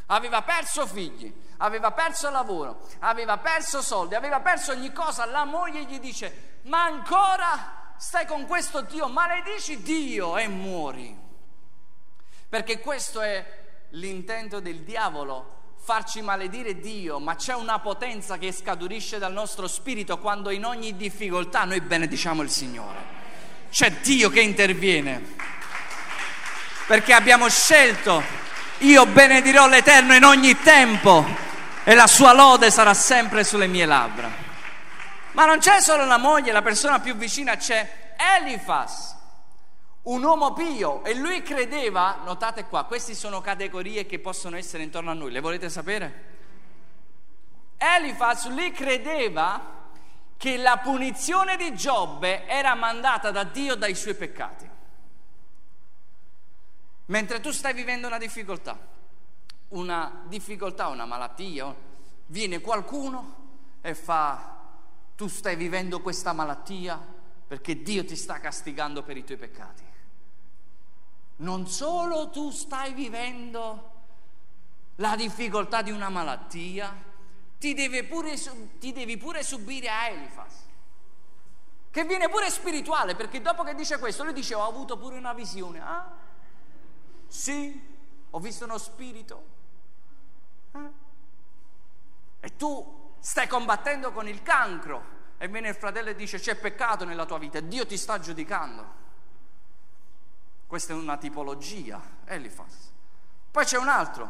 aveva 0.08 0.42
perso 0.42 0.86
figli, 0.86 1.34
aveva 1.60 1.92
perso 1.92 2.30
lavoro, 2.30 2.86
aveva 3.00 3.38
perso 3.38 3.82
soldi, 3.82 4.16
aveva 4.16 4.42
perso 4.42 4.74
ogni 4.74 4.92
cosa, 4.92 5.24
la 5.24 5.46
moglie 5.46 5.86
gli 5.86 5.98
dice, 5.98 6.60
ma 6.64 6.84
ancora 6.84 7.94
stai 7.96 8.26
con 8.26 8.46
questo 8.46 8.82
Dio, 8.82 9.08
maledici 9.08 9.82
Dio 9.82 10.36
e 10.36 10.50
muori. 10.50 11.24
Perché 12.50 12.82
questo 12.82 13.22
è 13.22 13.64
l'intento 13.92 14.60
del 14.60 14.82
diavolo 14.82 15.54
farci 15.86 16.22
maledire 16.22 16.80
Dio, 16.80 17.20
ma 17.20 17.36
c'è 17.36 17.54
una 17.54 17.80
potenza 17.80 18.38
che 18.38 18.52
scaturisce 18.52 19.20
dal 19.20 19.32
nostro 19.32 19.68
spirito 19.68 20.18
quando 20.18 20.50
in 20.50 20.66
ogni 20.66 20.96
difficoltà 20.96 21.64
noi 21.64 21.80
benediciamo 21.80 22.42
il 22.42 22.50
Signore. 22.50 23.14
C'è 23.70 23.92
Dio 24.02 24.30
che 24.30 24.42
interviene. 24.42 25.34
Perché 26.88 27.14
abbiamo 27.14 27.48
scelto, 27.50 28.24
io 28.80 29.06
benedirò 29.06 29.68
l'Eterno 29.68 30.16
in 30.16 30.24
ogni 30.24 30.60
tempo 30.62 31.24
e 31.84 31.94
la 31.94 32.08
sua 32.08 32.34
lode 32.34 32.72
sarà 32.72 32.94
sempre 32.96 33.44
sulle 33.44 33.68
mie 33.68 33.86
labbra. 33.86 34.32
Ma 35.34 35.46
non 35.46 35.60
c'è 35.60 35.82
solo 35.82 36.06
la 36.06 36.18
moglie, 36.18 36.52
la 36.52 36.62
persona 36.64 37.00
più 37.00 37.16
vicina 37.16 37.58
c'è 37.58 38.16
Elifas 38.40 39.15
un 40.06 40.24
uomo 40.24 40.54
pio 40.54 41.04
e 41.04 41.16
lui 41.16 41.42
credeva, 41.42 42.20
notate 42.24 42.66
qua, 42.66 42.84
queste 42.84 43.16
sono 43.16 43.42
categorie 43.42 44.06
che 44.06 44.20
possono 44.20 44.56
essere 44.56 44.84
intorno 44.84 45.10
a 45.10 45.14
noi, 45.14 45.32
le 45.32 45.40
volete 45.40 45.70
sapere? 45.70 46.34
Elifaz 47.78 48.48
lui 48.50 48.72
credeva 48.72 49.74
che 50.38 50.58
la 50.58 50.78
punizione 50.78 51.58
di 51.58 51.74
Giobbe 51.74 52.46
era 52.46 52.76
mandata 52.76 53.32
da 53.32 53.44
Dio 53.44 53.76
dai 53.76 53.96
suoi 53.96 54.14
peccati. 54.14 54.70
Mentre 57.08 57.40
tu 57.40 57.52
stai 57.52 57.74
vivendo 57.74 58.06
una 58.06 58.18
difficoltà, 58.20 58.78
una 59.70 60.24
difficoltà, 60.28 60.88
una 60.88 61.06
malattia, 61.06 61.74
viene 62.28 62.62
qualcuno 62.62 63.44
e 63.82 63.96
fa, 63.96 64.56
tu 65.16 65.28
stai 65.28 65.56
vivendo 65.56 66.02
questa 66.02 66.32
malattia 66.34 67.14
perché 67.48 67.82
Dio 67.82 68.06
ti 68.06 68.16
sta 68.16 68.40
castigando 68.40 69.02
per 69.02 69.18
i 69.18 69.24
tuoi 69.24 69.38
peccati 69.38 69.94
non 71.38 71.68
solo 71.68 72.30
tu 72.30 72.52
stai 72.52 72.94
vivendo 72.94 73.92
la 74.96 75.16
difficoltà 75.16 75.82
di 75.82 75.92
una 75.92 76.10
malattia, 76.10 76.94
ti, 77.58 77.76
pure, 78.08 78.36
ti 78.80 78.94
devi 78.94 79.18
pure 79.18 79.44
subire 79.44 79.90
a 79.90 80.08
Elifas, 80.08 80.64
che 81.92 82.04
viene 82.06 82.30
pure 82.30 82.50
spirituale, 82.50 83.16
perché 83.16 83.42
dopo 83.42 83.64
che 83.64 83.74
dice 83.74 83.98
questo, 83.98 84.24
lui 84.24 84.34
dice 84.34 84.56
ho 84.56 84.66
avuto 84.66 84.98
pure 84.98 85.18
una 85.18 85.34
visione. 85.34 85.82
Ah, 85.82 86.12
sì, 87.28 87.94
ho 88.30 88.40
visto 88.40 88.66
uno 88.66 88.78
spirito. 88.78 89.44
Ah. 90.72 90.92
E 92.40 92.56
tu 92.56 93.14
stai 93.20 93.48
combattendo 93.48 94.12
con 94.12 94.28
il 94.28 94.42
cancro 94.44 95.14
e 95.38 95.48
viene 95.48 95.70
il 95.70 95.76
fratello 95.76 96.10
e 96.10 96.16
dice 96.16 96.40
c'è 96.40 96.56
peccato 96.56 97.06
nella 97.06 97.26
tua 97.26 97.40
vita, 97.40 97.60
Dio 97.60 97.86
ti 97.86 97.98
sta 97.98 98.20
giudicando. 98.20 99.04
Questa 100.68 100.94
è 100.94 100.96
una 100.96 101.18
tipologia, 101.18 102.02
Elifas. 102.26 102.92
Poi 103.52 103.64
c'è 103.66 103.78
un 103.78 103.88
altro, 103.88 104.30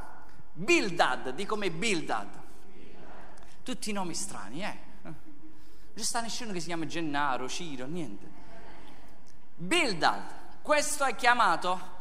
Bildad, 0.54 1.30
di 1.30 1.46
come 1.46 1.72
Bildad. 1.72 2.42
Tutti 3.64 3.92
nomi 3.92 4.14
strani, 4.14 4.64
eh? 4.64 4.78
Non 5.02 5.16
c'è 5.96 6.22
nessuno 6.22 6.52
che 6.52 6.60
si 6.60 6.68
chiama 6.68 6.86
Gennaro, 6.86 7.48
Ciro, 7.48 7.86
niente. 7.86 8.28
Bildad, 9.56 10.24
questo 10.62 11.06
è 11.06 11.16
chiamato 11.16 11.94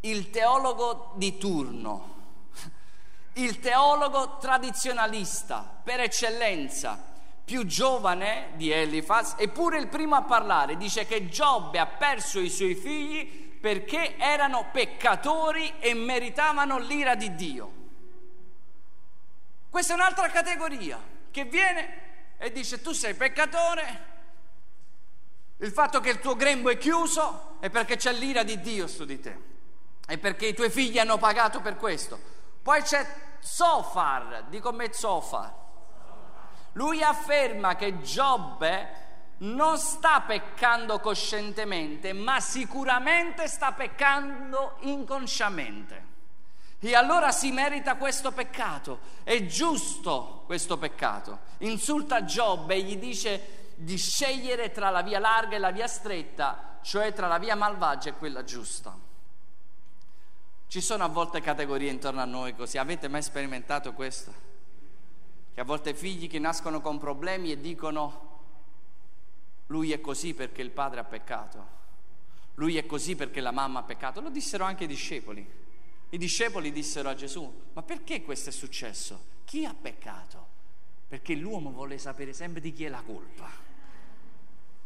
il 0.00 0.30
teologo 0.30 1.12
di 1.16 1.36
turno, 1.36 2.14
il 3.34 3.58
teologo 3.58 4.38
tradizionalista 4.38 5.80
per 5.82 6.00
eccellenza, 6.00 6.98
più 7.44 7.66
giovane 7.66 8.52
di 8.54 8.70
Elifaz, 8.70 9.34
eppure 9.36 9.78
il 9.78 9.88
primo 9.88 10.14
a 10.14 10.22
parlare, 10.22 10.76
dice 10.76 11.04
che 11.04 11.28
Giobbe 11.28 11.80
ha 11.80 11.86
perso 11.86 12.38
i 12.38 12.48
suoi 12.48 12.76
figli 12.76 13.39
perché 13.60 14.16
erano 14.16 14.70
peccatori 14.72 15.74
e 15.80 15.92
meritavano 15.92 16.78
l'ira 16.78 17.14
di 17.14 17.34
Dio. 17.34 17.72
Questa 19.68 19.92
è 19.92 19.96
un'altra 19.96 20.28
categoria 20.30 20.98
che 21.30 21.44
viene 21.44 22.08
e 22.38 22.50
dice 22.50 22.80
tu 22.80 22.92
sei 22.92 23.14
peccatore, 23.14 24.08
il 25.58 25.70
fatto 25.70 26.00
che 26.00 26.08
il 26.08 26.20
tuo 26.20 26.34
grembo 26.36 26.70
è 26.70 26.78
chiuso 26.78 27.58
è 27.60 27.68
perché 27.68 27.96
c'è 27.96 28.12
l'ira 28.12 28.42
di 28.42 28.60
Dio 28.60 28.86
su 28.86 29.04
di 29.04 29.20
te 29.20 29.48
e 30.06 30.16
perché 30.16 30.46
i 30.46 30.54
tuoi 30.54 30.70
figli 30.70 30.98
hanno 30.98 31.18
pagato 31.18 31.60
per 31.60 31.76
questo. 31.76 32.18
Poi 32.62 32.80
c'è 32.82 33.06
Zofar, 33.40 34.44
dico 34.48 34.72
me 34.72 34.90
Zofar, 34.92 35.54
lui 36.72 37.02
afferma 37.02 37.76
che 37.76 38.00
Giobbe 38.00 39.08
non 39.40 39.78
sta 39.78 40.20
peccando 40.22 41.00
coscientemente, 41.00 42.12
ma 42.12 42.40
sicuramente 42.40 43.46
sta 43.48 43.72
peccando 43.72 44.76
inconsciamente. 44.80 46.08
E 46.80 46.94
allora 46.94 47.30
si 47.30 47.50
merita 47.50 47.96
questo 47.96 48.32
peccato, 48.32 49.00
è 49.22 49.44
giusto 49.46 50.44
questo 50.46 50.78
peccato. 50.78 51.40
Insulta 51.58 52.24
Giobbe 52.24 52.74
e 52.74 52.82
gli 52.82 52.96
dice 52.96 53.74
di 53.76 53.96
scegliere 53.96 54.70
tra 54.70 54.90
la 54.90 55.02
via 55.02 55.18
larga 55.18 55.56
e 55.56 55.58
la 55.58 55.70
via 55.70 55.86
stretta, 55.86 56.78
cioè 56.82 57.12
tra 57.12 57.26
la 57.26 57.38
via 57.38 57.54
malvagia 57.54 58.10
e 58.10 58.14
quella 58.14 58.44
giusta. 58.44 58.96
Ci 60.66 60.80
sono 60.80 61.04
a 61.04 61.08
volte 61.08 61.40
categorie 61.40 61.90
intorno 61.90 62.20
a 62.20 62.26
noi 62.26 62.54
così, 62.54 62.78
avete 62.78 63.08
mai 63.08 63.22
sperimentato 63.22 63.92
questo? 63.92 64.48
che 65.52 65.60
a 65.60 65.64
volte 65.64 65.94
figli 65.94 66.28
che 66.28 66.38
nascono 66.38 66.80
con 66.80 66.98
problemi 66.98 67.50
e 67.50 67.60
dicono 67.60 68.29
lui 69.70 69.92
è 69.92 70.00
così 70.00 70.34
perché 70.34 70.62
il 70.62 70.70
padre 70.70 71.00
ha 71.00 71.04
peccato, 71.04 71.78
lui 72.54 72.76
è 72.76 72.86
così 72.86 73.16
perché 73.16 73.40
la 73.40 73.50
mamma 73.50 73.80
ha 73.80 73.82
peccato, 73.82 74.20
lo 74.20 74.30
dissero 74.30 74.64
anche 74.64 74.84
i 74.84 74.86
discepoli. 74.86 75.58
I 76.12 76.18
discepoli 76.18 76.72
dissero 76.72 77.08
a 77.08 77.14
Gesù, 77.14 77.50
ma 77.72 77.82
perché 77.82 78.22
questo 78.22 78.50
è 78.50 78.52
successo? 78.52 79.26
Chi 79.44 79.64
ha 79.64 79.74
peccato? 79.80 80.46
Perché 81.06 81.34
l'uomo 81.34 81.70
vuole 81.70 81.98
sapere 81.98 82.32
sempre 82.32 82.60
di 82.60 82.72
chi 82.72 82.84
è 82.84 82.88
la 82.88 83.02
colpa. 83.02 83.48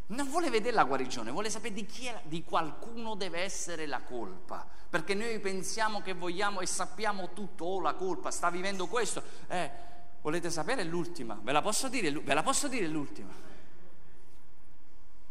Non 0.07 0.29
vuole 0.29 0.51
vedere 0.51 0.75
la 0.75 0.85
guarigione, 0.85 1.31
vuole 1.31 1.49
sapere 1.49 1.75
di 1.75 1.87
chi 1.87 2.07
è, 2.07 2.21
di 2.25 2.45
qualcuno 2.45 3.15
deve 3.15 3.41
essere 3.41 3.87
la 3.87 4.03
colpa. 4.03 4.67
Perché 4.91 5.15
noi 5.15 5.41
pensiamo 5.41 6.03
che 6.03 6.13
vogliamo 6.13 6.61
e 6.61 6.67
sappiamo 6.67 7.33
tutto, 7.33 7.65
oh 7.65 7.81
la 7.81 7.95
colpa, 7.95 8.31
sta 8.31 8.51
vivendo 8.51 8.87
questo. 8.87 9.23
Eh, 9.49 9.93
Volete 10.25 10.49
sapere 10.49 10.85
l'ultima? 10.85 11.39
Ve 11.43 11.53
la 11.53 11.61
posso 11.61 11.87
dire, 11.89 12.11
ve 12.11 12.33
la 12.33 12.43
posso 12.43 12.67
dire 12.67 12.87
l'ultima? 12.87 13.31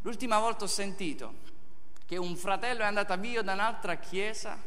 L'ultima 0.04 0.38
volta 0.39 0.66
ho 0.66 0.68
sentito 0.68 1.34
che 2.06 2.18
un 2.18 2.36
fratello 2.36 2.82
è 2.82 2.86
andato 2.86 3.18
via 3.18 3.42
da 3.42 3.54
un'altra 3.54 3.96
chiesa. 3.96 4.62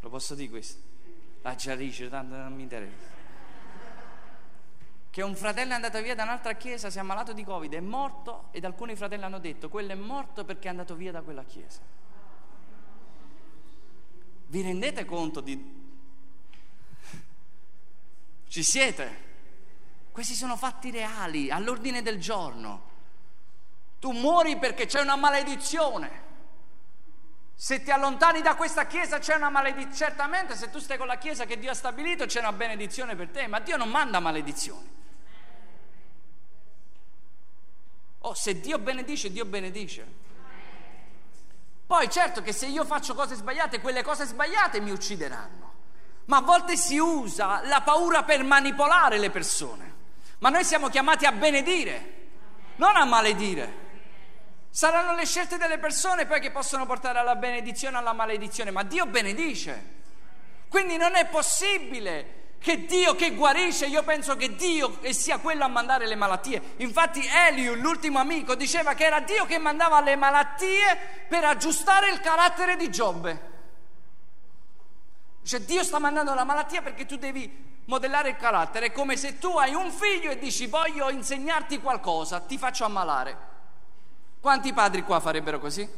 Lo 0.00 0.08
posso 0.08 0.34
dire 0.34 0.50
questo? 0.50 0.80
La 1.42 1.54
Giarice, 1.54 2.08
tanto 2.08 2.34
non 2.34 2.52
mi 2.52 2.62
interessa. 2.62 3.10
Che 5.08 5.22
un 5.22 5.36
fratello 5.36 5.70
è 5.70 5.74
andato 5.74 6.02
via 6.02 6.16
da 6.16 6.24
un'altra 6.24 6.54
chiesa, 6.54 6.90
si 6.90 6.96
è 6.96 7.00
ammalato 7.00 7.32
di 7.32 7.44
Covid, 7.44 7.72
è 7.72 7.80
morto 7.80 8.48
ed 8.50 8.64
alcuni 8.64 8.96
fratelli 8.96 9.22
hanno 9.22 9.38
detto, 9.38 9.68
quello 9.68 9.92
è 9.92 9.96
morto 9.96 10.44
perché 10.44 10.66
è 10.66 10.70
andato 10.70 10.96
via 10.96 11.12
da 11.12 11.22
quella 11.22 11.44
chiesa. 11.44 11.80
Vi 14.46 14.62
rendete 14.62 15.04
conto 15.04 15.40
di... 15.40 15.80
Ci 18.48 18.62
siete? 18.64 19.31
Questi 20.12 20.34
sono 20.34 20.56
fatti 20.56 20.90
reali, 20.90 21.50
all'ordine 21.50 22.02
del 22.02 22.20
giorno. 22.20 22.90
Tu 23.98 24.10
muori 24.10 24.58
perché 24.58 24.84
c'è 24.84 25.00
una 25.00 25.16
maledizione. 25.16 26.30
Se 27.54 27.82
ti 27.82 27.90
allontani 27.90 28.42
da 28.42 28.54
questa 28.54 28.86
chiesa 28.86 29.18
c'è 29.18 29.36
una 29.36 29.48
maledizione. 29.48 29.94
Certamente 29.94 30.54
se 30.54 30.68
tu 30.68 30.80
stai 30.80 30.98
con 30.98 31.06
la 31.06 31.16
chiesa 31.16 31.46
che 31.46 31.58
Dio 31.58 31.70
ha 31.70 31.74
stabilito 31.74 32.26
c'è 32.26 32.40
una 32.40 32.52
benedizione 32.52 33.16
per 33.16 33.28
te, 33.28 33.46
ma 33.46 33.60
Dio 33.60 33.76
non 33.76 33.88
manda 33.88 34.20
maledizioni. 34.20 34.90
Oh, 38.18 38.34
se 38.34 38.60
Dio 38.60 38.78
benedice, 38.78 39.30
Dio 39.30 39.44
benedice. 39.44 40.06
Poi 41.86 42.10
certo 42.10 42.42
che 42.42 42.52
se 42.52 42.66
io 42.66 42.84
faccio 42.84 43.14
cose 43.14 43.34
sbagliate, 43.34 43.80
quelle 43.80 44.02
cose 44.02 44.26
sbagliate 44.26 44.80
mi 44.80 44.90
uccideranno. 44.90 45.72
Ma 46.24 46.38
a 46.38 46.42
volte 46.42 46.76
si 46.76 46.98
usa 46.98 47.62
la 47.64 47.80
paura 47.82 48.24
per 48.24 48.42
manipolare 48.44 49.18
le 49.18 49.30
persone. 49.30 49.91
Ma 50.42 50.48
noi 50.48 50.64
siamo 50.64 50.88
chiamati 50.88 51.24
a 51.24 51.30
benedire, 51.30 52.30
non 52.74 52.96
a 52.96 53.04
maledire. 53.04 53.80
Saranno 54.70 55.14
le 55.14 55.24
scelte 55.24 55.56
delle 55.56 55.78
persone 55.78 56.26
poi 56.26 56.40
che 56.40 56.50
possono 56.50 56.84
portare 56.84 57.20
alla 57.20 57.36
benedizione 57.36 57.96
alla 57.96 58.12
maledizione, 58.12 58.72
ma 58.72 58.82
Dio 58.82 59.06
benedice. 59.06 60.00
Quindi 60.68 60.96
non 60.96 61.14
è 61.14 61.26
possibile 61.26 62.40
che 62.58 62.86
Dio 62.86 63.14
che 63.14 63.36
guarisce, 63.36 63.86
io 63.86 64.02
penso 64.02 64.34
che 64.34 64.56
Dio 64.56 64.98
sia 65.12 65.38
quello 65.38 65.62
a 65.62 65.68
mandare 65.68 66.08
le 66.08 66.16
malattie. 66.16 66.74
Infatti 66.78 67.24
Eliu, 67.24 67.74
l'ultimo 67.74 68.18
amico, 68.18 68.56
diceva 68.56 68.94
che 68.94 69.04
era 69.04 69.20
Dio 69.20 69.46
che 69.46 69.58
mandava 69.58 70.00
le 70.00 70.16
malattie 70.16 71.26
per 71.28 71.44
aggiustare 71.44 72.10
il 72.10 72.18
carattere 72.18 72.74
di 72.74 72.90
Giobbe. 72.90 73.50
Cioè 75.44 75.60
Dio 75.60 75.84
sta 75.84 76.00
mandando 76.00 76.34
la 76.34 76.44
malattia 76.44 76.82
perché 76.82 77.06
tu 77.06 77.14
devi 77.14 77.70
modellare 77.86 78.30
il 78.30 78.36
carattere. 78.36 78.86
È 78.86 78.92
come 78.92 79.16
se 79.16 79.38
tu 79.38 79.56
hai 79.56 79.74
un 79.74 79.90
figlio 79.90 80.30
e 80.30 80.38
dici 80.38 80.66
voglio 80.66 81.10
insegnarti 81.10 81.80
qualcosa, 81.80 82.40
ti 82.40 82.58
faccio 82.58 82.84
ammalare. 82.84 83.50
Quanti 84.40 84.72
padri 84.72 85.02
qua 85.02 85.20
farebbero 85.20 85.58
così? 85.58 85.88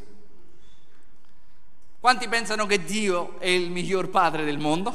Quanti 1.99 2.29
pensano 2.29 2.66
che 2.66 2.85
Dio 2.85 3.38
è 3.40 3.47
il 3.47 3.70
miglior 3.70 4.11
padre 4.11 4.44
del 4.44 4.59
mondo? 4.59 4.94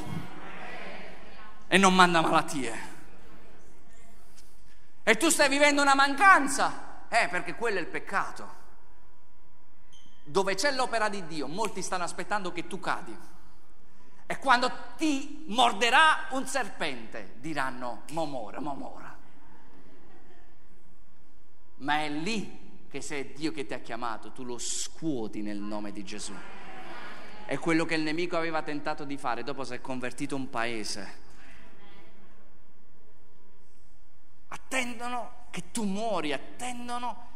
E 1.68 1.78
non 1.78 1.96
manda 1.96 2.22
malattie. 2.22 2.88
E 5.04 5.18
tu 5.18 5.30
stai 5.30 5.50
vivendo 5.50 5.82
una 5.82 5.96
mancanza? 5.96 7.06
Eh, 7.10 7.28
perché 7.30 7.56
quello 7.56 7.80
è 7.80 7.82
il 7.82 7.88
peccato. 7.88 8.58
Dove 10.24 10.54
c'è 10.54 10.72
l'opera 10.72 11.10
di 11.10 11.26
Dio, 11.26 11.48
molti 11.48 11.82
stanno 11.82 12.04
aspettando 12.04 12.52
che 12.52 12.68
tu 12.68 12.80
cadi. 12.80 13.18
E 14.32 14.38
quando 14.38 14.72
ti 14.96 15.44
morderà 15.48 16.28
un 16.34 16.46
serpente, 16.46 17.38
diranno 17.40 18.04
momora, 18.12 18.60
momora. 18.60 19.18
Ma 21.78 22.02
è 22.02 22.10
lì 22.10 22.86
che 22.88 23.02
se 23.02 23.18
è 23.18 23.26
Dio 23.34 23.52
che 23.52 23.66
ti 23.66 23.74
ha 23.74 23.80
chiamato, 23.80 24.32
tu 24.32 24.44
lo 24.44 24.60
scuoti 24.60 25.42
nel 25.42 25.58
nome 25.58 25.92
di 25.92 26.04
Gesù. 26.04 26.36
È 27.44 27.58
quello 27.58 27.86
che 27.86 27.96
il 27.96 28.04
nemico 28.04 28.38
aveva 28.38 28.62
tentato 28.62 29.04
di 29.04 29.18
fare, 29.18 29.42
dopo 29.42 29.64
si 29.64 29.74
è 29.74 29.82
convertito 29.82 30.36
un 30.36 30.48
paese. 30.48 31.14
Attendono 34.50 35.48
che 35.50 35.72
tu 35.72 35.86
muori, 35.86 36.34
attendono 36.34 37.30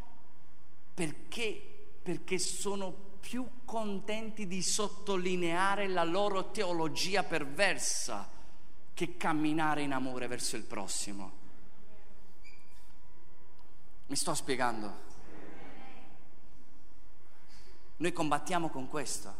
perché, 0.93 1.60
perché 2.03 2.38
sono 2.38 3.12
più 3.24 3.48
contenti 3.64 4.48
di 4.48 4.62
sottolineare 4.62 5.88
la 5.88 6.04
loro 6.04 6.52
teologia 6.52 7.24
perversa 7.24 8.30
che 8.94 9.16
camminare 9.16 9.82
in 9.82 9.94
amore 9.94 10.28
verso 10.28 10.58
il 10.58 10.64
prossimo. 10.64 11.32
Mi 14.08 14.16
sto 14.18 14.34
spiegando? 14.34 15.12
Noi 17.96 18.12
combattiamo 18.12 18.68
con 18.68 18.90
questo. 18.90 19.34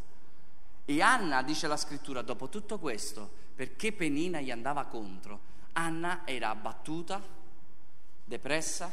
E 0.86 1.02
Anna, 1.02 1.43
dice 1.43 1.67
la 1.67 1.76
scrittura, 1.76 2.22
dopo 2.22 2.48
tutto 2.48 2.80
questo, 2.80 3.30
perché 3.54 3.91
Penina 3.91 4.39
gli 4.39 4.50
andava 4.50 4.86
contro, 4.86 5.39
Anna 5.74 6.26
era 6.26 6.50
abbattuta, 6.50 7.22
depressa, 8.24 8.89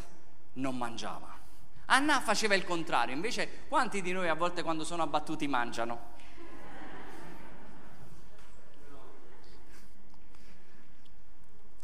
non 0.54 0.76
mangiava. 0.76 1.39
Anna 1.92 2.20
faceva 2.20 2.54
il 2.54 2.64
contrario, 2.64 3.12
invece 3.14 3.64
quanti 3.66 4.00
di 4.00 4.12
noi 4.12 4.28
a 4.28 4.34
volte 4.34 4.62
quando 4.62 4.84
sono 4.84 5.02
abbattuti 5.02 5.48
mangiano? 5.48 6.18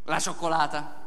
La 0.05 0.21
cioccolata. 0.21 1.05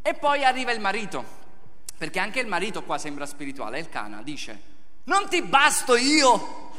E 0.00 0.14
poi 0.14 0.42
arriva 0.42 0.72
il 0.72 0.80
marito, 0.80 1.22
perché 1.98 2.18
anche 2.18 2.40
il 2.40 2.46
marito 2.46 2.82
qua 2.82 2.96
sembra 2.96 3.26
spirituale, 3.26 3.78
il 3.78 3.90
cana 3.90 4.22
dice, 4.22 4.62
non 5.04 5.28
ti 5.28 5.42
basto 5.42 5.96
io. 5.96 6.70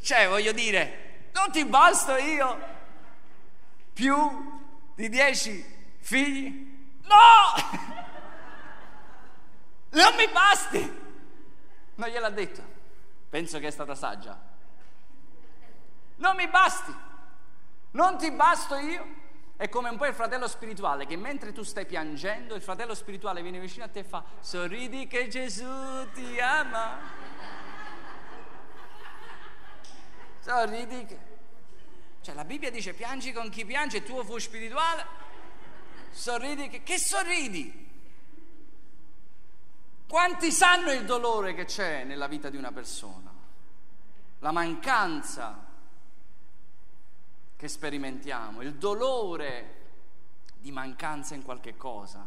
Cioè, 0.00 0.26
voglio 0.26 0.52
dire, 0.52 0.99
non 1.32 1.50
ti 1.50 1.64
basta 1.64 2.18
io? 2.18 2.58
Più 3.92 4.60
di 4.94 5.08
dieci 5.08 5.64
figli? 5.98 6.98
No! 7.02 7.98
Non 9.92 10.14
mi 10.14 10.28
basti! 10.28 10.98
Non 11.96 12.08
gliel'ha 12.08 12.30
detto. 12.30 12.62
Penso 13.28 13.58
che 13.58 13.66
è 13.66 13.70
stata 13.70 13.96
saggia. 13.96 14.38
Non 16.16 16.36
mi 16.36 16.46
basti. 16.48 16.94
Non 17.92 18.16
ti 18.16 18.30
basto 18.30 18.76
io. 18.76 19.18
È 19.56 19.68
come 19.68 19.90
un 19.90 19.98
po' 19.98 20.06
il 20.06 20.14
fratello 20.14 20.48
spirituale 20.48 21.04
che 21.04 21.16
mentre 21.16 21.52
tu 21.52 21.62
stai 21.62 21.84
piangendo, 21.84 22.54
il 22.54 22.62
fratello 22.62 22.94
spirituale 22.94 23.42
viene 23.42 23.58
vicino 23.58 23.84
a 23.84 23.88
te 23.88 23.98
e 23.98 24.04
fa 24.04 24.24
sorridi 24.40 25.06
che 25.06 25.28
Gesù 25.28 26.10
ti 26.14 26.40
ama. 26.40 26.98
Sorridi. 30.40 31.18
Cioè 32.22 32.34
la 32.34 32.44
Bibbia 32.44 32.70
dice 32.70 32.92
piangi 32.92 33.32
con 33.32 33.48
chi 33.48 33.64
piange, 33.64 34.02
tuo 34.02 34.24
fu 34.24 34.38
spirituale, 34.38 35.06
sorridi 36.10 36.68
che... 36.68 36.82
Che 36.82 36.98
sorridi? 36.98 37.88
Quanti 40.06 40.50
sanno 40.50 40.90
il 40.90 41.04
dolore 41.04 41.54
che 41.54 41.64
c'è 41.64 42.04
nella 42.04 42.26
vita 42.26 42.50
di 42.50 42.56
una 42.56 42.72
persona? 42.72 43.32
La 44.40 44.50
mancanza 44.50 45.66
che 47.56 47.68
sperimentiamo, 47.68 48.62
il 48.62 48.74
dolore 48.74 49.76
di 50.58 50.72
mancanza 50.72 51.34
in 51.34 51.42
qualche 51.42 51.76
cosa. 51.76 52.26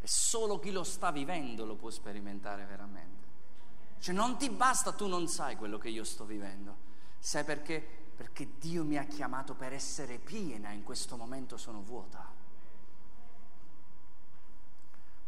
E 0.00 0.06
solo 0.06 0.58
chi 0.58 0.72
lo 0.72 0.84
sta 0.84 1.10
vivendo 1.10 1.64
lo 1.64 1.76
può 1.76 1.88
sperimentare 1.88 2.64
veramente. 2.64 3.26
Cioè 3.98 4.14
non 4.14 4.36
ti 4.36 4.50
basta, 4.50 4.92
tu 4.92 5.06
non 5.06 5.26
sai 5.28 5.56
quello 5.56 5.78
che 5.78 5.88
io 5.88 6.04
sto 6.04 6.24
vivendo. 6.24 6.90
Sai 7.24 7.44
perché? 7.44 7.80
Perché 8.16 8.58
Dio 8.58 8.82
mi 8.82 8.98
ha 8.98 9.04
chiamato 9.04 9.54
per 9.54 9.72
essere 9.72 10.18
piena, 10.18 10.70
in 10.70 10.82
questo 10.82 11.16
momento 11.16 11.56
sono 11.56 11.80
vuota. 11.80 12.26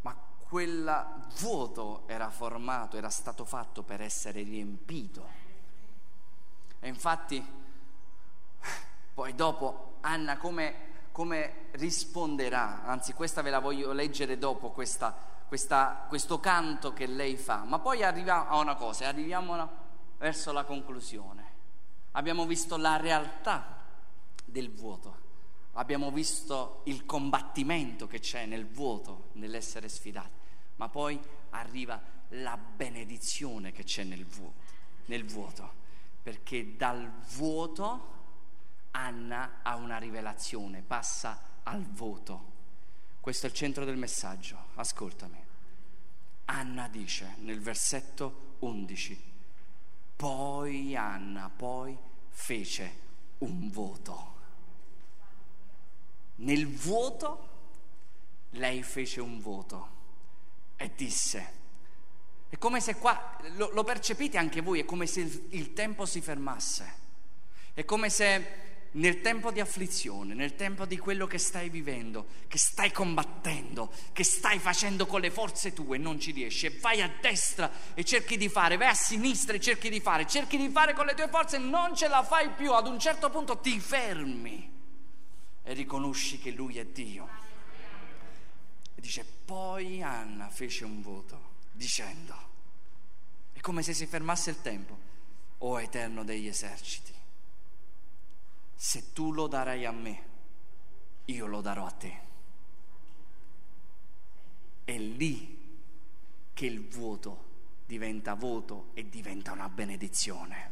Ma 0.01 0.13
quel 0.49 1.05
vuoto 1.39 2.03
era 2.07 2.29
formato, 2.29 2.97
era 2.97 3.09
stato 3.09 3.45
fatto 3.45 3.81
per 3.83 4.01
essere 4.01 4.43
riempito. 4.43 5.25
E 6.81 6.89
infatti, 6.89 7.43
poi 9.13 9.33
dopo, 9.33 9.99
Anna 10.01 10.35
come, 10.35 10.75
come 11.13 11.67
risponderà? 11.71 12.83
Anzi, 12.83 13.13
questa 13.13 13.41
ve 13.41 13.51
la 13.51 13.59
voglio 13.59 13.93
leggere 13.93 14.37
dopo, 14.37 14.71
questa, 14.71 15.15
questa, 15.47 16.03
questo 16.09 16.41
canto 16.41 16.91
che 16.91 17.05
lei 17.05 17.37
fa. 17.37 17.63
Ma 17.63 17.79
poi 17.79 18.03
arriviamo 18.03 18.49
a 18.49 18.57
una 18.57 18.75
cosa, 18.75 19.07
arriviamo 19.07 19.69
verso 20.17 20.51
la 20.51 20.65
conclusione 20.65 21.44
abbiamo 22.15 22.45
visto 22.45 22.75
la 22.75 22.97
realtà 22.97 23.83
del 24.43 24.69
vuoto, 24.69 25.23
abbiamo 25.73 26.11
visto 26.11 26.81
il 26.85 27.05
combattimento 27.05 28.07
che 28.07 28.19
c'è 28.19 28.45
nel 28.45 28.65
vuoto, 28.65 29.29
nell'essere 29.33 29.87
sfidati, 29.87 30.43
ma 30.75 30.89
poi 30.89 31.19
arriva 31.51 32.01
la 32.29 32.57
benedizione 32.57 33.71
che 33.71 33.83
c'è 33.83 34.03
nel 34.03 34.25
vuoto, 34.25 34.63
nel 35.05 35.23
vuoto 35.23 35.83
perché 36.25 36.75
dal 36.75 37.07
vuoto 37.35 38.13
Anna 38.89 39.59
ha 39.61 39.75
una 39.75 39.99
rivelazione, 39.99 40.81
passa 40.81 41.39
al 41.61 41.83
voto. 41.83 42.53
Questo 43.21 43.45
è 43.45 43.49
il 43.49 43.55
centro 43.55 43.85
del 43.85 43.97
messaggio, 43.97 44.57
ascoltami. 44.73 45.39
Anna 46.45 46.87
dice 46.87 47.35
nel 47.41 47.59
versetto 47.59 48.55
11, 48.59 49.33
poi 50.15 50.95
Anna 50.95 51.49
poi 51.49 51.97
fece 52.29 53.03
un 53.39 53.69
voto. 53.69 54.33
Nel 56.37 56.67
vuoto 56.67 57.49
lei 58.51 58.83
fece 58.83 59.21
un 59.21 59.39
voto 59.39 59.93
e 60.77 60.91
disse, 60.95 61.53
è 62.49 62.57
come 62.57 62.79
se 62.81 62.95
qua, 62.95 63.37
lo, 63.55 63.69
lo 63.71 63.83
percepite 63.83 64.37
anche 64.37 64.61
voi, 64.61 64.79
è 64.79 64.85
come 64.85 65.07
se 65.07 65.21
il, 65.21 65.47
il 65.51 65.73
tempo 65.73 66.05
si 66.05 66.21
fermasse, 66.21 66.93
è 67.73 67.83
come 67.85 68.09
se 68.09 68.63
nel 68.95 69.21
tempo 69.21 69.51
di 69.51 69.59
afflizione, 69.59 70.33
nel 70.33 70.55
tempo 70.55 70.85
di 70.85 70.97
quello 70.97 71.27
che 71.27 71.37
stai 71.37 71.69
vivendo, 71.69 72.27
che 72.47 72.57
stai 72.57 72.91
combattendo, 72.91 73.91
che 74.13 74.23
stai 74.23 74.59
facendo 74.59 75.05
con 75.05 75.19
le 75.19 75.31
forze 75.31 75.73
tue 75.73 75.97
e 75.97 75.99
non 75.99 76.19
ci 76.19 76.31
riesci, 76.31 76.67
e 76.67 76.77
vai 76.79 77.01
a 77.01 77.11
destra 77.21 77.69
e 77.93 78.03
cerchi 78.05 78.37
di 78.37 78.47
fare, 78.47 78.77
vai 78.77 78.89
a 78.89 78.93
sinistra 78.93 79.55
e 79.55 79.59
cerchi 79.59 79.89
di 79.89 79.99
fare, 79.99 80.25
cerchi 80.27 80.57
di 80.57 80.69
fare 80.69 80.93
con 80.93 81.05
le 81.05 81.13
tue 81.13 81.27
forze 81.27 81.57
e 81.57 81.59
non 81.59 81.95
ce 81.95 82.07
la 82.07 82.23
fai 82.23 82.49
più, 82.51 82.71
ad 82.71 82.87
un 82.87 82.97
certo 82.99 83.29
punto 83.29 83.57
ti 83.57 83.79
fermi 83.79 84.71
e 85.63 85.73
riconosci 85.73 86.39
che 86.39 86.51
Lui 86.51 86.77
è 86.77 86.85
Dio. 86.85 87.27
E 88.95 89.01
dice, 89.01 89.25
poi 89.43 90.01
Anna 90.01 90.49
fece 90.49 90.85
un 90.85 91.01
voto 91.01 91.53
dicendo, 91.73 92.33
è 93.51 93.59
come 93.59 93.81
se 93.81 93.93
si 93.93 94.05
fermasse 94.05 94.51
il 94.51 94.61
tempo, 94.61 94.97
o 95.57 95.81
Eterno 95.81 96.23
degli 96.23 96.47
eserciti 96.47 97.14
se 98.75 99.13
tu 99.13 99.31
lo 99.31 99.47
darai 99.47 99.85
a 99.85 99.91
me, 99.91 100.23
io 101.25 101.45
lo 101.47 101.61
darò 101.61 101.85
a 101.85 101.91
te. 101.91 102.21
È 104.83 104.97
lì 104.97 105.77
che 106.53 106.65
il 106.65 106.87
vuoto 106.87 107.43
diventa 107.85 108.33
voto 108.33 108.89
e 108.93 109.09
diventa 109.09 109.51
una 109.51 109.69
benedizione. 109.69 110.71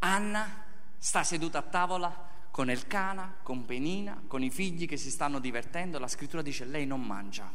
Anna 0.00 0.64
sta 0.98 1.22
seduta 1.22 1.58
a 1.58 1.62
tavola 1.62 2.30
con 2.50 2.70
Elcana, 2.70 3.36
con 3.42 3.64
Penina, 3.64 4.22
con 4.26 4.42
i 4.42 4.50
figli 4.50 4.86
che 4.86 4.96
si 4.96 5.10
stanno 5.10 5.38
divertendo. 5.38 5.98
La 5.98 6.08
scrittura 6.08 6.42
dice 6.42 6.64
lei 6.64 6.86
non 6.86 7.02
mangia, 7.02 7.50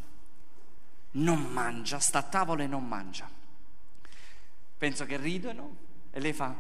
non 1.12 1.42
mangia, 1.52 2.00
sta 2.00 2.20
a 2.20 2.24
tavola 2.24 2.64
e 2.64 2.68
non 2.68 2.88
mangia. 2.88 3.30
Penso 4.78 5.06
che 5.06 5.18
ridono 5.18 5.76
e 6.12 6.20
lei 6.20 6.34
fa, 6.34 6.56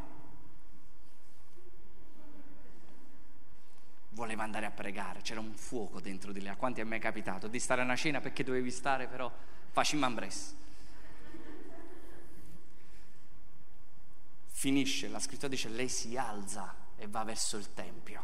voleva 4.17 4.41
andare 4.41 4.65
a 4.65 4.71
pregare, 4.71 5.21
c'era 5.21 5.39
un 5.39 5.53
fuoco 5.53 6.01
dentro 6.01 6.31
di 6.31 6.41
lei. 6.41 6.51
A 6.51 6.55
quanti 6.55 6.81
è 6.81 6.83
mai 6.83 6.99
capitato 6.99 7.47
di 7.47 7.59
stare 7.59 7.81
a 7.81 7.83
una 7.83 7.95
cena 7.95 8.19
perché 8.19 8.43
dovevi 8.43 8.71
stare, 8.71 9.05
però 9.07 9.31
facciamo 9.69 10.05
ambres. 10.05 10.55
Finisce, 14.47 15.07
la 15.07 15.19
scrittura 15.19 15.49
dice 15.49 15.69
lei 15.69 15.87
si 15.87 16.17
alza 16.17 16.75
e 16.97 17.07
va 17.07 17.23
verso 17.23 17.57
il 17.57 17.75
tempio. 17.75 18.23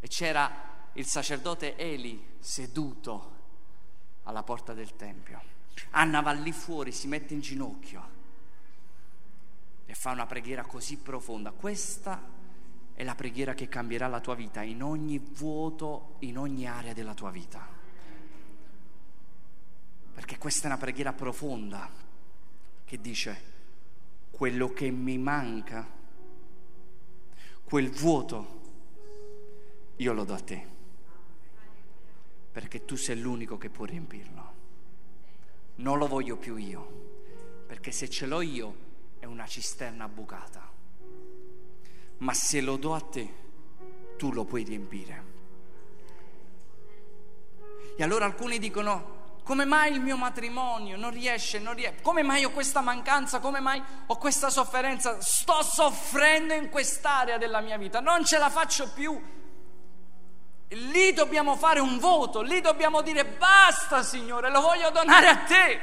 E 0.00 0.06
c'era 0.08 0.74
il 0.92 1.06
sacerdote 1.06 1.74
Eli 1.76 2.36
seduto 2.38 3.34
alla 4.24 4.42
porta 4.42 4.74
del 4.74 4.96
tempio. 4.96 5.40
Anna 5.92 6.20
va 6.20 6.32
lì 6.32 6.52
fuori, 6.52 6.92
si 6.92 7.06
mette 7.06 7.32
in 7.32 7.40
ginocchio 7.40 8.14
e 9.86 9.94
fa 9.94 10.10
una 10.10 10.26
preghiera 10.26 10.62
così 10.66 10.98
profonda. 10.98 11.52
Questa 11.52 12.35
è 12.96 13.04
la 13.04 13.14
preghiera 13.14 13.52
che 13.52 13.68
cambierà 13.68 14.06
la 14.06 14.20
tua 14.20 14.34
vita 14.34 14.62
in 14.62 14.82
ogni 14.82 15.18
vuoto, 15.18 16.16
in 16.20 16.38
ogni 16.38 16.66
area 16.66 16.94
della 16.94 17.12
tua 17.12 17.30
vita. 17.30 17.68
Perché 20.14 20.38
questa 20.38 20.64
è 20.64 20.66
una 20.68 20.78
preghiera 20.78 21.12
profonda 21.12 21.90
che 22.86 23.00
dice 23.02 23.52
quello 24.30 24.72
che 24.72 24.90
mi 24.90 25.18
manca, 25.18 25.86
quel 27.64 27.90
vuoto, 27.90 28.60
io 29.96 30.12
lo 30.14 30.24
do 30.24 30.32
a 30.32 30.40
te. 30.40 30.66
Perché 32.50 32.86
tu 32.86 32.96
sei 32.96 33.20
l'unico 33.20 33.58
che 33.58 33.68
può 33.68 33.84
riempirlo. 33.84 34.54
Non 35.76 35.98
lo 35.98 36.06
voglio 36.06 36.38
più 36.38 36.56
io, 36.56 37.64
perché 37.66 37.92
se 37.92 38.08
ce 38.08 38.24
l'ho 38.24 38.40
io 38.40 38.74
è 39.18 39.26
una 39.26 39.46
cisterna 39.46 40.08
bucata 40.08 40.75
ma 42.18 42.32
se 42.32 42.60
lo 42.60 42.76
do 42.76 42.94
a 42.94 43.00
te, 43.00 43.34
tu 44.16 44.32
lo 44.32 44.44
puoi 44.44 44.62
riempire. 44.62 45.24
E 47.96 48.02
allora 48.02 48.24
alcuni 48.24 48.58
dicono, 48.58 49.14
come 49.42 49.64
mai 49.64 49.92
il 49.92 50.00
mio 50.00 50.16
matrimonio 50.16 50.96
non 50.96 51.10
riesce, 51.10 51.58
non 51.58 51.74
riesce, 51.74 52.00
come 52.02 52.22
mai 52.22 52.44
ho 52.44 52.50
questa 52.50 52.80
mancanza, 52.80 53.38
come 53.40 53.60
mai 53.60 53.82
ho 54.06 54.16
questa 54.16 54.50
sofferenza, 54.50 55.20
sto 55.20 55.62
soffrendo 55.62 56.52
in 56.52 56.68
quest'area 56.68 57.38
della 57.38 57.60
mia 57.60 57.78
vita, 57.78 58.00
non 58.00 58.24
ce 58.24 58.38
la 58.38 58.50
faccio 58.50 58.90
più. 58.92 59.34
Lì 60.68 61.12
dobbiamo 61.12 61.54
fare 61.54 61.78
un 61.78 61.98
voto, 61.98 62.42
lì 62.42 62.60
dobbiamo 62.60 63.02
dire 63.02 63.24
basta 63.24 64.02
Signore, 64.02 64.50
lo 64.50 64.60
voglio 64.60 64.90
donare 64.90 65.28
a 65.28 65.36
te. 65.36 65.80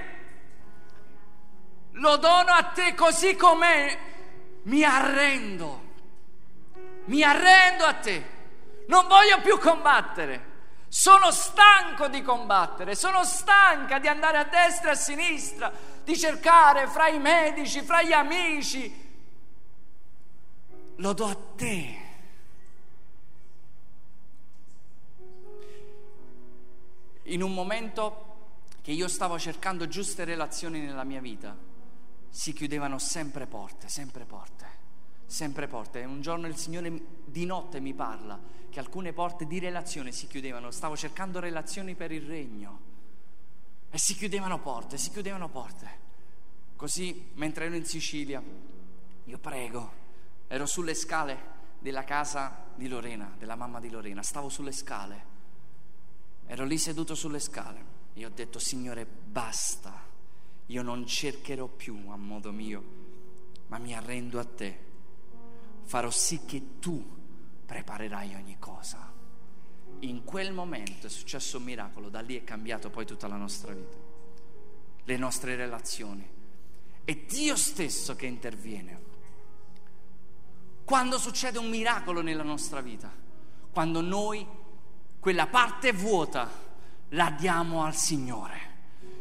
Lo 1.92 2.18
dono 2.18 2.52
a 2.52 2.64
te 2.64 2.94
così 2.96 3.36
com'è, 3.36 3.98
mi 4.64 4.84
arrendo 4.84 5.92
mi 7.06 7.24
arrendo 7.24 7.84
a 7.84 7.94
te, 7.96 8.26
non 8.88 9.08
voglio 9.08 9.42
più 9.42 9.58
combattere. 9.60 10.52
Sono 10.88 11.32
stanco 11.32 12.08
di 12.08 12.22
combattere, 12.22 12.94
sono 12.94 13.24
stanca 13.24 13.98
di 13.98 14.08
andare 14.08 14.38
a 14.38 14.44
destra 14.44 14.90
e 14.90 14.92
a 14.92 14.96
sinistra, 14.96 15.72
di 16.04 16.16
cercare 16.16 16.88
fra 16.88 17.08
i 17.08 17.20
medici, 17.20 17.82
fra 17.82 18.04
gli 18.04 18.12
amici. 18.12 19.02
Lo 20.98 21.14
do 21.14 21.26
a 21.26 21.36
te. 21.56 22.02
In 27.24 27.42
un 27.42 27.54
momento 27.54 28.36
che 28.84 28.92
io 28.92 29.08
stavo 29.08 29.40
cercando 29.40 29.88
giuste 29.88 30.26
relazioni 30.26 30.80
nella 30.80 31.04
mia 31.04 31.22
vita, 31.22 31.58
si 32.30 32.54
chiudevano 32.54 33.00
sempre 33.00 33.48
porte, 33.48 33.88
sempre 33.90 34.26
porte 34.26 34.73
sempre 35.34 35.68
porte. 35.68 36.04
Un 36.04 36.22
giorno 36.22 36.46
il 36.46 36.56
Signore 36.56 37.02
di 37.26 37.46
notte 37.46 37.80
mi 37.80 37.96
parla 37.96 38.40
che 38.70 38.80
alcune 38.80 39.14
porte 39.14 39.48
di 39.48 39.58
relazione 39.58 40.12
si 40.12 40.28
chiudevano, 40.28 40.70
stavo 40.70 40.96
cercando 40.96 41.40
relazioni 41.40 41.96
per 41.96 42.12
il 42.12 42.22
regno 42.22 42.92
e 43.90 43.98
si 43.98 44.14
chiudevano 44.14 44.60
porte, 44.60 44.98
si 44.98 45.10
chiudevano 45.10 45.50
porte. 45.50 46.02
Così 46.76 47.32
mentre 47.34 47.66
ero 47.66 47.76
in 47.76 47.86
Sicilia, 47.86 48.42
io 49.24 49.38
prego, 49.40 49.92
ero 50.48 50.68
sulle 50.68 50.94
scale 50.94 51.52
della 51.80 52.04
casa 52.04 52.66
di 52.76 52.88
Lorena, 52.88 53.34
della 53.38 53.56
mamma 53.56 53.80
di 53.80 53.90
Lorena, 53.90 54.22
stavo 54.22 54.50
sulle 54.50 54.72
scale, 54.72 55.26
ero 56.46 56.64
lì 56.64 56.78
seduto 56.78 57.16
sulle 57.16 57.40
scale 57.40 57.84
e 58.14 58.24
ho 58.24 58.30
detto 58.30 58.60
Signore 58.60 59.06
basta, 59.06 60.00
io 60.68 60.82
non 60.84 61.08
cercherò 61.08 61.66
più 61.66 62.10
a 62.10 62.16
modo 62.18 62.52
mio, 62.52 62.84
ma 63.68 63.80
mi 63.80 63.96
arrendo 63.96 64.40
a 64.40 64.46
te 64.46 64.92
farò 65.84 66.10
sì 66.10 66.46
che 66.46 66.80
tu 66.80 67.04
preparerai 67.66 68.36
ogni 68.36 68.58
cosa. 68.60 69.12
In 70.00 70.24
quel 70.24 70.52
momento 70.52 71.08
è 71.08 71.10
successo 71.10 71.58
un 71.58 71.64
miracolo, 71.64 72.10
da 72.10 72.20
lì 72.20 72.38
è 72.38 72.44
cambiato 72.44 72.90
poi 72.90 73.06
tutta 73.06 73.28
la 73.28 73.36
nostra 73.36 73.74
vita, 73.74 73.98
le 75.04 75.18
nostre 75.18 75.56
relazioni. 75.56 76.28
È 77.04 77.16
Dio 77.16 77.56
stesso 77.56 78.16
che 78.16 78.26
interviene. 78.26 79.12
Quando 80.84 81.18
succede 81.18 81.58
un 81.58 81.70
miracolo 81.70 82.22
nella 82.22 82.44
nostra 82.44 82.82
vita, 82.82 83.12
quando 83.72 84.02
noi 84.02 84.46
quella 85.20 85.48
parte 85.48 85.94
vuota 85.94 86.50
la 87.10 87.32
diamo 87.32 87.84
al 87.84 87.96
Signore 87.96 88.72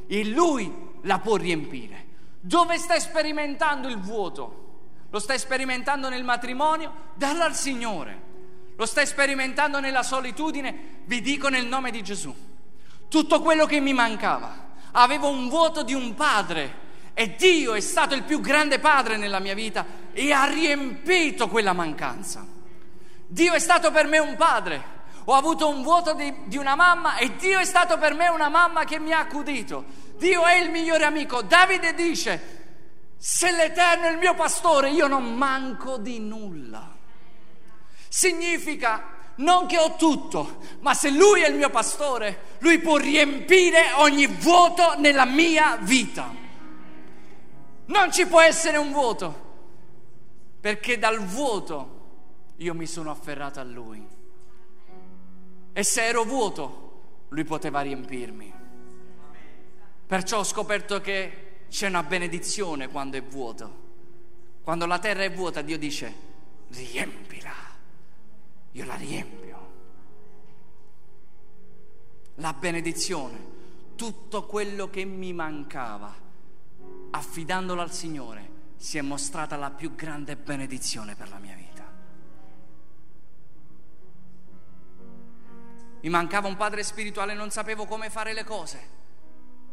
e 0.06 0.24
Lui 0.24 0.70
la 1.02 1.18
può 1.20 1.36
riempire. 1.36 2.06
Dove 2.40 2.76
stai 2.78 3.00
sperimentando 3.00 3.88
il 3.88 3.98
vuoto? 3.98 4.71
Lo 5.12 5.18
stai 5.18 5.38
sperimentando 5.38 6.08
nel 6.08 6.24
matrimonio? 6.24 7.10
Dallo 7.12 7.42
al 7.42 7.54
Signore. 7.54 8.30
Lo 8.76 8.86
stai 8.86 9.06
sperimentando 9.06 9.78
nella 9.78 10.02
solitudine? 10.02 11.02
Vi 11.04 11.20
dico 11.20 11.48
nel 11.48 11.66
nome 11.66 11.90
di 11.90 12.02
Gesù. 12.02 12.34
Tutto 13.08 13.42
quello 13.42 13.66
che 13.66 13.78
mi 13.78 13.92
mancava. 13.92 14.70
Avevo 14.92 15.28
un 15.28 15.50
vuoto 15.50 15.82
di 15.82 15.92
un 15.92 16.14
padre 16.14 16.80
e 17.12 17.34
Dio 17.36 17.74
è 17.74 17.80
stato 17.80 18.14
il 18.14 18.22
più 18.22 18.40
grande 18.40 18.78
padre 18.78 19.18
nella 19.18 19.38
mia 19.38 19.52
vita 19.52 19.84
e 20.14 20.32
ha 20.32 20.46
riempito 20.46 21.46
quella 21.46 21.74
mancanza. 21.74 22.46
Dio 23.26 23.52
è 23.52 23.58
stato 23.58 23.90
per 23.90 24.06
me 24.06 24.18
un 24.18 24.34
padre. 24.36 25.00
Ho 25.24 25.34
avuto 25.34 25.68
un 25.68 25.82
vuoto 25.82 26.14
di, 26.14 26.34
di, 26.46 26.56
una 26.56 26.74
mamma 26.74 27.18
e 27.18 27.36
Dio 27.36 27.58
è 27.58 27.66
stato 27.66 27.98
per 27.98 28.14
me 28.14 28.28
una 28.28 28.48
mamma 28.48 28.84
che 28.84 28.98
mi 28.98 29.12
ha 29.12 29.18
accudito. 29.18 29.84
Dio 30.16 30.42
è 30.46 30.54
il 30.54 30.70
migliore 30.70 31.04
amico. 31.04 31.42
Davide 31.42 31.92
dice, 31.92 32.61
se 33.24 33.52
l'Eterno 33.52 34.06
è 34.06 34.10
il 34.10 34.18
mio 34.18 34.34
pastore, 34.34 34.90
io 34.90 35.06
non 35.06 35.36
manco 35.36 35.96
di 35.96 36.18
nulla. 36.18 36.92
Significa 38.08 39.14
non 39.36 39.66
che 39.66 39.78
ho 39.78 39.94
tutto, 39.94 40.58
ma 40.80 40.92
se 40.92 41.10
Lui 41.10 41.42
è 41.42 41.48
il 41.48 41.54
mio 41.54 41.70
pastore, 41.70 42.56
Lui 42.58 42.80
può 42.80 42.96
riempire 42.96 43.92
ogni 43.98 44.26
vuoto 44.26 44.98
nella 44.98 45.24
mia 45.24 45.76
vita. 45.76 46.34
Non 47.84 48.10
ci 48.10 48.26
può 48.26 48.40
essere 48.40 48.76
un 48.76 48.90
vuoto, 48.90 49.54
perché 50.60 50.98
dal 50.98 51.20
vuoto 51.20 52.00
io 52.56 52.74
mi 52.74 52.86
sono 52.86 53.12
afferrato 53.12 53.60
a 53.60 53.62
Lui. 53.62 54.04
E 55.72 55.84
se 55.84 56.04
ero 56.04 56.24
vuoto, 56.24 57.02
Lui 57.28 57.44
poteva 57.44 57.82
riempirmi. 57.82 58.52
Perciò 60.08 60.40
ho 60.40 60.44
scoperto 60.44 61.00
che 61.00 61.50
c'è 61.72 61.88
una 61.88 62.02
benedizione 62.02 62.88
quando 62.88 63.16
è 63.16 63.22
vuoto. 63.22 63.80
Quando 64.62 64.84
la 64.84 64.98
terra 64.98 65.22
è 65.22 65.32
vuota, 65.32 65.62
Dio 65.62 65.78
dice, 65.78 66.14
riempila. 66.68 67.54
Io 68.72 68.84
la 68.84 68.94
riempio. 68.94 69.70
La 72.36 72.52
benedizione, 72.52 73.38
tutto 73.96 74.44
quello 74.44 74.90
che 74.90 75.06
mi 75.06 75.32
mancava, 75.32 76.14
affidandolo 77.10 77.80
al 77.80 77.90
Signore, 77.90 78.50
si 78.76 78.98
è 78.98 79.00
mostrata 79.00 79.56
la 79.56 79.70
più 79.70 79.94
grande 79.94 80.36
benedizione 80.36 81.14
per 81.14 81.30
la 81.30 81.38
mia 81.38 81.54
vita. 81.54 81.90
Mi 86.02 86.08
mancava 86.10 86.48
un 86.48 86.56
padre 86.56 86.82
spirituale, 86.82 87.32
non 87.32 87.50
sapevo 87.50 87.86
come 87.86 88.10
fare 88.10 88.34
le 88.34 88.44
cose. 88.44 89.00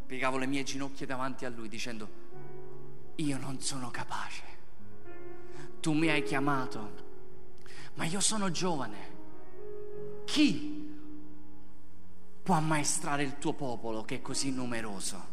Piegavo 0.09 0.37
le 0.39 0.47
mie 0.47 0.63
ginocchia 0.63 1.05
davanti 1.05 1.45
a 1.45 1.49
lui 1.49 1.69
dicendo, 1.69 2.09
io 3.17 3.37
non 3.37 3.61
sono 3.61 3.91
capace. 3.91 4.41
Tu 5.79 5.93
mi 5.93 6.09
hai 6.09 6.23
chiamato, 6.23 6.93
ma 7.93 8.05
io 8.05 8.19
sono 8.19 8.49
giovane. 8.49 8.97
Chi 10.25 10.97
può 12.41 12.55
ammaestrare 12.55 13.21
il 13.21 13.37
tuo 13.37 13.53
popolo 13.53 14.01
che 14.01 14.15
è 14.15 14.21
così 14.23 14.49
numeroso? 14.51 15.27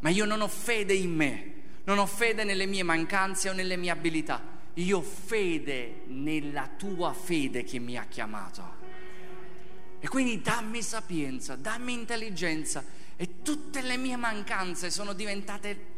Ma 0.00 0.08
io 0.08 0.24
non 0.24 0.40
ho 0.40 0.48
fede 0.48 0.94
in 0.94 1.14
me, 1.14 1.54
non 1.84 1.98
ho 1.98 2.06
fede 2.06 2.42
nelle 2.44 2.64
mie 2.64 2.84
mancanze 2.84 3.50
o 3.50 3.52
nelle 3.52 3.76
mie 3.76 3.90
abilità. 3.90 4.42
Io 4.72 4.96
ho 4.96 5.02
fede 5.02 6.04
nella 6.06 6.70
tua 6.74 7.12
fede 7.12 7.64
che 7.64 7.78
mi 7.78 7.98
ha 7.98 8.06
chiamato. 8.06 8.76
E 10.00 10.08
quindi 10.08 10.40
dammi 10.40 10.80
sapienza, 10.80 11.54
dammi 11.54 11.92
intelligenza 11.92 13.02
e 13.16 13.42
tutte 13.42 13.80
le 13.82 13.96
mie 13.96 14.16
mancanze 14.16 14.90
sono 14.90 15.12
diventate 15.12 15.92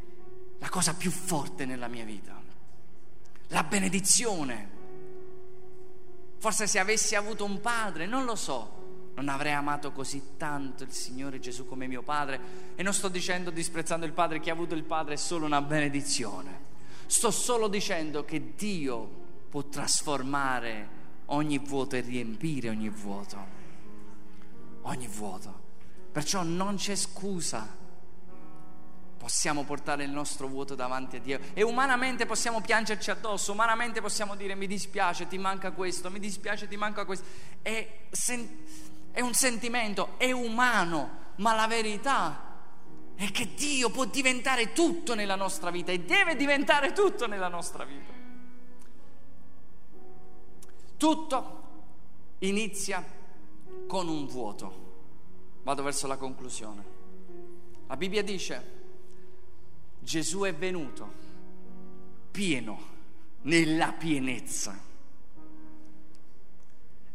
la 0.59 0.69
cosa 0.69 0.95
più 0.95 1.11
forte 1.11 1.65
nella 1.65 1.89
mia 1.89 2.05
vita. 2.05 2.41
La 3.49 3.63
benedizione. 3.63 4.75
Forse 6.39 6.67
se 6.67 6.79
avessi 6.79 7.15
avuto 7.15 7.45
un 7.45 7.61
padre, 7.61 8.07
non 8.07 8.25
lo 8.25 8.35
so, 8.35 9.13
non 9.15 9.29
avrei 9.29 9.53
amato 9.53 9.93
così 9.93 10.37
tanto 10.37 10.85
il 10.85 10.93
Signore 10.93 11.39
Gesù 11.39 11.67
come 11.67 11.87
mio 11.87 12.03
padre. 12.03 12.41
E 12.75 12.83
non 12.83 12.93
sto 12.93 13.09
dicendo 13.09 13.51
disprezzando 13.51 14.07
il 14.07 14.13
padre, 14.13 14.41
chi 14.41 14.51
ha 14.51 14.53
avuto 14.53 14.75
il 14.75 14.85
padre 14.85 15.15
è 15.15 15.19
solo 15.19 15.47
una 15.47 15.63
benedizione. 15.63 16.65
Sto 17.07 17.31
solo 17.31 17.69
dicendo 17.69 18.25
che 18.25 18.55
Dio 18.57 19.25
può 19.49 19.63
trasformare 19.65 20.95
ogni 21.27 21.59
vuoto 21.59 21.97
e 21.97 22.01
riempire 22.01 22.69
ogni 22.69 22.89
vuoto 22.89 23.57
ogni 24.87 25.07
vuoto. 25.07 25.65
Perciò 26.17 26.43
non 26.43 26.77
c'è 26.77 26.95
scusa. 26.95 27.77
Possiamo 29.19 29.65
portare 29.65 30.05
il 30.05 30.11
nostro 30.11 30.47
vuoto 30.47 30.75
davanti 30.75 31.17
a 31.17 31.21
Dio 31.21 31.39
e 31.53 31.63
umanamente 31.63 32.25
possiamo 32.25 32.63
piangerci 32.63 33.11
addosso, 33.11 33.53
umanamente 33.53 34.01
possiamo 34.01 34.35
dire 34.35 34.55
mi 34.55 34.67
dispiace, 34.67 35.29
ti 35.29 35.37
manca 35.37 35.73
questo, 35.73 36.11
mi 36.11 36.19
dispiace, 36.19 36.69
ti 36.69 36.79
manca 36.79 37.05
questo. 37.05 37.27
È, 37.61 38.07
sen- 38.11 38.65
è 39.13 39.21
un 39.21 39.35
sentimento, 39.35 40.15
è 40.17 40.33
umano, 40.33 41.35
ma 41.37 41.55
la 41.55 41.67
verità 41.67 42.63
è 43.15 43.31
che 43.31 43.53
Dio 43.53 43.91
può 43.91 44.07
diventare 44.07 44.73
tutto 44.73 45.15
nella 45.15 45.37
nostra 45.37 45.71
vita 45.71 45.93
e 45.93 46.01
deve 46.01 46.35
diventare 46.35 46.93
tutto 46.93 47.27
nella 47.27 47.49
nostra 47.49 47.85
vita. 47.85 48.11
Tutto 50.97 51.63
inizia 52.39 53.05
con 53.87 54.09
un 54.09 54.27
vuoto. 54.27 54.86
Vado 55.67 55.83
verso 55.83 56.07
la 56.07 56.17
conclusione. 56.17 56.85
La 57.89 57.97
Bibbia 57.97 58.23
dice, 58.23 58.75
Gesù 59.99 60.43
è 60.43 60.55
venuto 60.55 61.13
pieno, 62.31 62.79
nella 63.43 63.91
pienezza, 63.91 64.79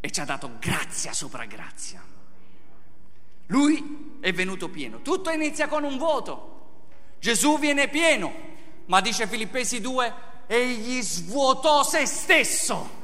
e 0.02 0.12
ci 0.12 0.20
ha 0.20 0.26
dato 0.26 0.58
grazia 0.60 1.14
sopra 1.14 1.46
grazia. 1.46 2.04
Lui 3.46 4.18
è 4.20 4.34
venuto 4.34 4.68
pieno. 4.68 5.02
Tutto 5.02 5.30
inizia 5.30 5.70
con 5.70 5.86
un 5.86 5.98
vuoto. 5.98 6.80
Gesù 7.20 7.58
viene 7.58 7.88
pieno, 7.88 8.34
ma 8.88 9.00
dice 9.00 9.28
Filippesi 9.28 9.80
2, 9.80 10.14
egli 10.48 11.02
svuotò 11.02 11.84
se 11.84 12.06
stesso 12.06 13.00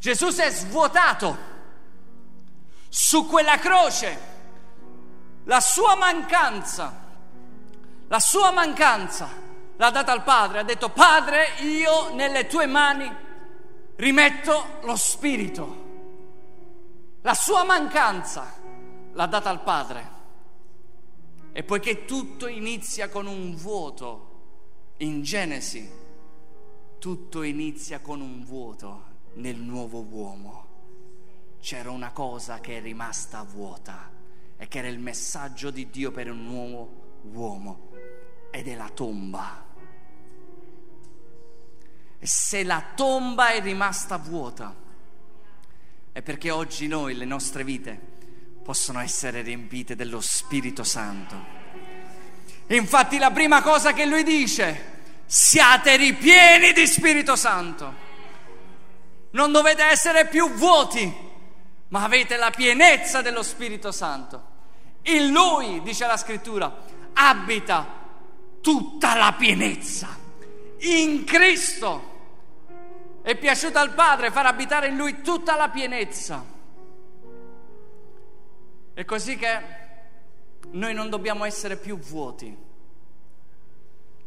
Gesù 0.00 0.30
si 0.30 0.40
è 0.40 0.50
svuotato 0.50 1.49
su 2.92 3.24
quella 3.26 3.56
croce, 3.58 4.18
la 5.44 5.60
sua 5.60 5.94
mancanza, 5.94 6.92
la 8.08 8.18
sua 8.18 8.50
mancanza 8.50 9.28
l'ha 9.76 9.90
data 9.90 10.10
al 10.10 10.24
Padre, 10.24 10.58
ha 10.58 10.62
detto 10.64 10.90
Padre 10.90 11.54
io 11.60 12.12
nelle 12.14 12.48
tue 12.48 12.66
mani 12.66 13.08
rimetto 13.94 14.80
lo 14.82 14.96
Spirito. 14.96 15.88
La 17.22 17.34
sua 17.34 17.62
mancanza 17.62 18.54
l'ha 19.12 19.26
data 19.26 19.50
al 19.50 19.62
Padre. 19.62 20.18
E 21.52 21.62
poiché 21.62 22.04
tutto 22.06 22.48
inizia 22.48 23.08
con 23.08 23.26
un 23.26 23.54
vuoto, 23.54 24.28
in 24.98 25.22
Genesi, 25.22 25.88
tutto 26.98 27.42
inizia 27.42 28.00
con 28.00 28.20
un 28.20 28.44
vuoto 28.44 29.04
nel 29.34 29.56
nuovo 29.56 30.00
uomo 30.00 30.69
c'era 31.60 31.90
una 31.90 32.10
cosa 32.10 32.60
che 32.60 32.78
è 32.78 32.80
rimasta 32.80 33.42
vuota 33.42 34.10
e 34.56 34.68
che 34.68 34.78
era 34.78 34.88
il 34.88 34.98
messaggio 34.98 35.70
di 35.70 35.88
Dio 35.90 36.10
per 36.10 36.30
un 36.30 36.44
nuovo 36.44 37.20
uomo 37.32 37.90
ed 38.50 38.68
è 38.68 38.74
la 38.74 38.90
tomba. 38.92 39.66
E 42.18 42.26
se 42.26 42.64
la 42.64 42.84
tomba 42.94 43.50
è 43.50 43.60
rimasta 43.60 44.16
vuota 44.18 44.74
è 46.12 46.22
perché 46.22 46.50
oggi 46.50 46.88
noi, 46.88 47.14
le 47.14 47.24
nostre 47.24 47.62
vite, 47.62 47.98
possono 48.62 49.00
essere 49.00 49.42
riempite 49.42 49.94
dello 49.94 50.20
Spirito 50.20 50.82
Santo. 50.82 51.58
Infatti 52.66 53.18
la 53.18 53.30
prima 53.30 53.62
cosa 53.62 53.92
che 53.92 54.06
lui 54.06 54.22
dice, 54.22 54.98
siate 55.26 55.96
ripieni 55.96 56.72
di 56.72 56.86
Spirito 56.86 57.36
Santo. 57.36 58.08
Non 59.30 59.52
dovete 59.52 59.84
essere 59.84 60.26
più 60.26 60.50
vuoti, 60.50 61.29
ma 61.90 62.04
avete 62.04 62.36
la 62.36 62.50
pienezza 62.50 63.20
dello 63.22 63.42
Spirito 63.42 63.92
Santo. 63.92 64.48
In 65.02 65.30
Lui, 65.30 65.82
dice 65.82 66.06
la 66.06 66.16
scrittura, 66.16 66.72
abita 67.12 67.86
tutta 68.60 69.16
la 69.16 69.32
pienezza. 69.32 70.16
In 70.78 71.24
Cristo 71.24 72.08
è 73.22 73.36
piaciuto 73.36 73.78
al 73.78 73.92
Padre 73.92 74.30
far 74.30 74.46
abitare 74.46 74.88
in 74.88 74.96
Lui 74.96 75.20
tutta 75.20 75.56
la 75.56 75.68
pienezza. 75.68 76.44
È 78.94 79.04
così 79.04 79.36
che 79.36 79.62
noi 80.70 80.94
non 80.94 81.10
dobbiamo 81.10 81.44
essere 81.44 81.76
più 81.76 81.98
vuoti. 81.98 82.56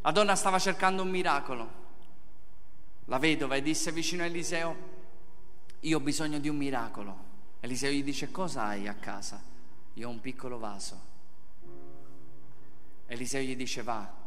La 0.02 0.12
donna 0.12 0.36
stava 0.36 0.60
cercando 0.60 1.02
un 1.02 1.10
miracolo. 1.10 1.82
La 3.06 3.20
vedova 3.20 3.56
e 3.56 3.62
disse 3.62 3.92
vicino 3.92 4.24
a 4.24 4.26
Eliseo, 4.26 4.76
io 5.80 5.98
ho 5.98 6.02
bisogno 6.02 6.40
di 6.40 6.50
un 6.50 6.58
miracolo. 6.58 7.23
Eliseo 7.64 7.92
gli 7.92 8.04
dice, 8.04 8.30
cosa 8.30 8.64
hai 8.64 8.90
a 8.90 8.94
casa? 8.94 9.42
Io 9.94 10.10
ho 10.10 10.12
un 10.12 10.20
piccolo 10.20 10.60
vaso. 10.60 11.00
Eliseo 13.06 13.42
gli 13.42 13.56
dice, 13.56 13.84
va 13.84 14.22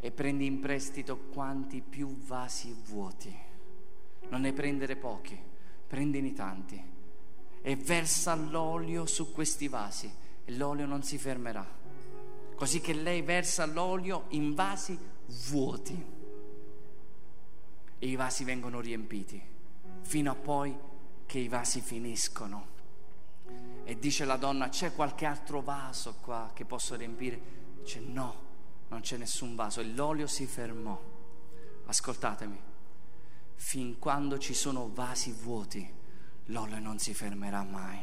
e 0.00 0.10
prendi 0.10 0.44
in 0.44 0.60
prestito 0.60 1.16
quanti 1.16 1.80
più 1.80 2.14
vasi 2.18 2.76
vuoti. 2.88 3.34
Non 4.28 4.42
ne 4.42 4.52
prendere 4.52 4.96
pochi, 4.96 5.38
prendine 5.86 6.34
tanti. 6.34 6.82
E 7.62 7.76
versa 7.76 8.34
l'olio 8.34 9.06
su 9.06 9.32
questi 9.32 9.68
vasi 9.68 10.12
e 10.44 10.52
l'olio 10.52 10.84
non 10.84 11.02
si 11.02 11.16
fermerà. 11.16 11.66
Così 12.54 12.82
che 12.82 12.92
lei 12.92 13.22
versa 13.22 13.64
l'olio 13.64 14.24
in 14.28 14.54
vasi 14.54 14.98
vuoti. 15.48 16.04
E 17.98 18.06
i 18.06 18.14
vasi 18.14 18.44
vengono 18.44 18.80
riempiti 18.80 19.40
fino 20.02 20.30
a 20.30 20.34
poi 20.34 20.88
che 21.30 21.38
i 21.38 21.46
vasi 21.46 21.80
finiscono. 21.80 22.66
E 23.84 23.96
dice 24.00 24.24
la 24.24 24.34
donna, 24.34 24.68
c'è 24.68 24.92
qualche 24.92 25.26
altro 25.26 25.60
vaso 25.60 26.16
qua 26.20 26.50
che 26.52 26.64
posso 26.64 26.96
riempire? 26.96 27.40
Dice 27.80 28.00
no, 28.00 28.34
non 28.88 29.00
c'è 29.00 29.16
nessun 29.16 29.54
vaso. 29.54 29.80
E 29.80 29.84
l'olio 29.84 30.26
si 30.26 30.44
fermò. 30.46 31.00
Ascoltatemi, 31.86 32.60
fin 33.54 34.00
quando 34.00 34.38
ci 34.38 34.54
sono 34.54 34.90
vasi 34.92 35.30
vuoti, 35.30 35.88
l'olio 36.46 36.80
non 36.80 36.98
si 36.98 37.14
fermerà 37.14 37.62
mai. 37.62 38.00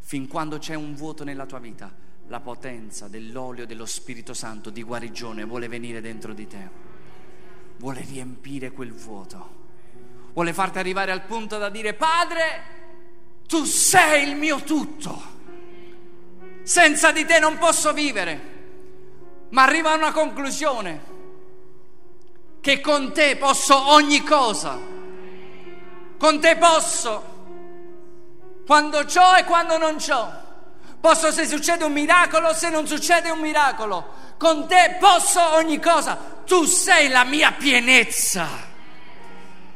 Fin 0.00 0.28
quando 0.28 0.58
c'è 0.58 0.74
un 0.74 0.94
vuoto 0.94 1.24
nella 1.24 1.46
tua 1.46 1.60
vita, 1.60 1.90
la 2.26 2.40
potenza 2.40 3.08
dell'olio 3.08 3.64
dello 3.64 3.86
Spirito 3.86 4.34
Santo 4.34 4.68
di 4.68 4.82
guarigione 4.82 5.44
vuole 5.44 5.68
venire 5.68 6.02
dentro 6.02 6.34
di 6.34 6.46
te, 6.46 6.68
vuole 7.78 8.02
riempire 8.02 8.70
quel 8.70 8.92
vuoto, 8.92 9.61
vuole 10.32 10.52
farti 10.52 10.78
arrivare 10.78 11.12
al 11.12 11.22
punto 11.22 11.58
da 11.58 11.68
dire, 11.68 11.94
Padre, 11.94 12.62
tu 13.46 13.64
sei 13.64 14.28
il 14.28 14.36
mio 14.36 14.60
tutto, 14.62 15.22
senza 16.62 17.12
di 17.12 17.24
te 17.24 17.38
non 17.38 17.58
posso 17.58 17.92
vivere, 17.92 18.50
ma 19.50 19.62
arriva 19.62 19.92
a 19.92 19.96
una 19.96 20.12
conclusione 20.12 21.10
che 22.60 22.80
con 22.80 23.12
te 23.12 23.36
posso 23.36 23.90
ogni 23.90 24.22
cosa. 24.22 24.78
Con 26.16 26.40
te 26.40 26.56
posso 26.56 27.30
quando 28.64 28.98
ho 28.98 29.36
e 29.36 29.44
quando 29.44 29.76
non 29.76 29.96
ho. 30.08 30.40
Posso 31.00 31.32
se 31.32 31.46
succede 31.46 31.84
un 31.84 31.92
miracolo, 31.92 32.54
se 32.54 32.70
non 32.70 32.86
succede 32.86 33.28
un 33.28 33.40
miracolo. 33.40 34.20
Con 34.38 34.68
te 34.68 34.96
posso 35.00 35.54
ogni 35.54 35.80
cosa. 35.80 36.16
Tu 36.46 36.64
sei 36.64 37.08
la 37.08 37.24
mia 37.24 37.50
pienezza. 37.52 38.71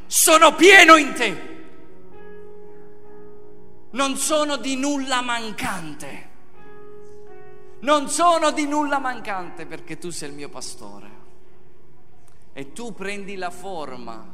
Sono 0.07 0.54
pieno 0.54 0.96
in 0.96 1.14
te. 1.14 1.54
Non 3.90 4.16
sono 4.16 4.57
di 4.57 4.76
nulla 4.76 5.20
mancante. 5.20 6.30
Non 7.80 8.09
sono 8.09 8.50
di 8.52 8.66
nulla 8.66 8.98
mancante 8.98 9.66
perché 9.66 9.98
tu 9.98 10.11
sei 10.11 10.30
il 10.30 10.34
mio 10.34 10.48
pastore 10.48 11.24
e 12.52 12.72
tu 12.72 12.94
prendi 12.94 13.36
la 13.36 13.50
forma 13.50 14.26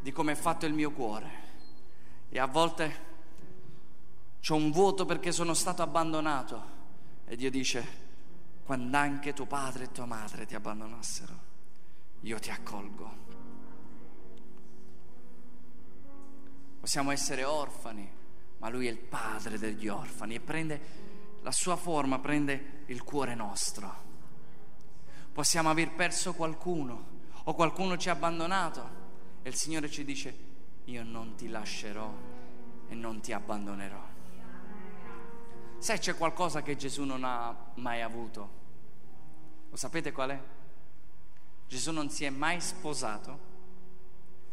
di 0.00 0.10
come 0.10 0.32
è 0.32 0.34
fatto 0.34 0.64
il 0.66 0.72
mio 0.72 0.90
cuore. 0.92 1.30
E 2.30 2.38
a 2.38 2.46
volte 2.46 3.10
c'è 4.40 4.54
un 4.54 4.70
vuoto 4.70 5.04
perché 5.04 5.30
sono 5.30 5.54
stato 5.54 5.82
abbandonato. 5.82 6.80
E 7.26 7.36
Dio 7.36 7.50
dice, 7.50 7.86
quando 8.64 8.96
anche 8.96 9.32
tuo 9.34 9.46
padre 9.46 9.84
e 9.84 9.92
tua 9.92 10.06
madre 10.06 10.46
ti 10.46 10.54
abbandonassero, 10.54 11.41
io 12.22 12.38
ti 12.38 12.50
accolgo. 12.50 13.20
Possiamo 16.80 17.12
essere 17.12 17.44
orfani, 17.44 18.10
ma 18.58 18.68
lui 18.68 18.88
è 18.88 18.90
il 18.90 18.98
padre 18.98 19.58
degli 19.58 19.86
orfani 19.86 20.34
e 20.34 20.40
prende 20.40 20.80
la 21.42 21.52
sua 21.52 21.76
forma, 21.76 22.18
prende 22.18 22.84
il 22.86 23.04
cuore 23.04 23.34
nostro 23.34 24.10
possiamo 25.32 25.70
aver 25.70 25.90
perso 25.92 26.34
qualcuno 26.34 27.10
o 27.44 27.54
qualcuno 27.54 27.96
ci 27.96 28.08
ha 28.08 28.12
abbandonato 28.12 29.00
e 29.42 29.48
il 29.48 29.54
Signore 29.54 29.90
ci 29.90 30.04
dice 30.04 30.50
io 30.84 31.02
non 31.02 31.34
ti 31.34 31.48
lascerò 31.48 32.12
e 32.88 32.94
non 32.94 33.20
ti 33.20 33.32
abbandonerò. 33.32 34.10
Se 35.78 35.98
c'è 35.98 36.16
qualcosa 36.16 36.62
che 36.62 36.76
Gesù 36.76 37.02
non 37.04 37.24
ha 37.24 37.54
mai 37.76 38.02
avuto, 38.02 38.60
lo 39.70 39.76
sapete 39.76 40.12
qual 40.12 40.30
è? 40.30 40.40
Gesù 41.72 41.90
non 41.90 42.10
si 42.10 42.26
è 42.26 42.28
mai 42.28 42.60
sposato 42.60 43.38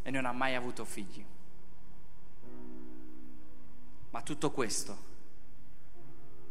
e 0.03 0.09
non 0.09 0.23
ha 0.23 0.31
mai 0.31 0.55
avuto 0.55 0.85
figli. 0.85 1.21
Ma 4.11 4.21
tutto 4.21 4.51
questo 4.51 4.97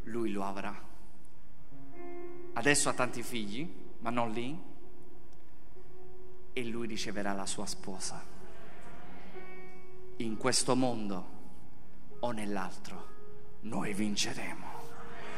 lui 0.03 0.31
lo 0.31 0.45
avrà. 0.45 0.79
Adesso 2.53 2.91
ha 2.91 2.93
tanti 2.93 3.23
figli, 3.23 3.67
ma 4.01 4.11
non 4.11 4.31
lì, 4.31 4.63
e 6.53 6.65
lui 6.65 6.87
riceverà 6.87 7.33
la 7.33 7.47
sua 7.47 7.65
sposa. 7.65 8.23
In 10.19 10.37
questo 10.37 10.77
mondo 10.77 11.29
o 12.19 12.31
nell'altro, 12.31 13.07
noi 13.61 13.95
vinceremo. 13.95 14.67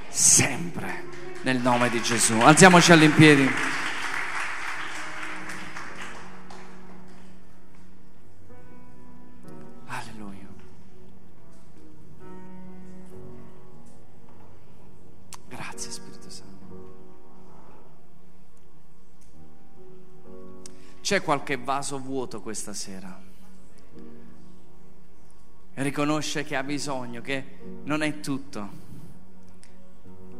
Sempre 0.08 1.04
nel 1.44 1.60
nome 1.60 1.88
di 1.88 2.02
Gesù. 2.02 2.34
Alziamoci 2.40 2.90
all'impiedi. 2.90 3.48
C'è 21.10 21.22
qualche 21.22 21.56
vaso 21.56 21.98
vuoto 21.98 22.40
questa 22.40 22.72
sera? 22.72 23.20
Riconosce 25.74 26.44
che 26.44 26.54
ha 26.54 26.62
bisogno, 26.62 27.20
che 27.20 27.58
non 27.82 28.02
è 28.02 28.20
tutto, 28.20 28.68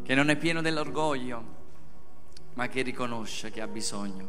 che 0.05 0.15
non 0.15 0.31
è 0.31 0.37
pieno 0.37 0.61
dell'orgoglio, 0.61 1.45
ma 2.55 2.69
che 2.69 2.83
riconosce 2.83 3.51
che 3.51 3.61
ha 3.61 3.67
bisogno. 3.67 4.29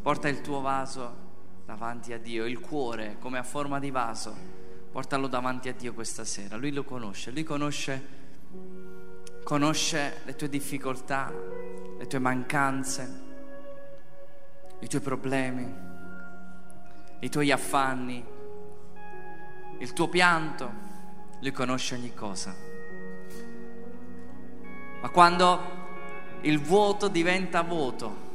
Porta 0.00 0.28
il 0.28 0.40
tuo 0.42 0.60
vaso 0.60 1.14
davanti 1.66 2.12
a 2.12 2.20
Dio, 2.20 2.46
il 2.46 2.60
cuore 2.60 3.16
come 3.18 3.38
a 3.38 3.42
forma 3.42 3.80
di 3.80 3.90
vaso, 3.90 4.32
portalo 4.92 5.26
davanti 5.26 5.68
a 5.68 5.74
Dio 5.74 5.92
questa 5.92 6.24
sera. 6.24 6.54
Lui 6.56 6.70
lo 6.70 6.84
conosce, 6.84 7.32
lui 7.32 7.42
conosce 7.42 8.21
conosce 9.42 10.20
le 10.24 10.36
tue 10.36 10.48
difficoltà, 10.48 11.32
le 11.98 12.06
tue 12.06 12.18
mancanze, 12.18 13.20
i 14.80 14.88
tuoi 14.88 15.00
problemi, 15.00 15.74
i 17.20 17.28
tuoi 17.28 17.50
affanni, 17.50 18.24
il 19.78 19.92
tuo 19.92 20.08
pianto, 20.08 20.70
lui 21.40 21.52
conosce 21.52 21.94
ogni 21.94 22.14
cosa. 22.14 22.54
Ma 25.00 25.08
quando 25.10 25.60
il 26.42 26.60
vuoto 26.60 27.08
diventa 27.08 27.62
vuoto, 27.62 28.30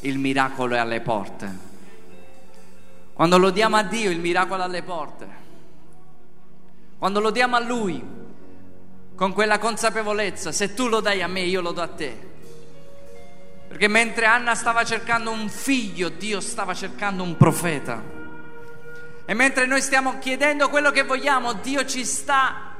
il 0.00 0.18
miracolo 0.18 0.74
è 0.74 0.78
alle 0.78 1.00
porte. 1.00 1.64
Quando 3.12 3.38
lo 3.38 3.50
diamo 3.50 3.76
a 3.76 3.82
Dio, 3.82 4.10
il 4.10 4.20
miracolo 4.20 4.62
è 4.62 4.64
alle 4.64 4.82
porte. 4.82 5.28
Quando 6.98 7.20
lo 7.20 7.30
diamo 7.30 7.56
a 7.56 7.60
Lui, 7.60 8.02
con 9.16 9.32
quella 9.32 9.58
consapevolezza, 9.58 10.52
se 10.52 10.74
tu 10.74 10.88
lo 10.88 11.00
dai 11.00 11.22
a 11.22 11.26
me, 11.26 11.40
io 11.40 11.62
lo 11.62 11.72
do 11.72 11.80
a 11.80 11.88
te. 11.88 12.34
Perché 13.66 13.88
mentre 13.88 14.26
Anna 14.26 14.54
stava 14.54 14.84
cercando 14.84 15.30
un 15.30 15.48
figlio, 15.48 16.10
Dio 16.10 16.40
stava 16.40 16.74
cercando 16.74 17.22
un 17.22 17.36
profeta. 17.36 18.00
E 19.24 19.34
mentre 19.34 19.66
noi 19.66 19.80
stiamo 19.80 20.18
chiedendo 20.18 20.68
quello 20.68 20.90
che 20.90 21.02
vogliamo, 21.02 21.54
Dio 21.54 21.84
ci 21.86 22.04
sta 22.04 22.74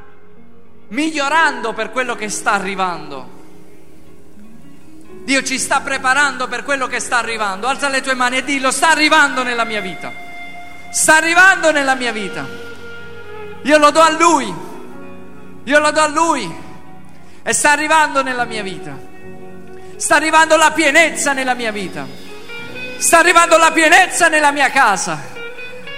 migliorando 0.88 1.72
per 1.72 1.90
quello 1.90 2.14
che 2.14 2.28
sta 2.28 2.52
arrivando. 2.52 3.34
Dio 5.24 5.42
ci 5.42 5.58
sta 5.58 5.80
preparando 5.80 6.46
per 6.48 6.62
quello 6.62 6.86
che 6.86 7.00
sta 7.00 7.16
arrivando. 7.16 7.66
Alza 7.66 7.88
le 7.88 8.02
tue 8.02 8.14
mani 8.14 8.36
e 8.36 8.44
dillo, 8.44 8.70
sta 8.70 8.90
arrivando 8.90 9.42
nella 9.42 9.64
mia 9.64 9.80
vita. 9.80 10.12
Sta 10.92 11.16
arrivando 11.16 11.72
nella 11.72 11.94
mia 11.94 12.12
vita. 12.12 12.46
Io 13.62 13.78
lo 13.78 13.90
do 13.90 14.00
a 14.00 14.10
Lui. 14.10 14.65
Io 15.66 15.80
lo 15.80 15.90
do 15.90 16.00
a 16.00 16.06
Lui 16.06 16.48
e 17.42 17.52
sta 17.52 17.72
arrivando 17.72 18.22
nella 18.22 18.44
mia 18.44 18.62
vita. 18.62 18.96
Sta 19.96 20.14
arrivando 20.14 20.56
la 20.56 20.70
pienezza 20.70 21.32
nella 21.32 21.54
mia 21.54 21.72
vita. 21.72 22.06
Sta 22.98 23.18
arrivando 23.18 23.56
la 23.56 23.72
pienezza 23.72 24.28
nella 24.28 24.52
mia 24.52 24.70
casa. 24.70 25.20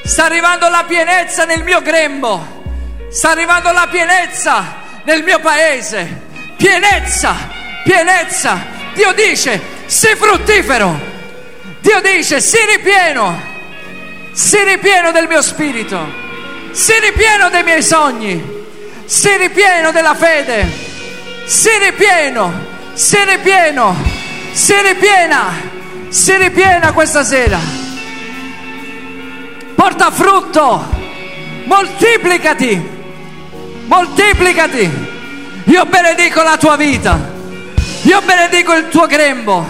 Sta 0.05 0.25
arrivando 0.25 0.71
la 0.71 0.85
pienezza 0.89 1.45
nel 1.45 1.63
mio 1.65 1.83
grembo. 1.83 2.63
Sta 3.11 3.33
arrivando 3.33 3.71
la 3.71 3.87
pienezza 3.91 4.77
nel 5.05 5.23
mio 5.23 5.39
paese. 5.39 6.23
Pienezza, 6.57 7.37
pienezza. 7.85 8.65
Dio 8.95 9.13
dice, 9.13 9.61
sii 9.85 10.15
fruttifero. 10.17 10.99
Dio 11.81 12.01
dice, 12.01 12.41
sii 12.41 12.65
ripieno. 12.75 13.39
Sii 14.33 14.65
ripieno 14.65 15.11
del 15.11 15.29
mio 15.29 15.43
spirito. 15.43 16.11
Sii 16.71 17.01
ripieno 17.01 17.51
dei 17.51 17.63
miei 17.65 17.83
sogni. 17.83 18.57
Sii 19.09 19.39
ripieno 19.39 19.91
della 19.91 20.15
fede, 20.15 20.71
sii 21.47 21.79
ripieno, 21.79 22.53
sii 22.93 23.25
ripieno, 23.25 23.97
sii 24.53 24.83
ripiena, 24.83 25.45
sii 26.11 26.37
ripiena 26.37 26.93
questa 26.93 27.25
sera. 27.25 27.59
Porta 29.75 30.11
frutto, 30.11 30.87
moltiplicati, 31.65 32.89
moltiplicati. 33.87 34.91
Io 35.65 35.87
benedico 35.87 36.43
la 36.43 36.59
tua 36.59 36.77
vita, 36.77 37.19
io 38.03 38.21
benedico 38.21 38.75
il 38.75 38.89
tuo 38.89 39.07
grembo, 39.07 39.67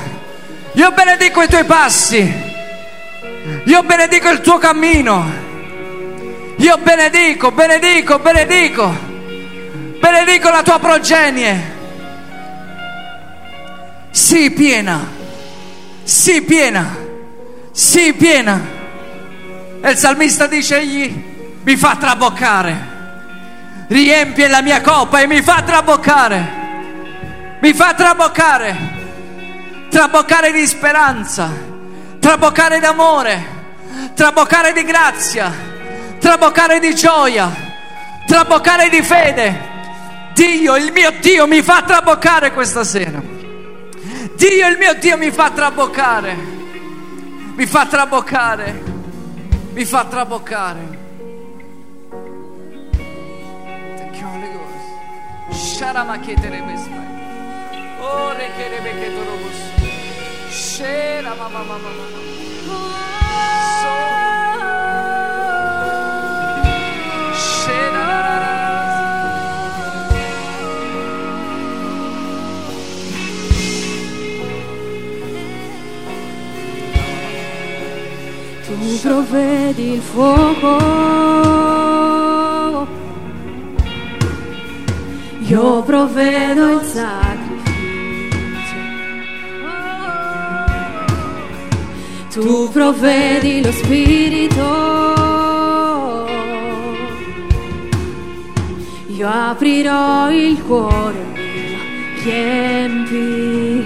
io 0.73 0.91
benedico 0.91 1.43
i 1.43 1.49
tuoi 1.49 1.65
passi, 1.65 2.35
io 3.67 3.83
benedico 3.85 4.31
il 4.31 4.41
tuo 4.41 4.59
cammino, 4.59 5.25
io 6.57 6.77
benedico, 6.79 7.53
benedico, 7.53 8.19
benedico 8.19 9.08
benedico 10.01 10.51
la 10.51 10.63
tua 10.63 10.79
progenie. 10.79 11.77
Sii 14.11 14.51
piena, 14.51 15.07
sii 16.03 16.43
piena, 16.43 16.97
sii 17.73 18.13
piena. 18.15 18.77
E 19.81 19.91
il 19.91 19.97
salmista 19.97 20.47
dice 20.47 20.79
egli 20.79 21.25
mi 21.63 21.77
fa 21.77 21.97
traboccare, 21.97 22.77
riempie 23.89 24.49
la 24.49 24.63
mia 24.63 24.81
coppa 24.81 25.21
e 25.21 25.27
mi 25.27 25.41
fa 25.43 25.63
traboccare, 25.63 26.51
mi 27.61 27.73
fa 27.75 27.95
traboccare, 27.95 28.77
traboccare 29.89 30.51
di 30.51 30.67
speranza, 30.67 31.51
traboccare 32.19 32.81
d'amore, 32.81 33.47
traboccare 34.15 34.73
di 34.73 34.83
grazia, 34.83 35.53
traboccare 36.19 36.81
di 36.81 36.95
gioia, 36.95 37.51
traboccare 38.27 38.89
di 38.89 39.03
fede. 39.03 39.68
Dio, 40.39 40.77
il 40.77 40.93
mio 40.93 41.11
Dio 41.21 41.49
mi 41.49 41.63
fa 41.63 41.83
traboccare 41.83 42.53
questa 42.53 42.85
sera. 42.85 43.21
Dio, 43.21 44.69
il 44.69 44.79
mio 44.79 44.95
Dio 44.95 45.17
mi 45.17 45.33
fa 45.33 45.51
traboccare. 45.51 46.37
Mi 47.57 47.67
fa 47.67 47.87
traboccare. 47.87 48.83
Mi 49.73 49.85
fa 49.85 50.05
traboccare. 50.05 50.99
Thank 53.97 54.17
you, 54.21 54.29
Holy 54.29 54.53
Ghost. 54.53 55.75
Sharamakete 55.75 56.47
Ore 57.99 58.51
che 58.57 58.69
rebeketo 58.69 59.25
robos. 59.25 59.57
Shera 60.51 61.35
mama 61.35 61.65
mama 61.65 61.79
mama. 61.79 63.18
Tu 78.79 79.01
provvedi 79.03 79.93
il 79.95 80.01
fuoco, 80.01 80.77
io 85.41 85.83
provvedo 85.83 86.69
il 86.69 86.81
sacrificio. 86.83 87.67
Tu 92.31 92.69
provvedi 92.71 93.63
lo 93.63 93.73
spirito, 93.73 94.63
io 99.09 99.29
aprirò 99.29 100.31
il 100.31 100.63
cuore 100.63 101.25
mio, 101.35 101.79
riempimi 102.23 103.79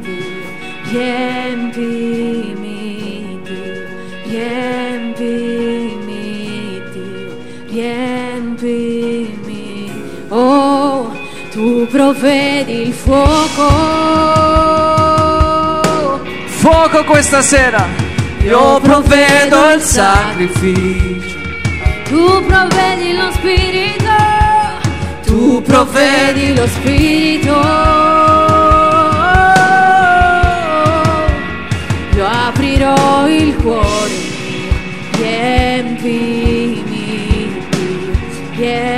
Dio, 0.00 0.92
riempimi 0.92 2.57
riempimi 5.78 6.82
Dio, 6.92 7.36
riempimi. 7.68 9.26
Oh, 10.28 11.10
tu 11.50 11.86
provvedi 11.90 12.82
il 12.88 12.92
fuoco. 12.92 13.68
Fuoco 16.46 17.04
questa 17.04 17.40
sera. 17.42 17.86
Io 18.42 18.80
provvedo 18.80 19.70
il 19.74 19.80
sacrificio. 19.82 21.36
Tu 22.08 22.44
provvedi 22.46 23.14
lo 23.14 23.30
spirito, 23.32 24.16
tu 25.24 25.62
provvedi 25.62 26.54
lo 26.54 26.66
spirito. 26.66 28.47
Dio, 38.58 38.97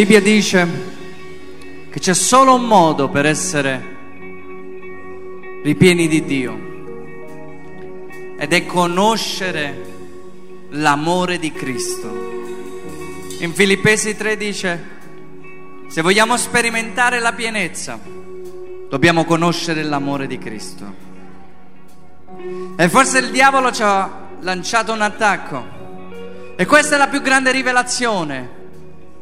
Bibbia 0.00 0.22
dice 0.22 0.66
che 1.90 2.00
c'è 2.00 2.14
solo 2.14 2.54
un 2.54 2.64
modo 2.64 3.10
per 3.10 3.26
essere 3.26 3.98
ripieni 5.62 6.08
di 6.08 6.24
Dio 6.24 6.58
ed 8.38 8.50
è 8.50 8.64
conoscere 8.64 9.88
l'amore 10.70 11.38
di 11.38 11.52
Cristo. 11.52 12.08
In 13.40 13.52
Filippesi 13.52 14.16
3 14.16 14.38
dice, 14.38 14.84
se 15.90 16.00
vogliamo 16.00 16.38
sperimentare 16.38 17.18
la 17.18 17.34
pienezza, 17.34 18.00
dobbiamo 18.88 19.26
conoscere 19.26 19.82
l'amore 19.82 20.26
di 20.26 20.38
Cristo. 20.38 20.94
E 22.74 22.88
forse 22.88 23.18
il 23.18 23.30
diavolo 23.30 23.70
ci 23.70 23.82
ha 23.82 24.28
lanciato 24.40 24.94
un 24.94 25.02
attacco. 25.02 25.62
E 26.56 26.64
questa 26.64 26.94
è 26.94 26.98
la 26.98 27.08
più 27.08 27.20
grande 27.20 27.52
rivelazione 27.52 28.59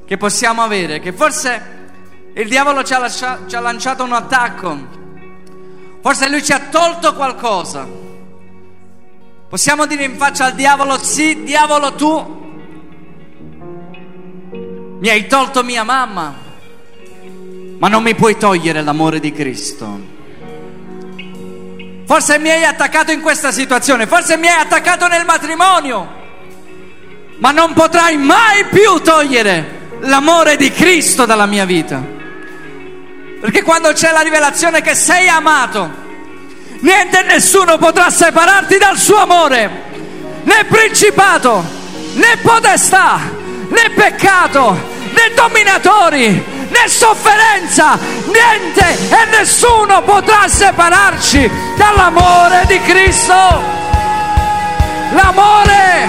che 0.09 0.17
possiamo 0.17 0.63
avere, 0.63 1.01
che 1.01 1.13
forse 1.13 1.77
il 2.33 2.49
diavolo 2.49 2.83
ci 2.83 2.95
ha, 2.95 2.99
lascia, 2.99 3.41
ci 3.47 3.55
ha 3.55 3.61
lanciato 3.61 4.05
un 4.05 4.15
attacco, 4.15 4.79
forse 6.01 6.31
lui 6.31 6.43
ci 6.43 6.53
ha 6.53 6.61
tolto 6.71 7.15
qualcosa. 7.15 7.87
Possiamo 9.51 9.85
dire 9.85 10.05
in 10.05 10.17
faccia 10.17 10.47
al 10.47 10.55
diavolo, 10.55 10.97
sì, 10.97 11.43
diavolo 11.43 11.93
tu 11.93 12.37
mi 14.99 15.09
hai 15.11 15.27
tolto 15.27 15.63
mia 15.63 15.85
mamma, 15.85 16.35
ma 17.79 17.89
non 17.89 18.03
mi 18.03 18.15
puoi 18.15 18.39
togliere 18.39 18.83
l'amore 18.83 19.21
di 19.21 19.31
Cristo. 19.31 20.01
Forse 22.07 22.39
mi 22.39 22.49
hai 22.49 22.65
attaccato 22.65 23.13
in 23.13 23.21
questa 23.21 23.53
situazione, 23.53 24.07
forse 24.07 24.39
mi 24.39 24.47
hai 24.47 24.59
attaccato 24.59 25.07
nel 25.07 25.27
matrimonio, 25.27 26.09
ma 27.41 27.51
non 27.51 27.75
potrai 27.75 28.17
mai 28.17 28.65
più 28.71 29.03
togliere 29.03 29.77
l'amore 30.01 30.57
di 30.57 30.71
Cristo 30.71 31.25
dalla 31.25 31.47
mia 31.47 31.65
vita. 31.65 32.03
Perché 33.41 33.63
quando 33.63 33.93
c'è 33.93 34.11
la 34.11 34.21
rivelazione 34.21 34.83
che 34.83 34.95
sei 34.95 35.29
amato, 35.29 35.89
niente 36.81 37.21
e 37.21 37.23
nessuno 37.23 37.79
potrà 37.79 38.11
separarti 38.11 38.79
dal 38.79 38.97
suo 38.99 39.17
amore, 39.19 39.71
né 40.43 40.65
principato, 40.65 41.65
né 42.15 42.37
potestà, 42.43 43.21
né 43.69 43.91
peccato, 43.95 44.73
né 45.13 45.33
dominatori, 45.35 46.45
né 46.69 46.89
sofferenza, 46.89 47.99
niente 48.27 49.09
e 49.09 49.25
nessuno 49.37 50.03
potrà 50.03 50.49
separarci 50.49 51.51
dall'amore 51.77 52.65
di 52.67 52.81
Cristo. 52.83 53.77
L'amore, 55.13 56.07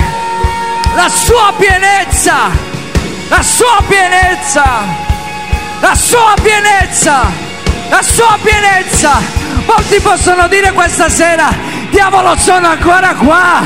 la 0.95 1.09
sua 1.09 1.53
pienezza, 1.57 2.68
la 3.29 3.41
sua 3.41 3.83
pienezza! 3.87 5.07
La 5.81 5.95
sua 5.95 6.33
pienezza, 6.41 7.31
la 7.89 8.01
sua 8.01 8.37
pienezza. 8.41 9.21
Molti 9.65 9.99
possono 10.01 10.47
dire 10.49 10.73
questa 10.73 11.07
sera, 11.07 11.47
diavolo 11.89 12.35
sono 12.37 12.67
ancora 12.67 13.15
qua, 13.15 13.61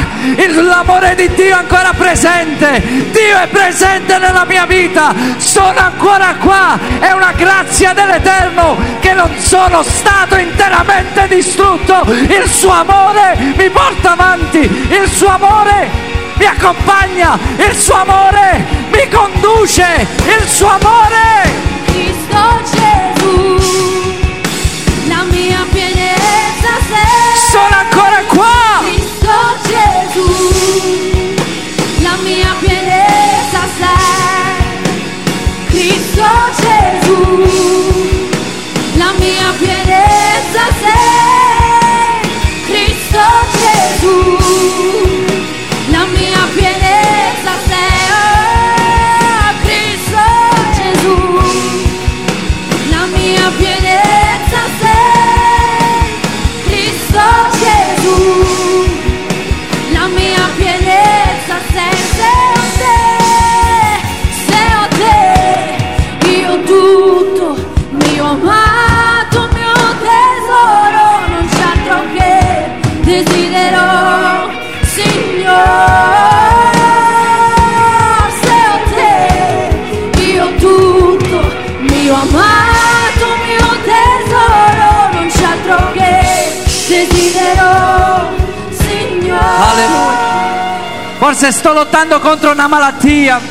l'amore 0.61 1.16
di 1.16 1.34
Dio 1.34 1.55
è 1.55 1.59
ancora 1.59 1.91
presente, 1.93 2.82
Dio 3.11 3.38
è 3.39 3.47
presente 3.47 4.20
nella 4.20 4.45
mia 4.45 4.66
vita, 4.66 5.14
sono 5.38 5.80
ancora 5.80 6.36
qua, 6.36 6.78
è 6.99 7.11
una 7.11 7.32
grazia 7.32 7.93
dell'Eterno 7.93 8.78
che 8.99 9.14
non 9.14 9.32
sono 9.39 9.82
stato 9.82 10.36
interamente 10.36 11.28
distrutto, 11.28 12.03
il 12.11 12.47
suo 12.47 12.72
amore 12.72 13.38
mi 13.55 13.70
porta 13.70 14.11
avanti, 14.11 14.59
il 14.59 15.09
suo 15.09 15.30
amore 15.30 16.12
mi 16.43 16.49
accompagna, 16.49 17.39
il 17.55 17.73
suo 17.73 17.93
amore 17.93 18.65
mi 18.91 19.07
conduce, 19.07 20.05
il 20.37 20.45
suo 20.45 20.67
amore 20.67 21.49
Cristo 21.85 22.59
Gesù, 22.69 23.61
la 25.07 25.23
mia 25.29 25.65
pienezza 25.71 26.73
sei. 26.89 27.49
sono 27.49 27.75
ancora 27.83 28.23
qua. 28.27 28.81
Cristo 28.81 29.31
Gesù, 29.69 31.33
la 32.01 32.17
mia 32.23 32.53
pienezza 32.59 33.61
sei. 33.77 34.65
Cristo 35.67 36.25
Gesù, 36.57 37.47
la 38.95 39.13
mia 39.17 39.53
pienezza 39.59 39.72
Forse 91.34 91.51
sto 91.51 91.73
lottando 91.73 92.19
contro 92.19 92.51
una 92.51 92.67
malattia, 92.67 93.41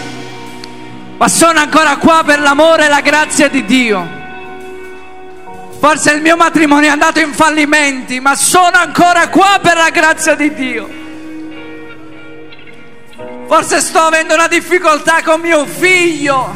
ma 1.16 1.26
sono 1.26 1.58
ancora 1.58 1.96
qua 1.96 2.22
per 2.24 2.38
l'amore 2.38 2.84
e 2.84 2.88
la 2.88 3.00
grazia 3.00 3.48
di 3.48 3.64
Dio. 3.64 4.08
Forse 5.80 6.12
il 6.12 6.22
mio 6.22 6.36
matrimonio 6.36 6.88
è 6.88 6.92
andato 6.92 7.18
in 7.18 7.32
fallimenti, 7.32 8.20
ma 8.20 8.36
sono 8.36 8.76
ancora 8.76 9.30
qua 9.30 9.58
per 9.60 9.74
la 9.74 9.90
grazia 9.90 10.36
di 10.36 10.54
Dio. 10.54 10.88
Forse 13.48 13.80
sto 13.80 13.98
avendo 13.98 14.34
una 14.34 14.46
difficoltà 14.46 15.20
con 15.24 15.40
mio 15.40 15.66
figlio, 15.66 16.54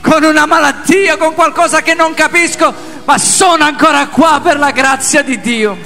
con 0.00 0.24
una 0.24 0.46
malattia, 0.46 1.18
con 1.18 1.34
qualcosa 1.34 1.82
che 1.82 1.92
non 1.92 2.14
capisco, 2.14 2.72
ma 3.04 3.18
sono 3.18 3.64
ancora 3.64 4.06
qua 4.06 4.40
per 4.42 4.58
la 4.58 4.70
grazia 4.70 5.20
di 5.20 5.38
Dio. 5.38 5.76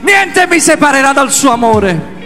Niente 0.00 0.46
mi 0.46 0.58
separerà 0.58 1.12
dal 1.12 1.30
suo 1.30 1.50
amore. 1.50 2.20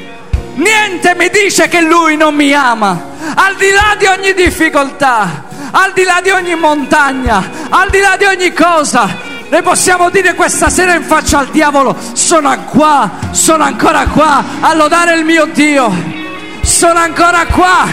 Niente 0.56 1.14
mi 1.14 1.28
dice 1.28 1.68
che 1.68 1.82
lui 1.82 2.16
non 2.16 2.34
mi 2.34 2.52
ama. 2.52 3.14
Al 3.34 3.56
di 3.56 3.70
là 3.70 3.94
di 3.98 4.06
ogni 4.06 4.32
difficoltà, 4.32 5.44
al 5.70 5.92
di 5.92 6.02
là 6.02 6.20
di 6.22 6.30
ogni 6.30 6.54
montagna, 6.54 7.50
al 7.68 7.90
di 7.90 8.00
là 8.00 8.16
di 8.16 8.24
ogni 8.24 8.52
cosa, 8.52 9.06
noi 9.48 9.62
possiamo 9.62 10.08
dire 10.08 10.34
questa 10.34 10.70
sera 10.70 10.94
in 10.94 11.02
faccia 11.02 11.38
al 11.38 11.48
diavolo, 11.48 11.94
sono 12.12 12.56
qua, 12.64 13.10
sono 13.32 13.64
ancora 13.64 14.06
qua 14.06 14.42
a 14.60 14.74
lodare 14.74 15.14
il 15.14 15.24
mio 15.24 15.44
Dio. 15.46 16.14
Sono 16.62 16.98
ancora 16.98 17.46
qua 17.46 17.86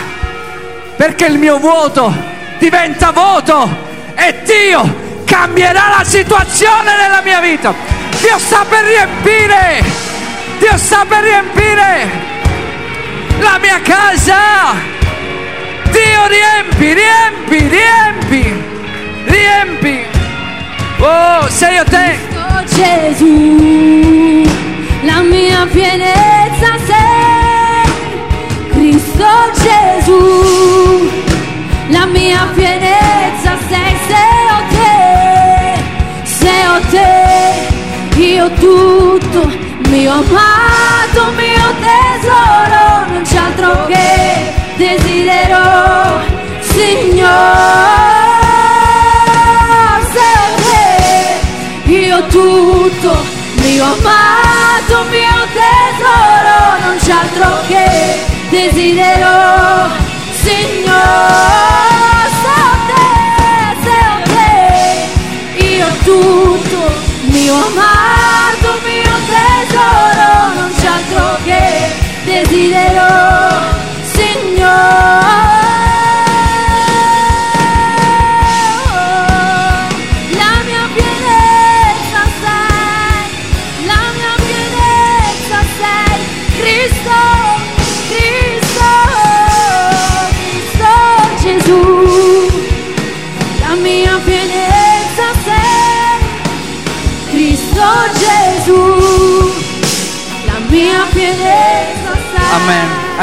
perché 0.95 1.25
il 1.25 1.37
mio 1.37 1.59
vuoto 1.59 2.11
diventa 2.59 3.11
voto 3.11 3.69
e 4.15 4.41
Dio 4.45 5.21
cambierà 5.25 5.95
la 5.97 6.03
situazione 6.03 6.95
nella 6.95 7.21
mia 7.21 7.39
vita. 7.41 7.73
Dio 8.21 8.39
sta 8.39 8.65
per 8.67 8.83
riempire, 8.85 9.83
Dio 10.59 10.77
sta 10.77 11.05
per 11.05 11.23
riempire 11.23 12.32
la 13.43 13.59
mia 13.59 13.79
casa. 13.81 14.39
Dio 15.91 16.27
riempi, 16.27 16.93
riempi, 16.93 17.67
riempi, 17.67 18.43
riempi. 19.25 20.05
Oh, 20.99 21.49
sei 21.49 21.77
a 21.77 21.83
te. 21.83 22.17
Cristo 22.65 22.75
Gesù, 22.75 24.43
la 25.03 25.21
mia 25.21 25.67
pienezza 25.71 26.71
sei. 26.87 27.91
Cristo 28.71 29.25
Gesù, 29.63 31.09
la 31.89 32.05
mia 32.05 32.47
pienezza 32.53 33.57
sei. 33.69 33.91
Sei 34.07 34.47
a 34.57 34.61
te, 34.75 34.93
sei 36.23 36.63
a 36.63 36.79
te, 36.89 38.19
io 38.21 38.49
tutto, 38.59 39.12
mio 39.93 40.11
amato, 40.11 41.31
mio 41.35 41.67
tesoro, 41.79 43.05
non 43.09 43.21
c'è 43.23 43.37
altro 43.37 43.85
che 43.85 44.51
desidero, 44.75 46.19
Signore. 46.61 47.31
Sei 50.11 50.33
a 50.41 50.55
te, 51.85 51.91
io 51.91 52.25
tutto, 52.25 53.15
mio 53.61 53.83
amato, 53.83 55.03
mio 55.11 55.47
tesoro, 55.61 56.55
non 56.85 56.97
c'è 56.97 57.11
altro 57.11 57.49
che 57.67 58.19
desidero, 58.49 60.02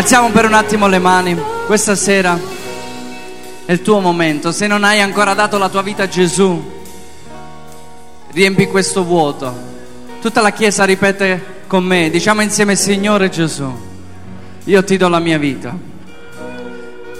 Alziamo 0.01 0.31
per 0.31 0.47
un 0.47 0.55
attimo 0.55 0.89
le 0.89 0.99
mani. 0.99 1.39
Questa 1.67 1.95
sera 1.95 2.41
è 3.67 3.71
il 3.71 3.83
tuo 3.83 4.01
momento. 4.01 4.51
Se 4.51 4.67
non 4.67 4.83
hai 4.83 4.99
ancora 4.99 5.35
dato 5.35 5.59
la 5.59 5.69
tua 5.69 5.83
vita 5.83 6.05
a 6.05 6.09
Gesù, 6.09 6.59
riempi 8.31 8.67
questo 8.67 9.05
vuoto. 9.05 9.55
Tutta 10.23 10.41
la 10.41 10.53
Chiesa 10.53 10.85
ripete 10.85 11.65
con 11.67 11.85
me, 11.85 12.09
diciamo 12.09 12.41
insieme 12.41 12.77
Signore 12.77 13.29
Gesù, 13.29 13.71
io 14.65 14.85
ti 14.85 14.97
do 14.97 15.09
la 15.09 15.19
mia 15.19 15.37
vita. 15.37 15.77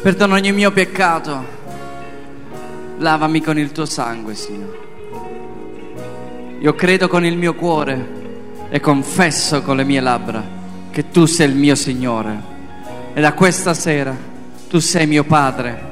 Perdono 0.01 0.37
ogni 0.37 0.51
mio 0.51 0.71
peccato. 0.73 1.45
Lavami 2.97 3.43
con 3.43 3.59
il 3.59 3.73
tuo 3.73 3.85
sangue, 3.85 4.35
Signore. 4.35 4.79
Io 6.61 6.75
credo 6.75 7.09
con 7.09 7.27
il 7.27 7.37
mio 7.37 7.55
cuore 7.55 8.69
e 8.71 8.81
confesso 8.81 9.61
con 9.61 9.77
le 9.77 9.85
mie 9.85 10.01
labbra 10.01 10.43
che 10.91 11.11
tu 11.11 11.27
sei 11.27 11.47
il 11.47 11.55
mio 11.55 11.75
Signore 11.75 12.50
e 13.13 13.21
da 13.21 13.33
questa 13.33 13.75
sera 13.75 14.15
tu 14.69 14.79
sei 14.79 15.07
mio 15.07 15.25
padre 15.25 15.89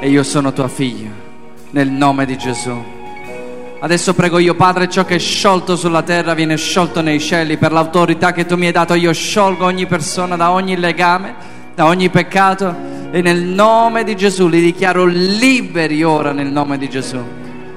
e 0.00 0.08
io 0.08 0.22
sono 0.22 0.52
tua 0.52 0.68
figlia, 0.68 1.10
nel 1.70 1.90
nome 1.90 2.26
di 2.26 2.36
Gesù. 2.36 2.96
Adesso 3.80 4.12
prego 4.12 4.38
io, 4.38 4.54
Padre, 4.54 4.88
ciò 4.88 5.04
che 5.04 5.14
è 5.14 5.18
sciolto 5.18 5.76
sulla 5.76 6.02
terra 6.02 6.34
viene 6.34 6.56
sciolto 6.56 7.00
nei 7.00 7.20
cieli. 7.20 7.56
Per 7.56 7.70
l'autorità 7.70 8.32
che 8.32 8.44
tu 8.44 8.56
mi 8.56 8.66
hai 8.66 8.72
dato, 8.72 8.94
io 8.94 9.12
sciolgo 9.12 9.64
ogni 9.64 9.86
persona 9.86 10.36
da 10.36 10.50
ogni 10.50 10.76
legame, 10.76 11.34
da 11.74 11.86
ogni 11.86 12.10
peccato. 12.10 12.74
E 13.10 13.22
nel 13.22 13.40
nome 13.40 14.02
di 14.02 14.16
Gesù 14.16 14.48
li 14.48 14.60
dichiaro 14.60 15.04
liberi 15.04 16.02
ora, 16.02 16.32
nel 16.32 16.48
nome 16.48 16.76
di 16.76 16.88
Gesù. 16.88 17.18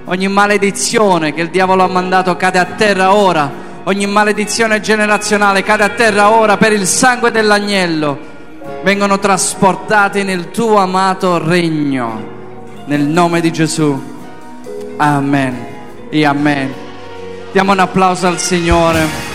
Ogni 0.05 0.27
maledizione 0.27 1.33
che 1.33 1.41
il 1.41 1.49
diavolo 1.49 1.83
ha 1.83 1.87
mandato 1.87 2.35
cade 2.35 2.57
a 2.57 2.65
terra 2.65 3.13
ora. 3.13 3.69
Ogni 3.83 4.07
maledizione 4.07 4.81
generazionale 4.81 5.61
cade 5.61 5.83
a 5.83 5.89
terra 5.89 6.31
ora 6.31 6.57
per 6.57 6.73
il 6.73 6.87
sangue 6.87 7.29
dell'agnello 7.29 8.30
vengono 8.83 9.19
trasportati 9.19 10.23
nel 10.23 10.51
tuo 10.51 10.77
amato 10.77 11.37
regno. 11.37 12.39
Nel 12.85 13.01
nome 13.01 13.41
di 13.41 13.51
Gesù. 13.51 13.99
Amen 14.97 15.65
e 16.09 16.25
amen. 16.25 16.73
Diamo 17.51 17.71
un 17.71 17.79
applauso 17.79 18.27
al 18.27 18.37
Signore. 18.37 19.30